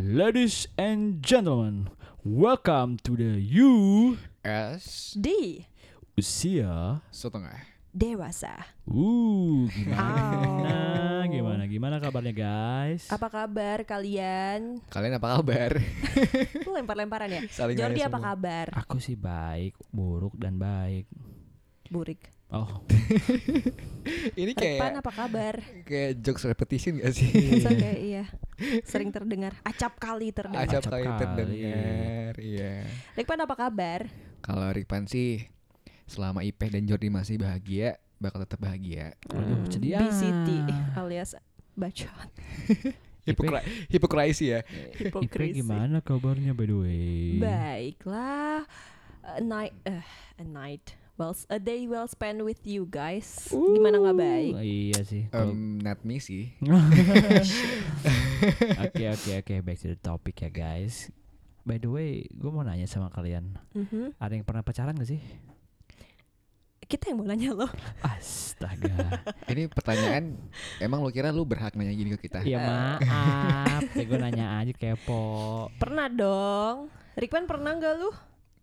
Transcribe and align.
Ladies 0.00 0.64
and 0.80 1.20
gentlemen, 1.20 1.92
welcome 2.24 2.96
to 3.04 3.20
the 3.20 3.36
U 3.60 4.16
S 4.40 5.12
di 5.12 5.68
Usia 6.16 7.04
setengah. 7.12 7.68
dewasa. 7.92 8.64
Uh, 8.88 9.68
gimana? 9.68 10.72
Gimana? 11.28 11.62
Gimana 11.68 11.96
kabarnya 12.00 12.32
guys? 12.32 13.12
Apa 13.12 13.28
kabar 13.28 13.84
kalian? 13.84 14.80
Kalian 14.88 15.20
apa 15.20 15.36
kabar? 15.36 15.76
Lu 16.64 16.72
lempar-lemparan 16.72 17.28
ya? 17.28 17.42
Saling 17.52 17.76
Jordi 17.76 18.00
apa 18.00 18.16
semua. 18.16 18.28
kabar? 18.32 18.66
Aku 18.80 18.96
sih 19.04 19.20
baik, 19.20 19.76
buruk 19.92 20.32
dan 20.40 20.56
baik. 20.56 21.12
Burik. 21.92 22.39
Oh, 22.50 22.82
Ini 24.40 24.52
kayak 24.52 24.98
apa 24.98 25.12
kabar? 25.12 25.54
kayak 25.86 26.18
jokes 26.18 26.42
repetition 26.42 26.98
gak 26.98 27.14
sih? 27.14 27.30
Bisa 27.30 27.70
kayak 27.70 28.00
iya. 28.10 28.24
Sering 28.82 29.14
terdengar. 29.14 29.54
Acap 29.62 30.02
kali 30.02 30.34
terdengar. 30.34 30.66
Acap 30.66 30.82
Acap 30.82 30.90
kali 30.90 31.06
kali. 31.06 31.20
terdengar. 31.20 32.32
Iya. 32.42 32.74
Rikpan 33.14 33.40
apa 33.46 33.54
kabar? 33.54 34.00
Kalau 34.42 34.66
Rikpan 34.66 35.06
sih 35.06 35.46
selama 36.10 36.42
Ipeh 36.42 36.74
dan 36.74 36.82
Jordi 36.84 37.06
masih 37.06 37.38
bahagia, 37.38 38.02
bakal 38.18 38.42
tetap 38.42 38.58
bahagia. 38.58 39.14
Waduh, 39.30 39.70
sedih 39.70 39.94
BCT 40.00 40.48
alias 40.96 41.38
bacot. 41.78 42.28
Hipokra 43.30 43.60
hipokrisi 43.86 44.50
ya. 44.50 44.64
Ipe 44.90 45.06
Hipokrisi. 45.06 45.60
gimana 45.60 46.00
kabarnya 46.00 46.50
by 46.50 46.66
the 46.66 46.74
way? 46.74 47.38
Baiklah. 47.38 48.64
A 49.22 49.38
night 49.38 49.76
eh, 49.84 50.02
a 50.34 50.42
night 50.42 50.96
well 51.20 51.36
a 51.52 51.60
day 51.60 51.84
well 51.84 52.08
spent 52.08 52.40
with 52.40 52.64
you 52.64 52.88
guys. 52.88 53.52
Uh, 53.52 53.76
Gimana 53.76 54.00
nggak 54.00 54.16
baik? 54.16 54.52
Iya 54.56 55.00
sih. 55.04 55.22
Um, 55.36 55.76
not 55.76 56.00
me 56.00 56.16
sih. 56.16 56.56
Oke 58.80 59.04
oke 59.04 59.30
oke 59.36 59.54
back 59.60 59.76
to 59.76 59.92
the 59.92 60.00
topic 60.00 60.40
ya 60.40 60.48
guys. 60.48 61.12
By 61.60 61.76
the 61.76 61.92
way, 61.92 62.24
gue 62.32 62.48
mau 62.48 62.64
nanya 62.64 62.88
sama 62.88 63.12
kalian, 63.12 63.52
Mhm. 63.76 64.16
ada 64.16 64.32
yang 64.32 64.48
pernah 64.48 64.64
pacaran 64.64 64.96
gak 64.96 65.12
sih? 65.12 65.20
Kita 66.80 67.12
yang 67.12 67.20
mau 67.20 67.28
nanya 67.28 67.52
lo. 67.52 67.68
Astaga. 68.02 69.20
Ini 69.44 69.68
pertanyaan, 69.68 70.40
emang 70.80 71.04
lu 71.04 71.12
kira 71.12 71.28
lu 71.28 71.44
berhak 71.44 71.76
nanya 71.76 71.92
gini 71.92 72.16
ke 72.16 72.26
kita? 72.26 72.40
ya 72.42 72.64
maaf, 72.64 73.84
ya 73.92 74.04
gue 74.08 74.18
nanya 74.18 74.56
aja 74.56 74.72
kepo. 74.72 75.68
Pernah 75.76 76.08
dong. 76.08 76.88
Rikpan 77.14 77.44
pernah 77.44 77.76
nggak 77.76 77.94
lu? 78.00 78.08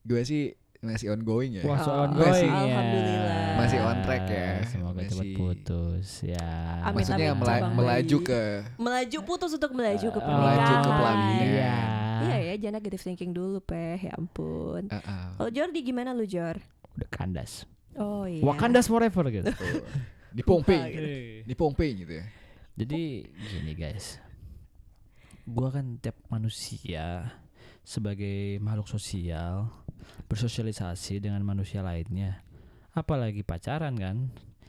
Gue 0.02 0.26
sih 0.26 0.58
masih 0.80 1.08
ongoing 1.10 1.58
ya. 1.58 1.64
Wah, 1.66 1.78
so 1.78 1.90
Oh, 1.90 2.06
ongoing 2.06 2.30
masih- 2.30 2.48
ya. 2.48 2.62
Alhamdulillah. 2.62 3.46
Masih 3.58 3.78
on 3.82 3.98
track 4.02 4.24
ya. 4.26 4.48
Semoga 4.64 5.02
cepat 5.02 5.18
Masih- 5.18 5.36
putus 5.36 6.08
ya. 6.22 6.50
Amit, 6.82 6.96
Maksudnya 7.02 7.28
amit, 7.34 7.42
mela- 7.42 7.74
melaju 7.74 8.18
ke 8.22 8.42
Melaju 8.78 9.18
putus 9.24 9.52
untuk 9.52 9.72
melaju 9.74 10.08
ke 10.08 10.20
Oh, 10.20 10.24
pernikahan. 10.24 10.54
Melaju 10.54 10.74
ke 10.78 10.92
pelaminan. 10.94 11.48
Iya. 11.48 11.76
Iya 12.18 12.38
ya, 12.42 12.54
jangan 12.58 12.76
negative 12.78 13.04
thinking 13.04 13.32
dulu, 13.32 13.58
Peh. 13.60 13.98
Ya 14.00 14.14
ampun. 14.14 14.90
Uh, 14.90 14.98
uh. 14.98 15.26
Kalau 15.36 15.50
Jordi 15.50 15.80
gimana 15.82 16.14
lu, 16.14 16.26
Jor? 16.26 16.58
Udah 16.94 17.10
kandas. 17.10 17.66
Oh 17.98 18.26
iya. 18.26 18.42
Wakandas 18.42 18.86
forever 18.86 19.26
gitu. 19.30 19.50
di 20.30 20.42
Pompeii, 20.42 20.78
Lupa 20.78 20.94
gitu. 20.94 21.08
di 21.46 21.56
Pompeii 21.56 21.94
gitu 21.96 22.14
ya. 22.14 22.26
Jadi 22.78 23.02
gini 23.26 23.74
guys, 23.74 24.22
gua 25.44 25.74
kan 25.74 25.98
tiap 25.98 26.14
manusia 26.28 27.26
sebagai 27.88 28.60
makhluk 28.60 28.92
sosial 28.92 29.72
bersosialisasi 30.28 31.24
dengan 31.24 31.40
manusia 31.48 31.80
lainnya, 31.80 32.44
apalagi 32.92 33.48
pacaran 33.48 33.96
kan. 33.96 34.18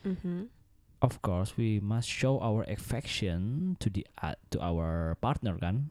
Mhm. 0.06 0.54
Of 1.02 1.18
course, 1.22 1.58
we 1.58 1.82
must 1.82 2.06
show 2.06 2.38
our 2.38 2.62
affection 2.70 3.74
to 3.82 3.90
the 3.90 4.06
uh, 4.22 4.38
to 4.54 4.62
our 4.62 5.18
partner 5.18 5.58
kan. 5.58 5.90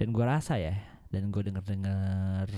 Dan 0.00 0.16
gua 0.16 0.40
rasa 0.40 0.56
ya, 0.60 0.76
dan 1.08 1.32
gue 1.32 1.40
denger 1.40 1.64
dengar 1.64 2.48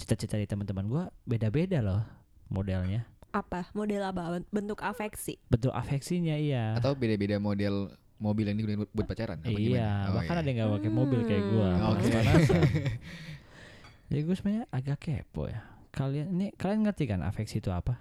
cita-cita 0.00 0.40
dari 0.40 0.48
teman-teman 0.48 0.88
gua 0.88 1.04
beda-beda 1.28 1.84
loh 1.84 2.04
modelnya. 2.48 3.04
Apa? 3.36 3.68
Model 3.76 4.00
apa? 4.00 4.40
Bentuk 4.48 4.80
afeksi. 4.80 5.36
Betul 5.52 5.76
afeksinya 5.76 6.36
iya. 6.40 6.72
Atau 6.80 6.96
beda-beda 6.96 7.36
model 7.36 7.92
mobil 8.18 8.44
yang 8.44 8.54
digunakan 8.54 8.82
buat- 8.82 8.92
buat 8.92 9.06
pacaran? 9.06 9.38
Apa 9.38 9.48
iya, 9.48 9.58
gimana? 9.58 9.88
Oh, 10.04 10.12
bahkan 10.14 10.34
iya. 10.34 10.40
ada 10.40 10.48
yang 10.48 10.58
gak 10.58 10.72
pakai 10.74 10.90
mobil 10.90 11.20
kayak 11.24 11.44
gua. 11.48 11.68
Hmm, 11.70 11.88
Oke. 11.88 12.02
Pemanasan. 12.04 12.62
Jadi 14.08 14.20
gue 14.22 14.34
sebenarnya 14.34 14.64
agak 14.68 14.98
kepo 14.98 15.42
ya. 15.46 15.60
Kalian 15.90 16.26
ini 16.30 16.46
kalian 16.54 16.80
ngerti 16.82 17.04
kan 17.06 17.20
afeksi 17.20 17.58
itu 17.58 17.68
apa? 17.68 18.00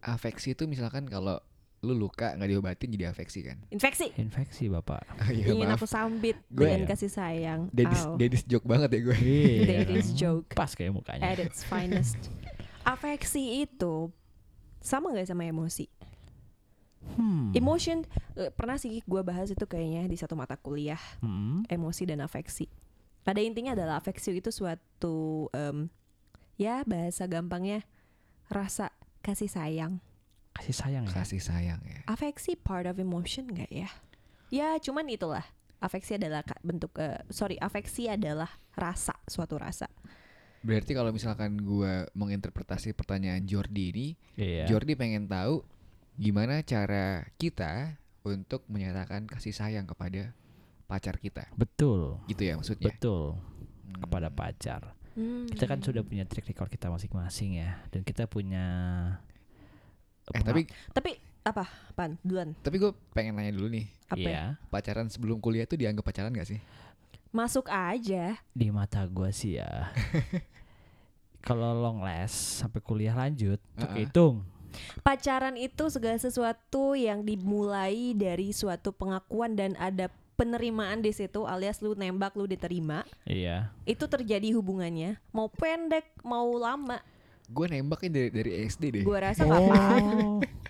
Afeksi 0.00 0.52
itu 0.52 0.64
misalkan 0.64 1.04
kalau 1.04 1.36
lu 1.82 1.98
luka 1.98 2.30
nggak 2.32 2.46
diobatin 2.46 2.88
jadi 2.88 3.10
afeksi 3.10 3.42
kan? 3.42 3.58
Infeksi. 3.68 4.14
Infeksi 4.14 4.70
bapak. 4.70 5.02
Oh, 5.18 5.28
iya, 5.28 5.50
Ingin 5.50 5.66
maaf. 5.66 5.76
aku 5.76 5.86
sambit 5.86 6.38
Gue- 6.48 6.70
dengan 6.70 6.86
kasih 6.86 7.10
sayang. 7.10 7.68
Daddy's, 7.68 8.02
Au. 8.06 8.14
daddy's 8.16 8.44
joke 8.46 8.64
banget 8.64 8.88
ya 8.92 9.00
gue. 9.02 9.16
Iya. 9.18 9.66
Daddy's 9.82 10.10
joke. 10.14 10.46
Pas 10.52 10.70
kayak 10.70 10.94
mukanya. 10.94 11.26
At 11.26 11.42
its 11.42 11.62
finest. 11.62 12.16
Afeksi 12.82 13.66
itu 13.66 14.08
sama 14.78 15.10
nggak 15.10 15.26
sama 15.26 15.44
emosi? 15.44 15.86
Hmm. 17.12 17.52
Emotion 17.52 18.06
eh, 18.34 18.48
pernah 18.48 18.76
sih 18.76 19.02
gue 19.02 19.22
bahas 19.22 19.48
itu 19.48 19.64
kayaknya 19.64 20.06
di 20.06 20.16
satu 20.16 20.32
mata 20.32 20.56
kuliah 20.56 21.00
Hmm. 21.20 21.66
emosi 21.66 22.08
dan 22.08 22.20
afeksi. 22.20 22.66
Pada 23.22 23.38
intinya 23.38 23.76
adalah 23.76 23.98
afeksi 23.98 24.34
itu 24.34 24.50
suatu 24.50 25.46
em, 25.52 25.86
ya 26.56 26.82
bahasa 26.82 27.26
gampangnya 27.26 27.84
rasa 28.48 28.90
kasih 29.20 29.46
sayang. 29.46 30.02
Kasih 30.52 30.74
sayang 30.74 31.04
ya. 31.06 31.12
Kasih 31.14 31.40
sayang 31.40 31.80
ya. 31.86 32.00
Afeksi 32.04 32.56
part 32.56 32.84
of 32.84 32.98
emotion 32.98 33.46
nggak 33.48 33.70
ya? 33.70 33.88
Ya 34.50 34.76
cuman 34.76 35.06
itulah. 35.08 35.44
Afeksi 35.78 36.14
adalah 36.14 36.42
bentuk 36.62 36.94
eh, 36.98 37.20
sorry 37.28 37.58
afeksi 37.58 38.06
adalah 38.06 38.50
rasa 38.74 39.14
suatu 39.26 39.58
rasa. 39.58 39.86
Berarti 40.62 40.94
kalau 40.94 41.10
misalkan 41.10 41.58
gue 41.58 42.06
menginterpretasi 42.14 42.94
pertanyaan 42.94 43.42
Jordi 43.42 43.84
ini, 43.90 44.06
Iya. 44.38 44.70
Jordi 44.70 44.94
pengen 44.94 45.26
tahu 45.26 45.66
gimana 46.14 46.60
cara 46.62 47.24
kita 47.36 47.96
untuk 48.22 48.62
menyatakan 48.68 49.26
kasih 49.26 49.50
sayang 49.50 49.84
kepada 49.84 50.30
pacar 50.86 51.16
kita. 51.16 51.48
Betul. 51.54 52.20
Gitu 52.28 52.42
ya 52.44 52.54
maksudnya? 52.56 52.92
Betul. 52.92 53.36
Hmm. 53.88 54.00
Kepada 54.02 54.28
pacar. 54.28 54.94
Hmm. 55.12 55.44
Kita 55.44 55.64
kan 55.66 55.80
sudah 55.80 56.00
punya 56.00 56.24
track 56.24 56.48
record 56.48 56.68
kita 56.68 56.88
masing-masing 56.88 57.60
ya, 57.60 57.76
dan 57.92 58.00
kita 58.00 58.24
punya. 58.24 58.64
Eh 60.32 60.40
tapi 60.40 60.64
Tapi 60.94 61.10
apa? 61.42 61.66
Pan 61.92 62.16
duluan. 62.22 62.54
tapi 62.62 62.78
gue 62.78 62.94
pengen 63.12 63.34
nanya 63.34 63.52
dulu 63.52 63.66
nih, 63.68 63.90
Apa? 64.08 64.22
ya? 64.24 64.44
Pacaran 64.70 65.10
sebelum 65.10 65.42
kuliah 65.42 65.66
tuh 65.66 65.76
dianggap 65.76 66.06
pacaran 66.06 66.30
gak 66.32 66.46
sih? 66.48 66.62
Masuk 67.28 67.66
aja. 67.68 68.38
Di 68.54 68.68
mata 68.70 69.02
gua 69.04 69.34
sih 69.34 69.58
ya. 69.58 69.90
Kalau 71.46 71.74
long 71.74 71.98
last 72.00 72.62
sampai 72.62 72.78
kuliah 72.78 73.12
lanjut, 73.12 73.58
tuh 73.74 73.82
Uh-uh. 73.82 73.94
kehitung. 73.98 74.46
Pacaran 75.00 75.56
itu 75.60 75.88
segala 75.92 76.18
sesuatu 76.18 76.96
yang 76.96 77.22
dimulai 77.22 78.16
dari 78.16 78.50
suatu 78.54 78.92
pengakuan 78.92 79.54
dan 79.56 79.76
ada 79.76 80.08
penerimaan 80.34 81.04
di 81.04 81.12
situ 81.14 81.44
alias 81.46 81.78
lu 81.84 81.94
nembak 81.94 82.34
lu 82.34 82.48
diterima. 82.48 83.06
Iya. 83.28 83.70
Itu 83.86 84.08
terjadi 84.08 84.50
hubungannya. 84.56 85.20
Mau 85.30 85.46
pendek, 85.52 86.08
mau 86.26 86.48
lama. 86.58 86.98
Gue 87.52 87.68
nembaknya 87.68 88.10
dari 88.10 88.30
dari 88.32 88.50
SD 88.64 88.82
deh. 89.00 89.04
Gua 89.04 89.18
rasa 89.20 89.44
Oh. 89.44 90.40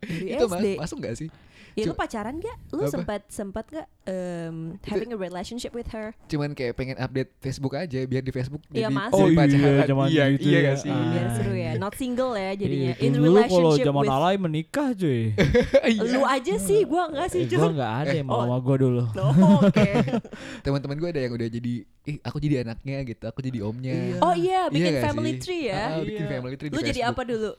dari 0.00 0.32
itu 0.32 0.44
SD. 0.46 0.66
masuk 0.76 0.98
gak 1.00 1.16
sih? 1.16 1.30
Ya 1.70 1.86
lu 1.86 1.94
Cuma- 1.94 2.00
pacaran 2.02 2.34
gak? 2.36 2.56
Lu 2.68 2.80
Apa? 2.80 2.90
sempat 2.90 3.20
sempat 3.28 3.64
gak 3.68 3.86
um, 4.02 4.74
having 4.82 5.10
a 5.10 5.16
relationship 5.16 5.70
with 5.70 5.86
her? 5.88 6.10
Cuman 6.26 6.50
kayak 6.50 6.74
pengen 6.74 6.98
update 6.98 7.30
Facebook 7.38 7.70
aja 7.72 8.02
biar 8.02 8.18
di 8.18 8.30
Facebook 8.30 8.66
Iya, 8.68 8.90
jadi, 8.90 8.98
masuk. 8.98 9.14
Oh 9.14 9.26
iya, 9.26 9.38
pacaran. 9.38 9.86
zaman 9.86 10.06
iya, 10.08 10.24
gitu 10.28 10.42
iya 10.44 10.58
ya. 10.58 10.64
gak 10.64 10.76
sih? 10.76 10.90
Ah. 10.90 11.06
Biar 11.06 11.26
seru 11.32 11.54
ya. 11.54 11.70
Not 11.76 11.94
single 11.94 12.32
ya 12.34 12.50
jadinya. 12.52 12.92
Iya, 12.92 12.94
In 12.98 13.12
dulu 13.12 13.22
kalau 13.22 13.38
relationship 13.38 13.84
zaman 13.84 14.02
with 14.02 14.10
alay 14.12 14.34
menikah 14.36 14.88
cuy. 14.92 15.22
Iya. 15.94 16.00
lu 16.10 16.22
aja 16.24 16.54
sih, 16.58 16.80
gua 16.82 17.02
enggak 17.06 17.28
sih, 17.28 17.40
Eh, 17.40 17.48
gua 17.48 17.58
Jun. 17.60 17.70
nggak 17.72 17.92
ada 17.96 18.12
yang 18.12 18.26
mau 18.26 18.34
Oh. 18.34 18.42
sama 18.44 18.56
gua 18.58 18.76
dulu. 18.76 19.04
Oh, 19.38 19.58
Oke. 19.62 19.90
Teman-teman 20.66 20.96
gue 20.96 21.08
ada 21.08 21.20
yang 21.20 21.32
udah 21.32 21.48
jadi, 21.48 21.72
ih 22.04 22.16
aku 22.20 22.36
jadi 22.38 22.54
anaknya 22.60 23.06
gitu, 23.06 23.24
aku 23.24 23.38
jadi 23.38 23.58
omnya. 23.62 24.18
Oh 24.18 24.34
iya, 24.34 24.66
bikin 24.66 24.92
Iya 24.92 25.02
family 25.04 25.32
sih? 25.32 25.40
tree 25.40 25.62
ya. 25.68 25.82
Ah, 25.86 26.00
bikin 26.00 26.24
Iya. 26.24 26.30
family 26.32 26.54
tree 26.56 26.68
di 26.68 26.74
Lu 26.74 26.82
jadi 26.82 27.00
apa 27.06 27.22
dulu? 27.22 27.50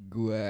Gue 0.00 0.44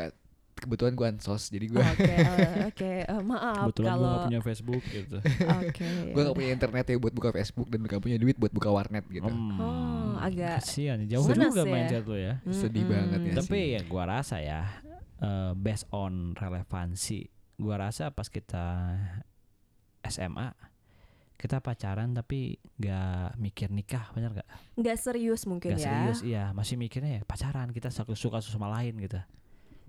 kebetulan 0.61 0.93
gue 0.93 1.07
ansos, 1.09 1.49
jadi 1.49 1.67
gue 1.67 1.81
Oke, 1.83 2.05
eh, 2.07 2.69
oke, 2.69 2.93
eh, 3.03 3.23
maaf 3.23 3.67
Kebetulan 3.67 3.89
gua 3.89 3.97
kalau 3.97 4.09
gak 4.13 4.25
punya 4.27 4.41
Facebook 4.43 4.83
gitu. 4.87 5.17
oke. 5.59 5.89
gue 6.09 6.23
gak 6.23 6.37
punya 6.37 6.51
internet 6.53 6.85
ya 6.85 6.97
buat 6.97 7.13
buka 7.13 7.31
Facebook 7.33 7.67
dan 7.67 7.81
gak 7.83 7.99
punya 7.99 8.17
duit 8.17 8.37
buat 8.37 8.51
buka 8.51 8.69
warnet 8.69 9.05
gitu. 9.07 9.25
Hmm, 9.25 9.57
Oh, 9.57 10.15
agak 10.17 10.61
kasihan 10.61 11.01
jauh 11.03 11.25
juga 11.25 11.51
ya. 11.59 11.67
mindset 11.67 12.05
lu 12.05 12.15
ya. 12.15 12.35
Sedih 12.47 12.83
Mm-mm. 12.83 12.93
banget 12.93 13.21
ya 13.23 13.35
Tapi 13.41 13.59
sih. 13.59 13.75
ya 13.75 13.81
gua 13.83 14.05
rasa 14.07 14.37
ya 14.39 14.61
eh, 15.19 15.53
based 15.55 15.89
on 15.91 16.33
relevansi, 16.33 17.25
gua 17.57 17.81
rasa 17.81 18.09
pas 18.09 18.27
kita 18.27 18.97
SMA 20.03 20.53
kita 21.37 21.57
pacaran 21.57 22.13
tapi 22.13 22.61
nggak 22.77 23.37
mikir 23.37 23.69
nikah 23.69 24.13
bener 24.13 24.29
gak? 24.35 24.49
nggak 24.77 24.93
serius 24.95 25.49
mungkin 25.49 25.73
Nggak 25.73 25.81
ya. 25.81 25.89
serius 25.89 26.21
iya 26.21 26.45
masih 26.53 26.77
mikirnya 26.77 27.17
ya 27.17 27.23
pacaran 27.25 27.73
kita 27.73 27.89
suka 27.89 28.13
suka 28.13 28.39
sama 28.41 28.69
lain 28.71 29.01
gitu 29.01 29.17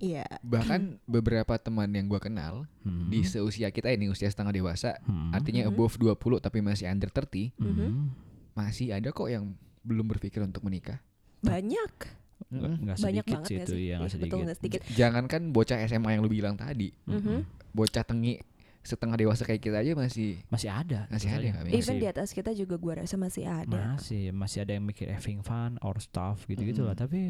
Iya. 0.01 0.25
Bahkan 0.41 1.05
beberapa 1.05 1.53
teman 1.55 1.87
yang 1.87 2.09
gua 2.09 2.17
kenal 2.17 2.65
Hmm. 2.81 3.07
di 3.07 3.21
seusia 3.21 3.69
kita 3.69 3.87
ini 3.87 4.09
usia 4.09 4.25
setengah 4.25 4.49
dewasa, 4.49 4.97
Hmm. 5.05 5.29
artinya 5.29 5.63
Mhm. 5.63 5.69
above 5.69 5.95
20 5.95 6.41
tapi 6.41 6.59
masih 6.59 6.89
under 6.89 7.07
30, 7.07 7.53
Hmm. 7.55 8.09
masih 8.51 8.91
ada 8.91 9.07
kok 9.07 9.29
yang 9.29 9.53
belum 9.81 10.09
berpikir 10.09 10.41
untuk 10.41 10.61
menikah. 10.61 10.97
Banyak. 11.39 11.93
Nggak- 12.43 12.77
nggak 12.81 12.97
Banyak 12.97 12.97
sedikit 12.97 13.33
banget 13.37 13.47
sih 13.47 13.55
itu 13.55 13.71
sih? 13.71 13.83
ya 13.85 13.95
nggak 13.95 14.01
Iya, 14.01 14.15
sedikit. 14.17 14.33
betul 14.35 14.55
sedikit. 14.57 14.81
Jangankan 14.91 15.41
bocah 15.51 15.77
SMA 15.79 16.09
yang 16.11 16.21
lu 16.21 16.29
bilang 16.29 16.57
tadi, 16.57 16.89
Mhm. 17.05 17.45
bocah 17.71 18.01
tengi 18.01 18.41
setengah 18.81 19.13
dewasa 19.15 19.45
kayak 19.45 19.61
kita 19.61 19.77
aja 19.77 19.93
masih 19.93 20.41
Masih 20.49 20.73
ada. 20.73 21.05
Masih 21.07 21.29
ada 21.29 21.61
Bang? 21.61 21.69
Even 21.69 22.01
di 22.01 22.07
atas 22.09 22.33
kita 22.33 22.49
juga 22.51 22.75
gua 22.75 22.97
rasa 22.97 23.13
masih 23.13 23.45
ada. 23.45 23.93
Masih 23.93 24.33
masih 24.33 24.65
ada 24.65 24.73
yang 24.73 24.81
mikir 24.81 25.05
having 25.07 25.45
fun 25.45 25.77
or 25.79 26.01
stuff 26.01 26.49
gitu-gitu 26.49 26.81
lah. 26.81 26.97
Mm-mm. 26.97 27.05
Tapi 27.05 27.21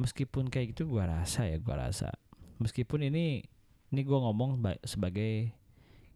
meskipun 0.00 0.48
kayak 0.48 0.72
gitu 0.72 0.88
gua 0.88 1.04
rasa 1.06 1.44
ya 1.44 1.60
gua 1.60 1.86
rasa 1.86 2.08
meskipun 2.56 3.04
ini 3.04 3.44
ini 3.88 4.00
gua 4.02 4.24
ngomong 4.24 4.56
ba- 4.58 4.80
sebagai 4.82 5.52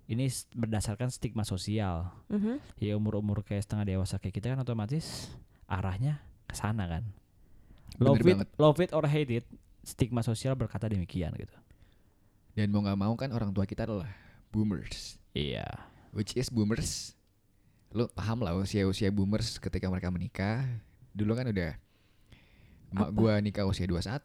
ini 0.05 0.29
berdasarkan 0.53 1.09
stigma 1.09 1.43
sosial. 1.43 2.13
Mhm. 2.29 2.61
Ya 2.77 2.93
umur-umur 2.93 3.41
kayak 3.41 3.65
setengah 3.65 3.89
dewasa 3.89 4.17
kayak 4.17 4.37
kita 4.37 4.53
kan 4.53 4.61
otomatis 4.61 5.33
arahnya 5.65 6.21
ke 6.45 6.53
sana 6.53 6.85
kan. 6.85 7.09
Bener 7.97 8.05
Love 8.11 8.21
it, 8.21 8.27
banget. 8.27 8.49
love 8.59 8.79
it 8.81 8.91
or 8.93 9.05
hate 9.05 9.33
it, 9.33 9.47
stigma 9.81 10.21
sosial 10.21 10.53
berkata 10.55 10.89
demikian 10.89 11.33
gitu. 11.35 11.57
dan 12.53 12.71
mau 12.71 12.79
nggak 12.81 12.95
mau 12.97 13.11
kan 13.15 13.33
orang 13.33 13.51
tua 13.51 13.65
kita 13.65 13.83
adalah 13.83 14.07
boomers. 14.49 15.19
Iya. 15.33 15.67
Which 16.13 16.37
is 16.37 16.47
boomers. 16.47 17.19
Lu 17.91 18.07
paham 18.09 18.39
lah 18.41 18.55
usia-usia 18.55 19.11
boomers 19.11 19.57
ketika 19.57 19.89
mereka 19.89 20.07
menikah. 20.07 20.63
Dulu 21.11 21.35
kan 21.35 21.51
udah 21.51 21.75
Mak 22.95 23.11
gua 23.11 23.43
nikah 23.43 23.67
usia 23.67 23.85
21. 23.85 24.23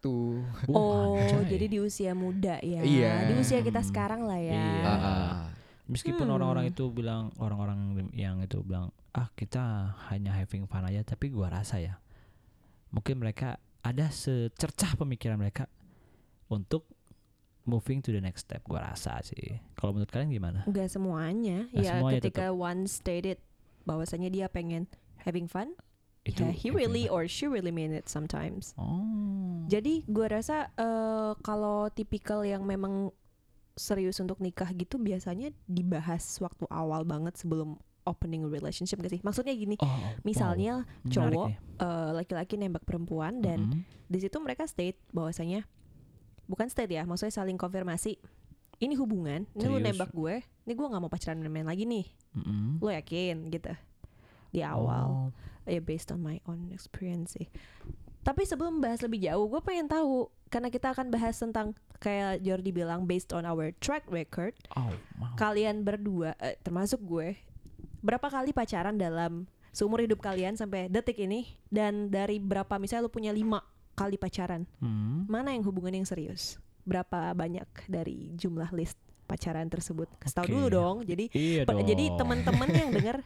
Oh, 0.70 1.18
anjay. 1.18 1.50
jadi 1.50 1.66
di 1.66 1.78
usia 1.82 2.14
muda 2.14 2.62
ya. 2.62 2.82
Iya. 2.82 3.14
Di 3.28 3.34
usia 3.36 3.60
kita 3.60 3.82
Hmm. 3.82 3.90
sekarang 3.90 4.22
lah 4.24 4.38
ya. 4.38 4.54
Iya. 4.54 4.84
Ah, 4.86 4.94
ah. 4.94 5.30
Meskipun 5.90 6.22
Hmm. 6.24 6.38
orang-orang 6.38 6.70
itu 6.70 6.86
bilang 6.88 7.34
orang-orang 7.36 7.80
yang 8.14 8.38
itu 8.40 8.62
bilang 8.62 8.94
ah 9.10 9.34
kita 9.34 9.98
hanya 10.08 10.32
having 10.32 10.70
fun 10.70 10.86
aja, 10.86 11.02
tapi 11.02 11.28
gua 11.28 11.50
rasa 11.50 11.82
ya 11.82 11.98
mungkin 12.90 13.18
mereka 13.18 13.58
ada 13.82 14.10
secercah 14.10 14.94
pemikiran 14.94 15.38
mereka 15.38 15.66
untuk 16.46 16.86
moving 17.66 18.02
to 18.02 18.10
the 18.10 18.22
next 18.22 18.46
step. 18.46 18.62
Gua 18.66 18.86
rasa 18.86 19.18
sih. 19.22 19.58
Kalau 19.74 19.94
menurut 19.94 20.10
kalian 20.10 20.30
gimana? 20.30 20.60
Enggak 20.66 20.90
semuanya. 20.90 21.66
Nggak 21.74 21.82
ya 21.82 21.92
semuanya 21.98 22.18
ketika 22.22 22.46
one 22.50 22.86
stated 22.86 23.38
bahwasanya 23.86 24.30
dia 24.30 24.46
pengen 24.46 24.86
having 25.26 25.50
fun, 25.50 25.74
Itu 26.28 26.44
ya 26.44 26.52
he 26.52 26.68
really 26.70 27.08
or 27.08 27.26
she 27.26 27.48
really 27.48 27.72
mean 27.72 27.96
it 27.96 28.12
sometimes. 28.12 28.76
Oh. 28.76 29.64
Jadi 29.68 30.04
gua 30.06 30.28
rasa 30.30 30.70
eh, 30.76 31.32
kalau 31.40 31.88
tipikal 31.90 32.44
yang 32.44 32.66
memang 32.66 33.10
serius 33.80 34.20
untuk 34.20 34.44
nikah 34.44 34.68
gitu 34.76 35.00
biasanya 35.00 35.56
dibahas 35.64 36.22
waktu 36.44 36.68
awal 36.68 37.08
banget 37.08 37.40
sebelum 37.40 37.80
opening 38.04 38.44
relationship 38.44 39.00
gak 39.00 39.14
sih? 39.14 39.22
Maksudnya 39.24 39.54
gini, 39.56 39.78
Oh, 39.80 39.88
wow. 39.88 40.20
misalnya 40.26 40.74
Menarik 41.06 41.14
cowok 41.14 41.48
eh, 41.80 42.12
laki-laki 42.18 42.56
nembak 42.58 42.84
perempuan 42.84 43.40
dan 43.40 43.60
Mm-mm. 43.70 43.82
di 44.10 44.20
situ 44.20 44.36
mereka 44.44 44.66
state 44.66 44.98
bahwasanya 45.14 45.64
bukan 46.50 46.68
state 46.68 46.90
ya, 46.92 47.06
maksudnya 47.06 47.32
saling 47.32 47.56
konfirmasi. 47.56 48.18
Ini 48.80 48.96
hubungan, 48.96 49.44
ini 49.54 49.66
lu 49.68 49.76
Serius. 49.76 49.88
nembak 49.92 50.12
gue, 50.16 50.36
ini 50.40 50.72
gue 50.74 50.88
nggak 50.88 51.02
mau 51.04 51.12
pacaran 51.12 51.40
main 51.46 51.68
lagi 51.68 51.84
nih. 51.84 52.08
Mm-mm. 52.36 52.80
Lo 52.80 52.90
yakin 52.90 53.52
gitu? 53.52 53.72
Di 54.50 54.62
awal, 54.62 55.06
Oh. 55.08 55.30
ya 55.66 55.78
based 55.80 56.10
on 56.10 56.20
my 56.20 56.42
own 56.44 56.70
experience 56.70 57.34
sih. 57.34 57.46
Tapi 58.20 58.44
sebelum 58.44 58.80
bahas 58.80 59.00
lebih 59.00 59.22
jauh, 59.22 59.48
gue 59.48 59.62
pengen 59.62 59.86
tahu 59.86 60.28
karena 60.48 60.68
kita 60.68 60.92
akan 60.92 61.08
bahas 61.08 61.36
tentang 61.36 61.72
kayak 61.98 62.42
Jordi 62.42 62.72
bilang 62.72 63.06
based 63.06 63.32
on 63.32 63.44
our 63.44 63.70
track 63.78 64.04
record, 64.08 64.52
Oh, 64.74 64.90
wow. 65.18 65.34
kalian 65.36 65.82
berdua 65.82 66.34
eh, 66.38 66.58
termasuk 66.58 67.00
gue 67.02 67.38
berapa 68.00 68.24
kali 68.24 68.50
pacaran 68.50 68.96
dalam 68.96 69.44
seumur 69.70 70.00
hidup 70.00 70.20
kalian 70.20 70.56
sampai 70.56 70.88
detik 70.88 71.18
ini 71.18 71.46
dan 71.68 72.08
dari 72.08 72.40
berapa 72.40 72.76
misalnya 72.76 73.06
lu 73.06 73.14
punya 73.14 73.30
lima 73.30 73.60
kali 73.94 74.16
pacaran 74.16 74.64
Hmm. 74.80 75.28
mana 75.28 75.52
yang 75.52 75.62
hubungan 75.62 75.94
yang 75.94 76.08
serius 76.08 76.56
berapa 76.82 77.32
banyak 77.34 77.68
dari 77.86 78.32
jumlah 78.34 78.72
list 78.72 78.96
pacaran 79.30 79.66
tersebut 79.66 80.10
kasih 80.18 80.36
tahu 80.36 80.44
Oke. 80.44 80.52
dulu 80.52 80.68
dong 80.68 80.96
jadi 81.04 81.26
Iya 81.30 81.62
dong. 81.64 81.86
jadi 81.86 82.06
teman-teman 82.16 82.68
yang 82.68 82.90
dengar 82.98 83.18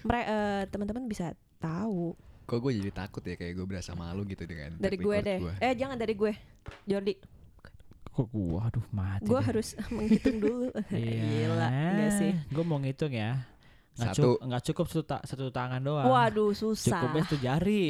mere- 0.00 0.28
eh, 0.28 0.62
teman-teman 0.66 1.04
bisa 1.04 1.26
tahu 1.56 2.14
Kok 2.44 2.58
gue 2.58 2.72
jadi 2.76 2.90
takut 2.94 3.20
ya 3.20 3.34
kayak 3.34 3.52
gue 3.52 3.66
berasa 3.66 3.92
malu 3.92 4.22
gitu 4.22 4.46
dengan 4.46 4.72
dari 4.74 4.94
gue 4.96 5.16
deh 5.18 5.38
gua. 5.38 5.52
eh 5.58 5.74
jangan 5.74 5.96
dari 5.96 6.14
gue 6.14 6.32
Jordi 6.84 7.14
Kok 8.08 8.26
gua 8.28 8.66
aduh 8.66 8.86
mati. 8.88 9.26
gue 9.26 9.40
harus 9.40 9.68
menghitung 9.92 10.38
dulu 10.38 10.70
Iya. 10.90 11.22
gila 11.44 11.68
enggak 11.68 12.12
sih 12.14 12.32
Gue 12.48 12.62
mau 12.62 12.78
ngitung 12.78 13.10
ya. 13.10 13.42
Nggak 13.94 14.14
Satu. 14.14 14.22
cu- 14.32 14.40
nggak 14.40 14.62
cukup 14.64 14.86
satu, 14.86 15.02
ta- 15.04 15.24
satu 15.24 15.50
tangan 15.50 15.82
doang. 15.82 16.06
waduh 16.06 16.50
susah 16.52 17.02
Cukupnya 17.02 17.22
satu 17.24 17.36
jari. 17.36 17.82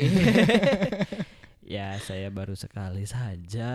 ya 1.63 1.97
saya 1.99 2.29
baru 2.29 2.55
sekali 2.55 3.05
saja. 3.05 3.73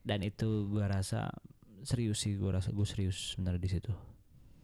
Dan 0.00 0.20
itu 0.22 0.68
gua 0.68 0.92
rasa 0.92 1.32
serius 1.86 2.18
sih. 2.18 2.34
Gua 2.34 2.58
rasa 2.58 2.68
gue 2.68 2.84
serius 2.84 3.32
sebenarnya 3.32 3.58
di 3.58 3.70
situ. 3.70 3.92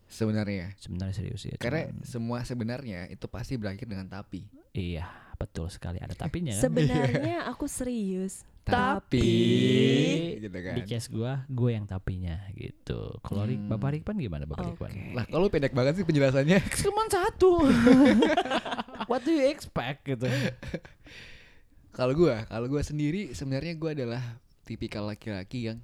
Sebenarnya. 0.04 0.76
Sebenarnya 0.76 1.14
serius 1.14 1.42
ya. 1.42 1.56
Karena 1.56 1.86
cuman- 1.86 2.04
semua 2.04 2.38
sebenarnya 2.42 3.08
itu 3.08 3.24
pasti 3.26 3.54
berakhir 3.54 3.86
dengan 3.86 4.04
tapi. 4.06 4.44
iya 4.72 5.04
betul 5.34 5.66
sekali 5.66 5.98
ada 5.98 6.12
tapinya 6.12 6.48
kan. 6.50 6.62
sebenarnya 6.62 7.44
aku 7.46 7.66
serius 7.66 8.40
Tapi, 8.62 9.18
Tapi- 9.18 10.38
gitu 10.40 10.54
kan. 10.54 10.74
Di 10.74 10.82
case 10.82 11.08
gua, 11.08 11.42
gue 11.44 11.70
yang 11.72 11.82
tapinya 11.82 12.38
gitu. 12.52 13.10
Kalau 13.20 13.42
Hmm. 13.44 13.66
Bapak 13.66 13.90
Rikpan 13.92 14.16
gimana 14.16 14.44
Bapak 14.44 14.70
Rikpan? 14.70 14.88
Oke. 14.88 15.02
Lah 15.12 15.26
kalau 15.26 15.46
pendek 15.48 15.72
banget 15.72 15.98
sih 15.98 16.04
penjelasannya. 16.04 16.62
Cuman 16.80 17.06
satu. 17.06 17.58
What 19.10 19.22
do 19.22 19.30
you 19.30 19.44
expect 19.44 20.06
gitu? 20.06 20.30
Kalau 21.90 22.14
gua, 22.14 22.46
kalau 22.46 22.66
gua 22.66 22.80
sendiri 22.80 23.32
sebenarnya 23.32 23.74
gua 23.74 23.92
adalah 23.92 24.22
tipikal 24.62 25.04
laki-laki 25.04 25.66
yang 25.66 25.82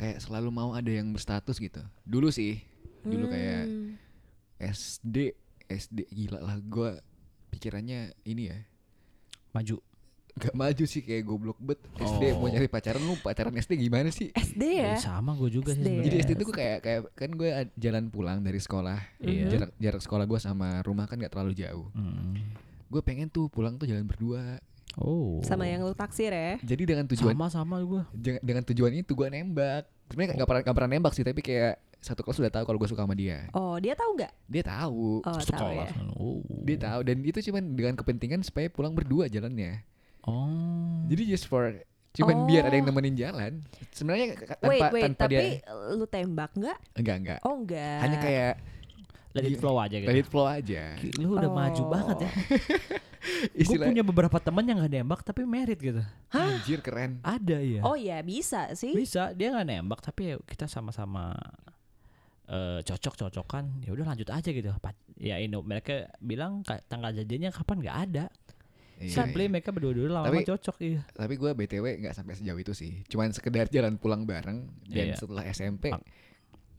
kayak 0.00 0.18
selalu 0.18 0.48
mau 0.48 0.72
ada 0.72 0.88
yang 0.88 1.12
berstatus 1.12 1.60
gitu. 1.60 1.84
Dulu 2.02 2.32
sih, 2.32 2.64
dulu 3.02 3.28
kayak 3.28 3.68
Hmm. 3.68 4.00
SD, 4.58 5.36
SD 5.66 6.08
gila 6.08 6.40
lah 6.40 6.56
gua 6.58 6.96
pikirannya 7.50 8.16
ini 8.22 8.48
ya. 8.48 8.58
Maju. 9.52 9.76
Gak 10.30 10.54
maju 10.54 10.84
sih 10.86 11.02
kayak 11.02 11.26
goblok 11.26 11.58
bet 11.58 11.76
SD 11.92 12.32
mau 12.32 12.46
Oh. 12.46 12.48
nyari 12.48 12.64
pacaran 12.64 13.02
lu 13.02 13.18
pacaran 13.18 13.52
SD 13.52 13.76
gimana 13.76 14.08
sih? 14.08 14.30
SD 14.30 14.62
ya 14.78 14.94
Eh, 14.94 15.02
sama 15.02 15.34
gue 15.34 15.50
juga 15.50 15.74
sih 15.74 15.82
SD. 15.82 15.84
sebenarnya. 15.84 16.06
Jadi 16.06 16.16
SD 16.16 16.30
itu 16.32 16.46
kayak 16.48 16.78
kayak 16.80 17.00
kan 17.12 17.30
gue 17.30 17.48
jalan 17.76 18.04
pulang 18.08 18.38
dari 18.40 18.56
sekolah. 18.56 18.98
Iya. 19.18 19.50
Jarak 19.50 19.70
jarak 19.76 20.00
sekolah 20.00 20.24
gue 20.24 20.38
sama 20.38 20.80
rumah 20.80 21.04
kan 21.04 21.18
gak 21.18 21.34
terlalu 21.34 21.58
jauh. 21.58 21.90
Mm. 21.92 22.40
Gue 22.86 23.02
pengen 23.02 23.26
tuh 23.26 23.48
pulang 23.48 23.74
tuh 23.74 23.84
jalan 23.84 24.06
berdua. 24.06 24.62
Oh. 24.98 25.38
sama 25.46 25.70
yang 25.70 25.86
lu 25.86 25.94
taksir 25.94 26.34
ya? 26.34 26.58
Jadi 26.64 26.82
dengan 26.82 27.06
tujuan 27.06 27.34
sama 27.36 27.46
sama 27.46 27.76
gue. 27.82 28.02
Dengan 28.42 28.62
tujuan 28.66 28.90
itu 28.96 29.14
gue 29.14 29.28
nembak. 29.30 29.86
Sebenarnya 30.10 30.42
nggak 30.42 30.48
pernah 30.48 30.60
nggak 30.66 30.76
pernah 30.76 30.90
nembak 30.90 31.12
sih 31.14 31.22
tapi 31.22 31.40
kayak 31.44 31.78
satu 32.00 32.24
kelas 32.24 32.40
sudah 32.40 32.50
tahu 32.50 32.64
kalau 32.64 32.78
gue 32.80 32.88
suka 32.90 33.04
sama 33.04 33.14
dia. 33.14 33.46
Oh 33.54 33.76
dia 33.78 33.94
tahu 33.94 34.16
nggak? 34.18 34.32
Dia 34.50 34.64
tahu. 34.66 35.20
Oh 35.22 35.38
tahu 35.38 35.70
ya. 35.76 35.88
Oh. 36.16 36.42
dia 36.66 36.78
tahu 36.80 37.00
dan 37.06 37.16
itu 37.22 37.38
cuman 37.38 37.62
dengan 37.76 37.94
kepentingan 37.94 38.40
supaya 38.42 38.66
pulang 38.72 38.96
berdua 38.96 39.28
jalannya. 39.30 39.84
Oh. 40.20 41.08
jadi 41.08 41.32
just 41.32 41.48
for 41.48 41.72
cuman 42.12 42.44
biar 42.44 42.66
ada 42.68 42.74
yang 42.76 42.84
Oh. 42.84 42.92
nemenin 42.92 43.16
jalan. 43.16 43.52
Sebenarnya 43.94 44.36
tanpa 44.36 44.66
wait 44.66 44.82
wait 44.90 45.02
tanpa 45.06 45.20
tapi 45.24 45.34
dia 45.38 45.62
lu 45.94 46.06
tembak 46.10 46.50
nggak? 46.58 46.78
Enggak 46.98 47.16
enggak. 47.22 47.38
Oh 47.46 47.54
enggak. 47.62 47.98
Hanya 48.02 48.18
kayak 48.18 48.52
let 49.30 49.42
it 49.42 49.52
Iya. 49.52 49.58
flow 49.58 49.76
aja 49.76 49.96
gitu. 49.96 50.08
let 50.08 50.18
it 50.18 50.26
flow 50.26 50.44
aja 50.44 50.82
Lu 51.16 51.34
udah 51.34 51.48
maju 51.48 51.82
Oh. 51.82 51.88
banget 51.88 52.16
ya. 52.20 52.30
Gue 53.60 53.76
punya 53.76 54.00
beberapa 54.00 54.38
teman 54.38 54.64
yang 54.64 54.78
gak 54.78 54.90
nembak 54.90 55.20
tapi 55.20 55.44
merit 55.44 55.76
gitu. 55.76 56.00
anjir 56.30 56.80
keren 56.80 57.20
Ada 57.20 57.58
ya. 57.58 57.80
oh 57.82 57.92
ya 57.92 58.18
bisa 58.20 58.72
sih 58.72 58.90
Bisa 58.90 59.30
dia 59.30 59.52
nggak 59.52 59.66
nembak 59.66 60.00
tapi 60.00 60.34
kita 60.44 60.64
sama-sama 60.66 61.36
eh 62.46 62.80
cocok-cocokan. 62.82 63.78
Ya 63.80 63.92
udah 63.92 64.06
lanjut 64.06 64.26
aja 64.26 64.50
gitu. 64.50 64.70
Ya 65.16 65.38
Indo 65.38 65.60
mereka 65.60 66.10
bilang 66.18 66.64
tanggal 66.88 67.12
janjinya 67.12 67.50
kapan 67.50 67.76
nggak 67.78 67.98
ada. 68.04 68.24
Iya, 68.98 69.16
Simply 69.16 69.46
iya. 69.46 69.50
mereka 69.50 69.70
berdua-dua 69.70 70.08
lama-lama 70.10 70.34
Tapi- 70.34 70.44
cocok 70.46 70.76
iya. 70.82 71.00
tapi 71.10 71.34
gue 71.34 71.48
btw 71.50 72.04
nggak 72.04 72.12
sampai 72.12 72.36
sejauh 72.36 72.60
itu 72.60 72.76
sih 72.76 73.00
cuman 73.08 73.32
sekedar 73.32 73.64
jalan 73.66 73.96
pulang 73.96 74.28
bareng 74.28 74.68
dan 74.84 75.06
Iya. 75.08 75.16
setelah 75.16 75.40
SMP 75.46 75.88
Pak. 75.88 76.04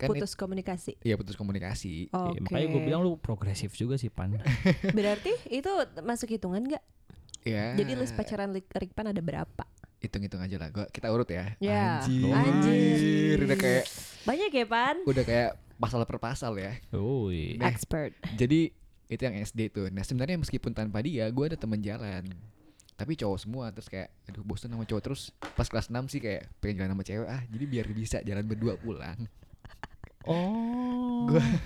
Kan 0.01 0.09
putus 0.09 0.33
komunikasi. 0.33 0.97
Iya 1.05 1.13
putus 1.13 1.37
komunikasi. 1.37 2.09
Oke. 2.09 2.33
Iya, 2.33 2.39
makanya 2.41 2.67
gue 2.73 2.81
bilang 2.81 3.01
lu 3.05 3.21
progresif 3.21 3.77
juga 3.77 4.01
sih 4.01 4.09
Pan. 4.09 4.33
berarti 4.97 5.31
itu 5.53 5.69
masuk 6.01 6.33
hitungan 6.33 6.65
nggak? 6.65 6.83
Ya 7.45 7.73
jadi 7.77 7.97
list 7.97 8.17
pacaran 8.17 8.53
Rik- 8.53 8.69
Rikpan 8.73 9.13
ada 9.13 9.21
berapa? 9.21 9.63
Hitung-hitung 10.01 10.41
aja 10.41 10.57
lah 10.57 10.69
gua 10.73 10.85
kita 10.89 11.13
urut 11.13 11.29
ya. 11.29 11.53
Ya, 11.61 12.01
anjir. 12.01 12.33
anjir. 12.33 13.37
udah 13.45 13.57
kayak 13.57 13.85
banyak 14.25 14.51
ya 14.53 14.65
Pan? 14.65 14.95
Udah 15.05 15.23
kayak 15.25 15.49
pasal 15.77 16.01
per 16.05 16.17
pasal 16.17 16.57
ya. 16.57 16.73
Woi. 16.93 17.57
Nah, 17.61 17.69
expert. 17.69 18.13
jadi 18.33 18.73
itu 19.09 19.21
yang 19.21 19.37
SD 19.41 19.69
tuh. 19.69 19.89
Nah 19.93 20.01
sebenarnya 20.01 20.41
meskipun 20.41 20.73
tanpa 20.73 21.05
dia 21.05 21.29
gua 21.29 21.53
ada 21.53 21.57
teman 21.57 21.81
jalan. 21.81 22.25
Tapi 22.97 23.17
cowok 23.17 23.39
semua 23.41 23.73
terus 23.73 23.89
kayak 23.89 24.13
aduh 24.29 24.45
bosan 24.45 24.73
sama 24.73 24.85
cowok. 24.85 25.01
Terus 25.01 25.33
pas 25.57 25.65
kelas 25.65 25.89
6 25.89 26.13
sih 26.13 26.21
kayak 26.21 26.49
pengen 26.61 26.85
jalan 26.85 26.91
sama 26.93 27.03
cewek 27.05 27.27
ah 27.29 27.41
jadi 27.49 27.65
biar 27.65 27.85
bisa 27.93 28.17
jalan 28.21 28.45
berdua 28.45 28.77
pulang 28.77 29.25
Oh. 30.23 31.25
Gua- 31.27 31.41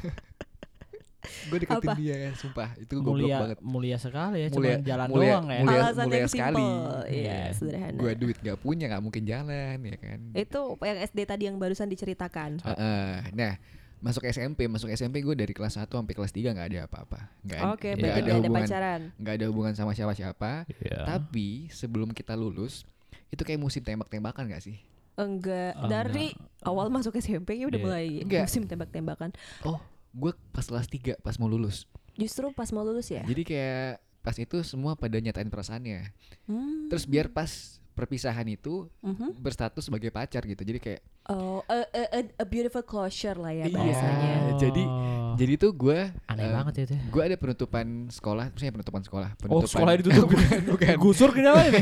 gue 1.46 1.58
deketin 1.60 1.90
Apa? 1.90 1.94
dia 1.96 2.30
sumpah 2.34 2.70
itu 2.76 2.94
goblok 2.96 3.18
mulia 3.20 3.38
banget 3.40 3.60
mulia 3.60 3.98
sekali 3.98 4.38
ya, 4.40 4.48
Mulia- 4.48 4.78
cuma 4.78 4.86
jalan 4.86 5.08
mulia- 5.10 5.26
doang 5.32 5.46
ya. 5.48 5.60
mulia- 5.60 5.82
Alasan 5.84 6.06
mulia 6.06 6.18
yang 6.18 6.30
sekali. 6.30 6.56
simple. 6.56 7.02
Iya, 7.08 7.22
Iya. 7.26 7.40
sederhana. 7.52 7.98
gue 7.98 8.12
duit 8.16 8.38
gak 8.40 8.58
punya 8.60 8.86
nggak 8.88 9.04
mungkin 9.04 9.24
jalan 9.24 9.78
ya 9.80 9.98
kan 9.98 10.20
Itu 10.34 10.62
yang 10.80 10.98
SD 11.04 11.20
tadi 11.24 11.44
yang 11.46 11.58
barusan 11.58 11.88
diceritakan. 11.88 12.62
Heeh. 12.62 13.14
nah 13.32 13.54
masuk 13.98 14.22
SMP 14.24 14.68
masuk 14.68 14.86
SMP 14.92 15.18
gue 15.20 15.34
dari 15.34 15.50
kelas 15.50 15.74
1 15.76 15.90
sampai 15.90 16.14
kelas 16.14 16.30
3 16.30 16.54
nggak 16.54 16.68
ada 16.68 16.80
apa-apa 16.86 17.20
nggak 17.42 17.58
ada- 17.60 17.74
Oke, 17.74 17.90
nggak 17.90 17.98
berarti 18.04 18.22
ada 18.22 18.34
hubungan 18.36 18.62
pacaran. 18.62 19.02
nggak 19.16 19.34
ada 19.34 19.46
hubungan 19.50 19.74
sama 19.74 19.92
siapa-siapa 19.92 20.52
Iya. 20.70 21.00
tapi 21.08 21.48
sebelum 21.70 22.10
kita 22.12 22.34
lulus 22.34 22.86
itu 23.28 23.42
kayak 23.42 23.58
musim 23.58 23.82
tembak-tembakan 23.82 24.46
gak 24.48 24.62
sih 24.62 24.78
Enggak, 25.16 25.72
Oh, 25.76 25.88
dari 25.88 26.36
awal 26.62 26.88
masuk 26.88 27.16
SMP 27.16 27.56
ya 27.56 27.66
udah 27.66 27.78
Iya. 27.78 27.86
mulai 27.86 28.06
Enggak. 28.20 28.44
musim 28.46 28.64
tembak-tembakan. 28.64 29.32
oh 29.64 29.80
gue 30.12 30.32
pas 30.50 30.62
kelas 30.62 30.88
3 30.88 31.16
pas 31.18 31.36
mau 31.36 31.46
lulus 31.46 31.88
Justru 32.14 32.48
pas 32.52 32.68
mau 32.70 32.82
lulus 32.82 33.08
ya. 33.10 33.24
jadi 33.24 33.42
kayak 33.42 33.90
pas 34.22 34.34
itu 34.34 34.58
semua 34.62 34.94
pada 34.94 35.16
nyatain 35.16 35.46
perasaannya 35.46 36.12
Hmm. 36.46 36.88
terus 36.88 37.04
biar 37.04 37.28
pas 37.28 37.48
perpisahan 37.92 38.44
itu 38.46 38.92
Mhm. 39.02 39.38
berstatus 39.38 39.84
sebagai 39.84 40.10
pacar 40.10 40.44
gitu 40.44 40.62
jadi 40.62 40.80
kayak 40.80 41.02
Oh, 41.26 41.64
a, 41.66 41.84
a, 41.86 42.02
a- 42.14 42.36
a 42.36 42.46
beautiful 42.46 42.82
closure 42.82 43.34
lah 43.34 43.50
ya 43.50 43.66
Iya. 43.66 43.74
bahasanya. 43.74 44.32
Oh. 44.46 44.58
jadi- 44.58 44.90
jadi 45.38 45.54
tuh 45.58 45.72
gue 45.74 46.00
aneh 46.24 46.48
banget 46.50 46.74
ya 46.76 46.84
itu. 46.86 46.96
gue 47.08 47.22
ada 47.24 47.36
penutupan 47.36 47.86
sekolah 48.10 48.46
maksudnya 48.50 48.74
penutupan 48.74 49.02
sekolah 49.02 49.30
Oh, 49.30 49.38
penutupan 49.38 49.68
sekolahnya 49.70 50.00
ditutup. 50.02 50.28
bukan 50.30 50.60
bukan 50.70 50.96
Gusur 50.98 51.30
kenapa 51.32 51.60
ini? 51.66 51.82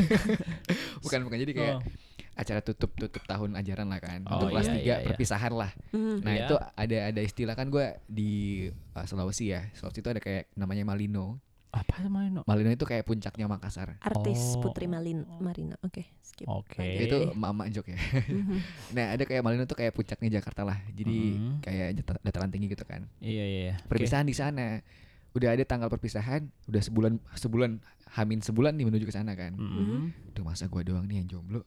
bukan 1.04 1.18
bukan 1.24 1.38
jadi 1.40 1.52
kayak 1.52 1.74
Oh. 1.76 1.82
Acara 2.34 2.60
tutup 2.60 2.90
tutup 2.92 3.22
tahun 3.22 3.54
ajaran 3.54 3.86
lah 3.86 3.98
kan 3.98 4.20
Oh, 4.24 4.36
untuk 4.36 4.50
kelas 4.50 4.66
iya, 4.68 4.74
3 4.74 4.80
iya, 4.80 4.96
iya. 4.96 5.06
perpisahan 5.06 5.52
lah 5.52 5.70
Hmm. 5.90 6.18
nah 6.20 6.32
Iya. 6.32 6.44
itu 6.44 6.54
ada 6.58 6.98
ada 7.08 7.20
istilah 7.20 7.54
kan 7.54 7.66
gue 7.68 7.86
di 8.04 8.30
uh, 8.92 9.04
Sulawesi 9.04 9.48
ya 9.48 9.70
Sulawesi 9.72 9.98
itu 9.98 10.10
ada 10.10 10.18
kayak 10.18 10.50
namanya 10.52 10.82
Malino 10.84 11.38
Apa 11.70 11.98
namanya? 12.00 12.30
No? 12.32 12.42
Malino 12.44 12.70
itu 12.70 12.82
kayak 12.82 13.02
puncaknya 13.02 13.46
Makassar 13.46 13.98
Artis 13.98 14.54
Oh. 14.54 14.62
Putri 14.62 14.86
Malin 14.86 15.26
Marina. 15.36 15.74
Oke, 15.80 16.06
skip. 16.20 16.46
Oke. 16.46 16.78
Lanjut 16.78 17.02
itu 17.04 17.18
mama 17.34 17.66
jok 17.66 17.86
ya 17.88 17.98
nah 18.90 19.10
ada 19.10 19.22
kayak 19.22 19.42
Malino 19.42 19.64
tuh 19.64 19.74
kayak 19.76 19.90
puncaknya 19.90 20.38
Jakarta 20.38 20.62
lah 20.62 20.78
jadi 20.90 21.18
Mhm. 21.32 21.54
kayak 21.60 21.88
data- 21.96 22.22
dataran 22.24 22.48
tinggi 22.48 22.66
gitu 22.68 22.82
kan 22.82 23.06
Iya 23.18 23.30
iya. 23.44 23.44
iya. 23.44 23.74
Oke. 23.76 23.90
perpisahan 23.90 24.22
di 24.22 24.32
sana 24.32 24.78
udah 25.30 25.50
ada 25.50 25.62
tanggal 25.62 25.86
perpisahan 25.88 26.46
udah 26.64 26.78
sebulan 26.80 27.12
sebulan 27.34 27.70
hamin 28.12 28.38
sebulan 28.38 28.70
nih 28.72 28.86
menuju 28.86 29.04
ke 29.04 29.12
sana 29.12 29.34
kan 29.34 29.50
Mhm. 29.52 30.30
Duh 30.30 30.42
masa 30.42 30.66
gua 30.66 30.82
doang 30.82 31.02
nih 31.04 31.22
yang 31.22 31.28
jomblo 31.28 31.66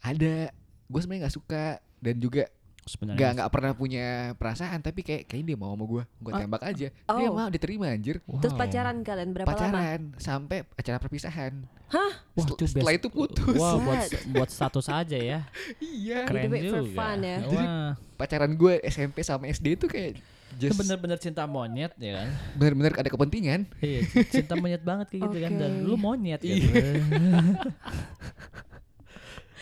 ada 0.00 0.50
gue 0.86 0.98
sebenarnya 0.98 1.20
nggak 1.22 1.34
suka 1.34 1.62
dan 1.98 2.14
juga 2.16 2.42
Sebenarnya 2.82 3.14
nggak 3.14 3.30
nggak 3.36 3.50
pernah 3.50 3.70
punya 3.72 4.06
perasaan 4.34 4.80
tapi 4.80 5.00
kayak 5.00 5.22
kayak 5.24 5.42
dia 5.44 5.54
mau 5.54 5.70
sama 5.70 5.84
gue 5.86 6.02
gue 6.18 6.26
Oh. 6.26 6.36
tembak 6.38 6.60
aja 6.64 6.86
dia 6.90 7.28
Oh. 7.28 7.30
mau 7.30 7.46
diterima 7.46 7.86
anjir 7.88 8.18
Terus 8.18 8.50
Wow. 8.50 8.58
pacaran 8.58 8.96
kalian 9.00 9.30
berapa 9.30 9.46
lama? 9.46 9.54
pacaran 9.54 10.00
sampai 10.16 10.56
acara 10.72 10.96
perpisahan 10.98 11.52
Wah, 11.90 12.12
Setel- 12.36 12.56
itu 12.56 12.64
setelah 12.68 12.88
best- 12.88 12.96
itu 12.96 13.08
putus. 13.10 13.52
Wah, 13.52 13.76
buat 13.76 14.08
buat 14.30 14.48
status 14.48 14.86
aja 14.88 15.18
ya. 15.18 15.38
iya 15.82 16.22
Keren. 16.22 16.46
Juga. 16.48 16.80
fun 16.88 17.18
ya. 17.20 17.36
Jadi- 17.40 17.56
Wah, 17.58 17.90
pacaran 18.16 18.52
gue 18.52 18.72
SMP 18.84 19.20
sama 19.20 19.44
SD 19.46 19.66
itu 19.74 19.86
kayak 19.86 20.14
itu 20.14 20.22
just 20.62 20.76
bener-bener 20.76 21.16
cinta 21.16 21.44
monyet 21.44 21.92
ya 21.96 22.16
kan. 22.16 22.26
bener-bener 22.54 22.92
ada 22.92 23.06
kepentingan 23.06 23.60
Iya, 23.76 24.00
cinta 24.24 24.54
monyet 24.54 24.80
banget 24.80 25.08
kayak 25.08 25.20
gitu 25.24 25.36
kan 25.40 25.52
dan 25.52 25.72
lu 25.82 25.96
monyet 25.96 26.40
Iya. 26.40 26.54
gitu. 26.56 26.74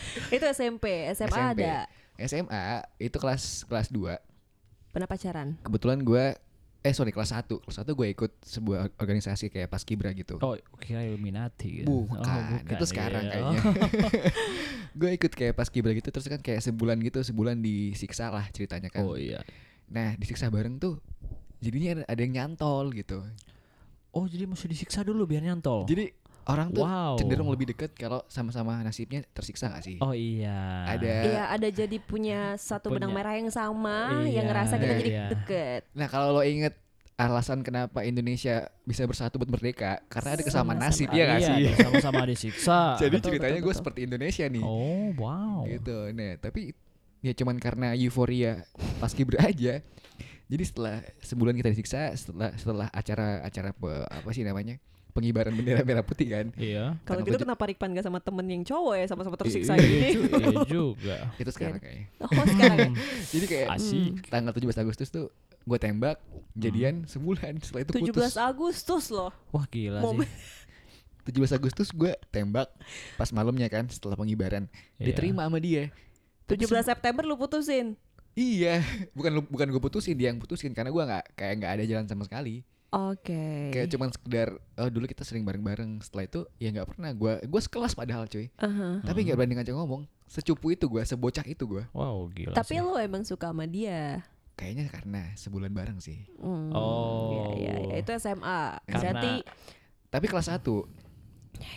Itu 0.35 0.45
SMP, 0.49 1.09
SMA 1.13 1.27
SMP. 1.29 1.63
ada. 1.63 1.73
SMA 2.19 2.65
itu 2.99 3.15
kelas 3.15 3.63
kelas 3.63 3.87
2 3.95 4.91
Pernah 4.91 5.07
pacaran? 5.07 5.55
kebetulan 5.63 6.03
gue 6.03 6.35
eh 6.79 6.93
sorry 6.95 7.11
kelas 7.11 7.31
1 7.31 7.47
kelas 7.47 7.77
1 7.83 7.91
gue 7.91 8.07
ikut 8.11 8.31
sebuah 8.43 8.95
organisasi 8.99 9.51
kayak 9.51 9.67
paskibra 9.71 10.11
gitu 10.15 10.39
Oh, 10.39 10.55
kira 10.79 11.03
Illuminati 11.03 11.83
gitu. 11.83 12.07
Bukan, 12.07 12.63
itu 12.67 12.85
sekarang 12.87 13.23
iya. 13.27 13.31
kayaknya. 13.31 13.59
gue 14.99 15.09
ikut 15.15 15.31
kayak 15.31 15.53
pas 15.55 15.67
kibra 15.71 15.91
gitu 15.95 16.11
terus 16.11 16.27
kan 16.27 16.39
kayak 16.39 16.59
sebulan 16.63 16.99
gitu 17.03 17.19
sebulan 17.23 17.59
disiksa 17.59 18.31
lah 18.31 18.47
ceritanya 18.51 18.87
kan. 18.91 19.03
Oh 19.03 19.15
iya. 19.15 19.43
Nah 19.91 20.15
disiksa 20.15 20.47
bareng 20.51 20.79
tuh 20.79 20.99
jadinya 21.59 21.99
ada, 21.99 22.03
ada 22.07 22.19
yang 22.19 22.33
nyantol 22.35 22.91
gitu. 22.95 23.23
Oh, 24.09 24.25
jadi 24.25 24.49
mesti 24.49 24.65
disiksa 24.65 25.05
dulu 25.05 25.29
biar 25.29 25.43
nyantol. 25.45 25.85
Jadi 25.85 26.09
orang 26.45 26.67
tuh 26.69 26.83
wow. 26.83 27.13
cenderung 27.17 27.49
lebih 27.49 27.75
deket 27.75 27.91
kalau 27.93 28.23
sama-sama 28.27 28.79
nasibnya 28.79 29.25
tersiksa 29.31 29.67
gak 29.69 29.83
sih? 29.83 29.97
Oh 29.99 30.13
iya. 30.13 30.85
Ada. 30.87 31.13
Iya, 31.25 31.43
ada 31.51 31.67
jadi 31.67 31.97
punya 31.99 32.55
satu 32.55 32.93
benang 32.93 33.11
Punya- 33.11 33.17
merah 33.19 33.33
yang 33.35 33.49
sama, 33.49 34.23
Iya, 34.23 34.39
yang 34.39 34.45
ngerasa 34.47 34.75
kita 34.77 34.93
jadi 34.99 35.11
iya. 35.11 35.25
deket. 35.33 35.81
Nah 35.93 36.07
kalau 36.07 36.37
lo 36.37 36.41
inget 36.41 36.73
alasan 37.19 37.59
kenapa 37.61 38.07
Indonesia 38.07 38.71
bisa 38.87 39.03
bersatu 39.03 39.35
buat 39.35 39.51
merdeka 39.51 39.99
karena 40.07 40.39
ada 40.39 40.43
kesamaan 40.47 40.79
Sama-sama. 40.79 40.95
nasib 40.95 41.09
ya 41.11 41.23
gak 41.27 41.39
Iya, 41.43 41.47
sih? 41.51 41.63
sama-sama 41.83 42.21
disiksa. 42.23 42.79
Jadi 43.03 43.15
betul, 43.19 43.27
ceritanya 43.35 43.59
gue 43.59 43.73
seperti 43.75 43.99
Indonesia 44.07 44.45
nih. 44.47 44.63
Oh, 44.63 45.11
wow. 45.19 45.67
gitu 45.67 46.15
nah 46.15 46.39
tapi 46.39 46.71
ya 47.19 47.35
cuman 47.35 47.59
karena 47.59 47.91
euforia 47.99 48.63
pas 48.97 49.11
kibra 49.11 49.43
aja 49.51 49.83
jadi 50.47 50.63
setelah 50.63 51.03
sebulan 51.19 51.51
kita 51.59 51.69
disiksa 51.69 52.09
setelah 52.15 52.55
setelah 52.55 52.87
acara 52.89 53.43
acara 53.43 53.75
apa 54.07 54.29
sih 54.31 54.47
namanya 54.47 54.79
pengibaran 55.19 55.51
bendera 55.51 55.83
merah 55.83 56.01
putih 56.01 56.27
kan 56.27 56.45
Iya. 56.55 56.95
Kalau 57.03 57.19
gitu 57.21 57.35
tujuh- 57.35 57.43
kenapa 57.43 57.63
Rikpan 57.65 57.91
gak 57.91 58.05
sama 58.05 58.17
temen 58.17 58.45
yang 58.45 58.63
cowok 58.63 58.95
ya 58.95 59.05
sama-sama 59.05 59.35
tersiksa 59.35 59.73
Iya, 59.73 59.83
gini? 59.83 59.99
ju- 60.09 60.23
iya 60.31 60.57
juga. 60.65 61.17
itu 61.35 61.51
sekarang 61.51 61.77
kayaknya 61.77 62.05
Oh 62.17 62.45
sekarang 62.47 62.77
ya? 62.79 62.89
jadi 63.29 63.45
kayak 63.45 63.67
Asik. 63.71 64.11
tanggal 64.25 64.51
17 64.51 64.79
Agustus 64.79 65.07
tuh 65.07 65.27
gue 65.61 65.77
tembak 65.77 66.17
jadian 66.53 67.03
sebulan 67.05 67.59
setelah 67.59 67.83
itu 67.83 67.91
17 67.93 68.09
putus 68.09 68.33
Agustus 68.35 69.05
loh. 69.09 69.29
Wah 69.49 69.65
gila 69.65 69.99
Momen- 69.99 70.25
sih. 70.25 70.57
17 71.29 71.51
Agustus 71.53 71.91
gue 71.91 72.09
tembak 72.29 72.71
pas 73.13 73.29
malamnya 73.29 73.67
kan 73.67 73.85
setelah 73.85 74.15
pengibaran 74.15 74.65
Iya. 74.95 75.13
diterima 75.13 75.45
sama 75.45 75.59
dia 75.59 75.93
Tapi 76.43 76.65
17 76.65 76.81
September 76.87 77.21
lu 77.21 77.35
putusin. 77.35 77.93
iya 78.31 78.81
bukan 79.11 79.31
lu- 79.35 79.45
bukan 79.47 79.67
gue 79.67 79.77
putusin 79.79 80.15
dia 80.15 80.27
yang 80.27 80.37
putusin 80.37 80.71
karena 80.71 80.89
gue 80.89 81.03
nggak 81.03 81.25
kayak 81.33 81.53
nggak 81.55 81.71
ada 81.71 81.83
jalan 81.83 82.05
sama 82.05 82.23
sekali 82.23 82.63
Oke. 82.89 83.69
kayak 83.69 83.87
cuman 83.87 84.09
sekedar 84.09 84.49
oh 84.75 84.87
dulu 84.87 85.05
kita 85.05 85.21
sering 85.21 85.41
bareng-bareng 85.41 86.01
setelah 86.01 86.25
itu 86.25 86.41
ya 86.55 86.69
nggak 86.69 86.89
pernah 86.89 87.11
gue 87.11 87.33
gue 87.39 87.61
sekelas 87.61 87.93
padahal 87.93 88.25
cuy 88.25 88.49
Aha. 88.55 89.03
tapi 89.03 89.19
Hmm. 89.19 89.25
nggak 89.25 89.37
berani 89.37 89.53
ngajak 89.55 89.75
ngomong 89.75 90.01
secupu 90.25 90.69
itu 90.69 90.85
gue 90.85 91.01
sebocah 91.03 91.43
itu 91.43 91.63
gue 91.63 91.85
Wow 91.91 92.29
gila 92.29 92.53
Tapi 92.53 92.73
sih. 92.73 92.81
lu 92.81 92.93
emang 92.95 93.21
suka 93.21 93.49
sama 93.49 93.63
dia. 93.63 94.25
kayaknya 94.55 94.89
karena 94.89 95.21
sebulan 95.33 95.69
bareng 95.69 95.99
sih 95.99 96.19
Hmm. 96.35 96.69
Oh. 96.69 97.53
Iya, 97.53 97.53
iya, 97.55 97.73
iya. 97.79 97.95
Itu 97.97 98.09
SMA. 98.11 98.81
Karena- 98.83 98.99
Berarti 99.15 99.31
tapi 100.09 100.25
kelas 100.25 100.49
1 100.49 100.89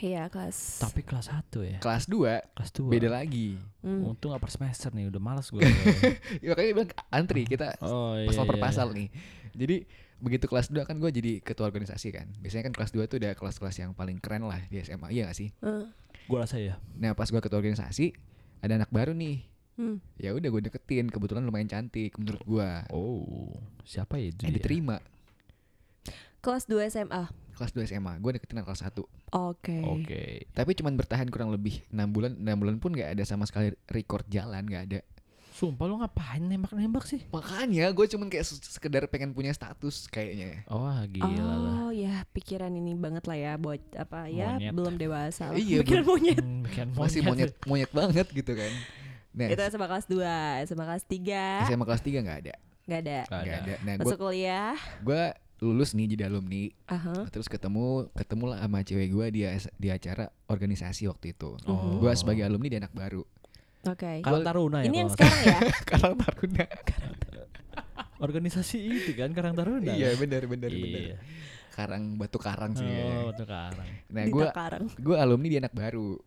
ya 0.00 0.26
kelas. 0.26 0.78
Tapi 0.80 1.00
kelas 1.02 1.26
1 1.28 1.60
ya. 1.62 1.78
kelas 1.78 2.06
2 2.06 2.40
Kelas 2.52 2.70
2. 2.72 2.88
beda 2.88 3.08
lagi 3.10 3.58
Hmm. 3.80 4.06
Untung 4.06 4.30
gak 4.30 4.40
per 4.40 4.48
semester 4.48 4.88
nih, 4.90 5.06
udah 5.08 5.18
males 5.18 5.46
gue. 5.46 5.58
ya, 6.38 6.48
makanya 6.48 6.70
bilang 6.72 6.90
antri 7.10 7.42
kita 7.44 7.74
oh 7.80 8.14
iya. 8.14 8.26
pasal 8.26 8.44
per 8.44 8.56
iya. 8.56 8.62
pasal 8.62 8.86
nih 8.92 9.08
jadi 9.52 9.76
begitu 10.22 10.46
kelas 10.46 10.70
2 10.70 10.78
kan 10.82 10.96
gue 10.96 11.10
jadi 11.10 11.32
ketua 11.38 11.66
organisasi 11.66 12.08
kan 12.10 12.30
biasanya 12.38 12.70
kan 12.70 12.74
kelas 12.74 12.90
2 12.90 13.04
tuh 13.04 13.18
udah 13.18 13.34
kelas-kelas 13.34 13.76
yang 13.76 13.90
paling 13.90 14.16
keren 14.16 14.42
lah 14.42 14.62
di 14.64 14.78
SMA 14.78 15.10
iya 15.10 15.26
gak 15.26 15.36
sih 15.36 15.50
Eh, 15.58 15.84
Gue 16.24 16.38
rasa 16.38 16.56
ya. 16.56 16.78
nah 16.94 17.10
pas 17.10 17.26
gue 17.26 17.36
ketua 17.36 17.58
organisasi 17.58 18.14
ada 18.60 18.76
anak 18.76 18.88
baru 18.88 19.10
nih 19.10 19.42
hmm. 19.76 19.98
ya 20.16 20.30
udah 20.30 20.48
gue 20.48 20.62
deketin 20.64 21.06
kebetulan 21.08 21.42
lumayan 21.42 21.66
cantik 21.66 22.14
menurut 22.14 22.38
gue 22.40 22.70
Oh, 22.88 23.50
siapa 23.82 24.16
ya 24.16 24.30
itu 24.30 24.40
eh 24.40 24.48
dia? 24.48 24.56
diterima 24.56 25.02
Kelas 26.38 26.66
2 26.66 26.78
SMA. 26.88 27.30
kelas 27.52 27.70
2 27.72 27.86
SMA 27.86 28.12
gue 28.16 28.30
deketin 28.32 28.56
anak 28.56 28.70
kelas 28.70 28.82
1 28.88 28.98
Oke. 29.32 29.78
Oke. 29.84 30.22
tapi 30.50 30.70
cuman 30.72 30.94
bertahan 30.94 31.28
kurang 31.28 31.50
lebih 31.50 31.82
enam 31.88 32.10
bulan 32.10 32.34
enam 32.34 32.56
bulan 32.56 32.76
pun 32.76 32.90
nggak 32.90 33.14
ada 33.14 33.22
sama 33.22 33.42
sekali 33.44 33.70
record 33.86 34.26
jalan 34.26 34.62
nggak 34.62 34.82
ada 34.84 34.98
Sumpah 35.62 35.86
lu 35.86 35.94
ngapain 35.96 36.42
nembak-nembak 36.42 37.04
sih? 37.04 37.22
makanya 37.28 37.86
gue 37.88 38.06
cuman 38.08 38.26
kayak 38.26 38.42
se- 38.42 38.58
sekedar 38.58 39.06
pengen 39.06 39.30
punya 39.30 39.50
status 39.50 40.04
kayaknya 40.06 40.66
Oh, 40.66 40.90
gila 41.06 41.30
lah. 41.30 41.76
Oh 41.80 41.90
ya 41.90 42.26
pikiran 42.28 42.68
ini 42.68 42.92
banget 42.92 43.22
lah 43.22 43.36
ya 43.36 43.52
buat 43.54 43.78
apa 43.94 44.26
ya 44.26 44.58
Monyet. 44.58 44.72
belum 44.72 44.94
dewasa 44.96 45.44
lah. 45.46 45.56
Iya, 45.56 45.78
pikiran 45.82 46.04
monyet. 46.04 46.36
Hmm, 46.36 46.60
bikin 46.62 46.86
masih 46.98 47.20
monyet 47.20 47.54
monyet 47.62 47.90
banget 47.90 48.26
gitu 48.28 48.52
kan 48.52 48.72
nah 49.32 49.48
Itu 49.48 49.62
SMA 49.62 49.86
kelas 49.86 50.06
2, 50.06 50.18
SMA 50.66 50.84
kelas 50.84 51.04
3 51.06 51.70
SMA 51.70 51.84
kelas 51.86 52.02
3 52.02 52.20
nggak 52.20 52.38
ada 52.42 52.54
nggak 52.82 53.00
ada. 53.00 53.18
Gak 53.22 53.40
nggak 53.40 53.54
ada. 53.56 53.72
ada 53.72 53.74
nah 53.80 53.94
Masuk 53.96 54.18
kuliah. 54.20 54.74
gue 54.98 55.22
lulus 55.62 55.94
nih 55.94 56.10
jadi 56.10 56.26
alumni 56.26 56.66
Aha. 56.86 57.30
terus 57.30 57.46
ketemu 57.46 58.10
ketemu 58.12 58.44
lah 58.50 58.58
sama 58.60 58.82
cewek 58.82 59.08
gue 59.08 59.26
di 59.30 59.40
di 59.78 59.88
acara 59.88 60.26
organisasi 60.44 61.06
waktu 61.06 61.32
itu 61.32 61.54
Mhm. 61.62 62.02
gue 62.02 62.12
sebagai 62.12 62.42
alumni 62.42 62.66
dia 62.66 62.82
anak 62.82 62.90
baru 62.90 63.22
Oke. 63.84 64.22
Karang 64.22 64.42
Taruna 64.42 64.78
ya. 64.80 64.86
Ini 64.86 64.96
yang 64.98 65.10
sekarang 65.10 65.40
ya. 65.42 65.58
Karang 65.90 66.14
Taruna 66.16 66.64
organisasi 68.18 68.78
itu 68.78 69.10
kan 69.12 69.34
Karang 69.34 69.52
Taruna. 69.52 69.90
iya 69.90 70.14
benar 70.14 70.46
benar 70.46 70.70
Iya. 70.70 70.78
benar 70.78 71.18
Karang 71.72 72.04
Batu 72.14 72.38
Karang 72.38 72.76
sih. 72.76 72.84
ya. 72.84 73.24
Oh, 73.24 73.32
tuh 73.32 73.48
karang. 73.48 73.88
Nah, 74.06 74.24
gue 74.24 74.44
gue 74.94 75.16
alumni 75.16 75.48
di 75.48 75.56
anak 75.56 75.72
baru. 75.72 76.20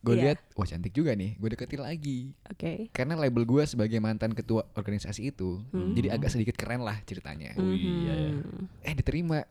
Gue 0.00 0.14
Iya. 0.16 0.32
lihat, 0.32 0.38
wah 0.56 0.64
cantik 0.64 0.90
juga 0.90 1.12
nih. 1.12 1.36
Gue 1.36 1.52
deketin 1.52 1.84
lagi. 1.84 2.32
Oke. 2.48 2.88
Karena 2.88 3.12
label 3.14 3.44
gue 3.44 3.62
sebagai 3.62 4.00
mantan 4.00 4.32
ketua 4.32 4.64
organisasi 4.72 5.28
itu, 5.28 5.60
Hmm. 5.68 5.92
jadi 5.92 6.16
agak 6.16 6.32
sedikit 6.32 6.56
keren 6.56 6.80
lah 6.80 6.96
ceritanya. 7.04 7.52
Oh, 7.54 7.68
iya, 7.68 8.32
ya. 8.32 8.40
Mhm. 8.40 8.64
Eh 8.80 8.94
diterima. 8.96 9.44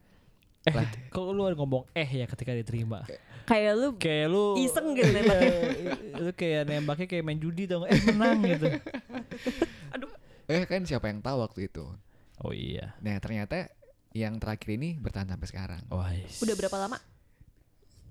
Eh, 0.67 0.75
Lah. 0.75 0.83
kalau 1.07 1.31
lu 1.31 1.47
ngomong 1.55 1.87
eh 1.95 2.03
ya 2.05 2.27
ketika 2.27 2.51
diterima. 2.51 3.07
Kayak 3.47 3.73
lu 3.79 3.87
Kayak 3.95 4.27
lu 4.29 4.59
Iseng 4.59 4.91
gitu 4.91 5.07
iya, 5.09 5.15
nembaknya. 5.15 5.51
lu 6.19 6.31
kayak 6.35 6.61
nembaknya 6.67 7.07
kayak 7.07 7.23
main 7.23 7.39
judi 7.39 7.63
dong. 7.65 7.87
Eh 7.87 7.95
menang 8.11 8.39
gitu. 8.43 8.67
Eh 10.49 10.65
kan 10.65 10.81
siapa 10.81 11.13
yang 11.13 11.21
tahu 11.21 11.45
waktu 11.45 11.69
itu. 11.69 11.85
Oh 12.41 12.49
iya. 12.49 12.97
Nah 13.05 13.21
ternyata 13.21 13.69
yang 14.17 14.41
terakhir 14.41 14.73
ini 14.73 14.97
bertahan 14.97 15.29
sampai 15.29 15.45
sekarang. 15.47 15.81
Wah. 15.93 16.09
udah 16.41 16.55
berapa 16.57 16.77
lama? 16.81 16.97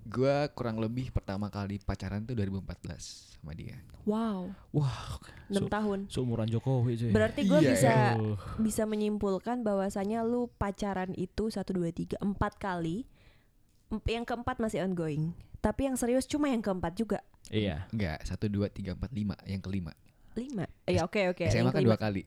Gue 0.03 0.35
kurang 0.51 0.77
lebih 0.77 1.09
pertama 1.09 1.47
kali 1.47 1.77
pacaran 1.77 2.23
tuh 2.23 2.33
2014 2.33 3.35
sama 3.35 3.51
dia. 3.51 3.77
Wow, 4.03 4.49
Wah, 4.71 5.21
6 5.47 5.59
Su- 5.59 5.69
tahun. 5.69 5.99
seumuran 6.07 6.47
Jokowi 6.47 6.97
cuy. 6.97 7.11
Berarti 7.11 7.41
gue 7.45 7.59
Iya, 7.59 7.69
bisa 7.69 7.93
Aduh. 8.15 8.37
bisa 8.57 8.83
menyimpulkan 8.83 9.61
bahwasanya 9.61 10.23
lu 10.23 10.49
pacaran 10.51 11.13
itu 11.13 11.47
1 11.47 11.61
2 11.69 11.91
3 11.91 12.17
4 12.17 12.25
kali. 12.57 13.05
Yang 14.05 14.25
keempat 14.25 14.57
masih 14.57 14.81
ongoing. 14.81 15.33
Tapi 15.59 15.89
yang 15.89 15.97
serius 15.97 16.25
cuma 16.25 16.47
yang 16.47 16.61
keempat 16.61 16.93
juga. 16.93 17.19
Iya. 17.49 17.85
Enggak, 17.89 18.23
1, 18.23 18.47
2, 18.47 18.69
3, 18.69 18.95
4, 18.95 19.09
5 19.09 19.35
Yang 19.45 19.61
kelima 19.61 19.91
5. 20.33 20.65
Ya 20.87 21.03
oke 21.03 21.21
oke. 21.29 21.45
SMA 21.47 21.59
yang 21.59 21.73
kan 21.73 21.83
dua 21.83 21.97
kali 21.97 22.23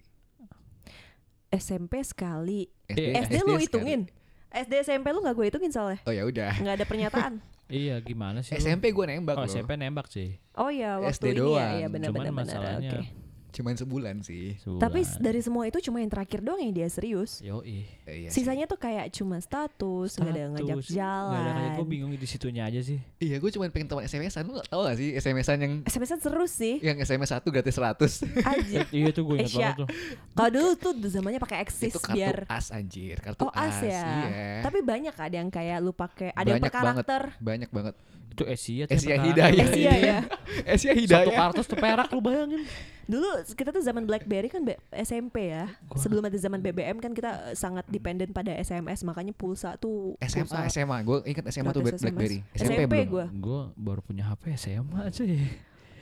SMP 1.49 2.01
sekali. 2.03 2.65
SD, 2.89 3.01
SD, 3.13 3.17
SD 3.29 3.35
lu 3.39 3.53
sekali. 3.53 3.63
hitungin. 3.63 4.01
SD 4.49 4.73
SMP 4.83 5.13
lu 5.13 5.21
nggak 5.21 5.33
gue 5.33 5.47
hitungin 5.49 5.69
soalnya. 5.69 6.01
Oh 6.05 6.13
ya 6.13 6.25
udah 6.25 6.53
nggak 6.57 6.77
ada 6.81 6.87
pernyataan. 6.87 7.33
Iya, 7.73 7.97
gimana 8.05 8.45
sih? 8.45 8.53
SMP 8.53 8.93
gue 8.93 9.05
nembak 9.09 9.41
Oh, 9.41 9.43
loh 9.43 9.49
SMP 9.49 9.81
nembak 9.81 10.13
sih. 10.13 10.37
Oh 10.61 10.69
ya 10.69 11.01
waktu 11.01 11.17
SD 11.17 11.25
ini 11.33 11.41
doang. 11.41 11.57
ya, 11.57 11.81
ya 11.81 11.87
benar 11.89 12.09
Cuman 12.13 12.21
benar 12.21 12.35
masalahnya 12.37 12.91
Oke. 13.01 13.09
Cuman 13.53 13.77
sebulan 13.77 14.17
sih 14.21 14.57
Tapi 14.59 15.05
sebulan. 15.05 15.21
dari 15.21 15.41
semua 15.41 15.65
itu 15.65 15.79
cuma 15.79 16.01
yang 16.01 16.09
terakhir 16.09 16.41
doang 16.41 16.57
yang 16.57 16.73
dia 16.73 16.89
serius. 16.89 17.39
Yoi. 17.39 17.85
Eh, 18.03 18.25
iya 18.25 18.29
sih. 18.29 18.41
Sisanya 18.41 18.65
tuh 18.65 18.77
kayak 18.77 19.13
cuma 19.13 19.37
status, 19.39 20.17
nggak 20.17 20.33
ada 20.33 20.43
ngajak 20.51 20.77
jalan. 20.89 21.31
Nggak 21.31 21.43
ada 21.43 21.53
kayak 21.53 21.73
gue 21.77 21.87
bingung 21.87 22.11
di 22.11 22.25
situnya 22.25 22.65
aja 22.65 22.81
sih. 22.81 22.99
Iya 23.19 23.37
gue 23.37 23.51
cuma 23.51 23.69
pengen 23.69 23.87
teman 23.87 24.03
SMS-an 24.03 24.43
Lu 24.43 24.57
gak 24.57 24.67
tau 24.67 24.83
gak 24.83 24.97
sih 24.97 25.13
SMS-an 25.13 25.57
yang 25.59 25.73
SMS-an 25.85 26.19
seru 26.19 26.45
sih. 26.45 26.81
Yang 26.81 27.05
SMS 27.05 27.31
1 27.31 27.45
gratis 27.47 27.75
100 27.77 28.43
Aja. 28.43 28.81
iya 28.97 29.09
tuh 29.11 29.23
gue 29.23 29.37
ingat 29.39 29.49
Esya. 29.49 29.61
banget 29.69 29.79
tuh. 29.79 29.89
Kalau 30.33 30.51
dulu 30.51 30.71
tuh 30.75 30.93
zamannya 31.07 31.39
pakai 31.39 31.59
Axis 31.61 31.93
Itu 31.93 32.01
kartu 32.01 32.17
biar 32.17 32.37
as 32.49 32.73
anjir 32.73 33.21
Kartu 33.21 33.45
Oh 33.45 33.53
as 33.53 33.79
ya. 33.79 34.01
Iya 34.03 34.65
Tapi 34.65 34.81
banyak 34.81 35.13
ada 35.13 35.37
yang 35.37 35.53
kayak 35.53 35.79
lu 35.79 35.93
pakai 35.93 36.33
ada 36.33 36.49
yang 36.49 36.57
Banyak 36.57 36.73
per 36.73 36.81
banget. 36.81 37.05
karakter. 37.05 37.23
Banyak 37.39 37.71
banget 37.71 37.95
Itu 38.33 38.43
Asia. 38.43 38.85
Asia 38.87 39.15
Hidayah. 39.15 39.63
Asia 39.63 39.93
ya. 39.95 40.19
Asia 40.65 40.91
Satu 40.91 40.99
Hidayah 40.99 41.35
kartus 41.35 41.67
tuh 41.67 41.77
perak 41.77 42.09
lu 42.09 42.19
bayangin. 42.19 42.65
Dulu 43.03 43.29
kita 43.53 43.69
tuh 43.69 43.81
zaman 43.81 44.03
BlackBerry 44.03 44.49
kan 44.49 44.63
B- 44.63 44.79
SMP 44.97 45.53
ya. 45.53 45.69
Gua- 45.85 46.01
Sebelum 46.01 46.23
ada 46.23 46.35
zaman 46.35 46.59
BBM 46.59 46.97
kan 46.97 47.13
kita 47.13 47.53
eh, 47.53 47.55
sangat 47.55 47.85
dependen 47.87 48.31
pada 48.31 48.55
SMS 48.55 49.03
makanya 49.03 49.31
pulsa 49.31 49.77
tuh 49.77 50.17
SMA 50.19 50.49
pulsa. 50.49 50.65
SMA 50.67 50.97
Gue 51.03 51.19
ingat 51.27 51.45
SMA 51.47 51.71
tuh 51.71 51.83
SMS. 51.83 52.01
Blackberry 52.01 52.39
SMP 52.53 52.73
SMP 52.81 52.95
gua. 53.05 53.27
Gue 53.29 53.61
baru 53.75 54.01
punya 54.01 54.25
HP 54.25 54.57
SMA 54.57 55.03
sih. 55.11 55.45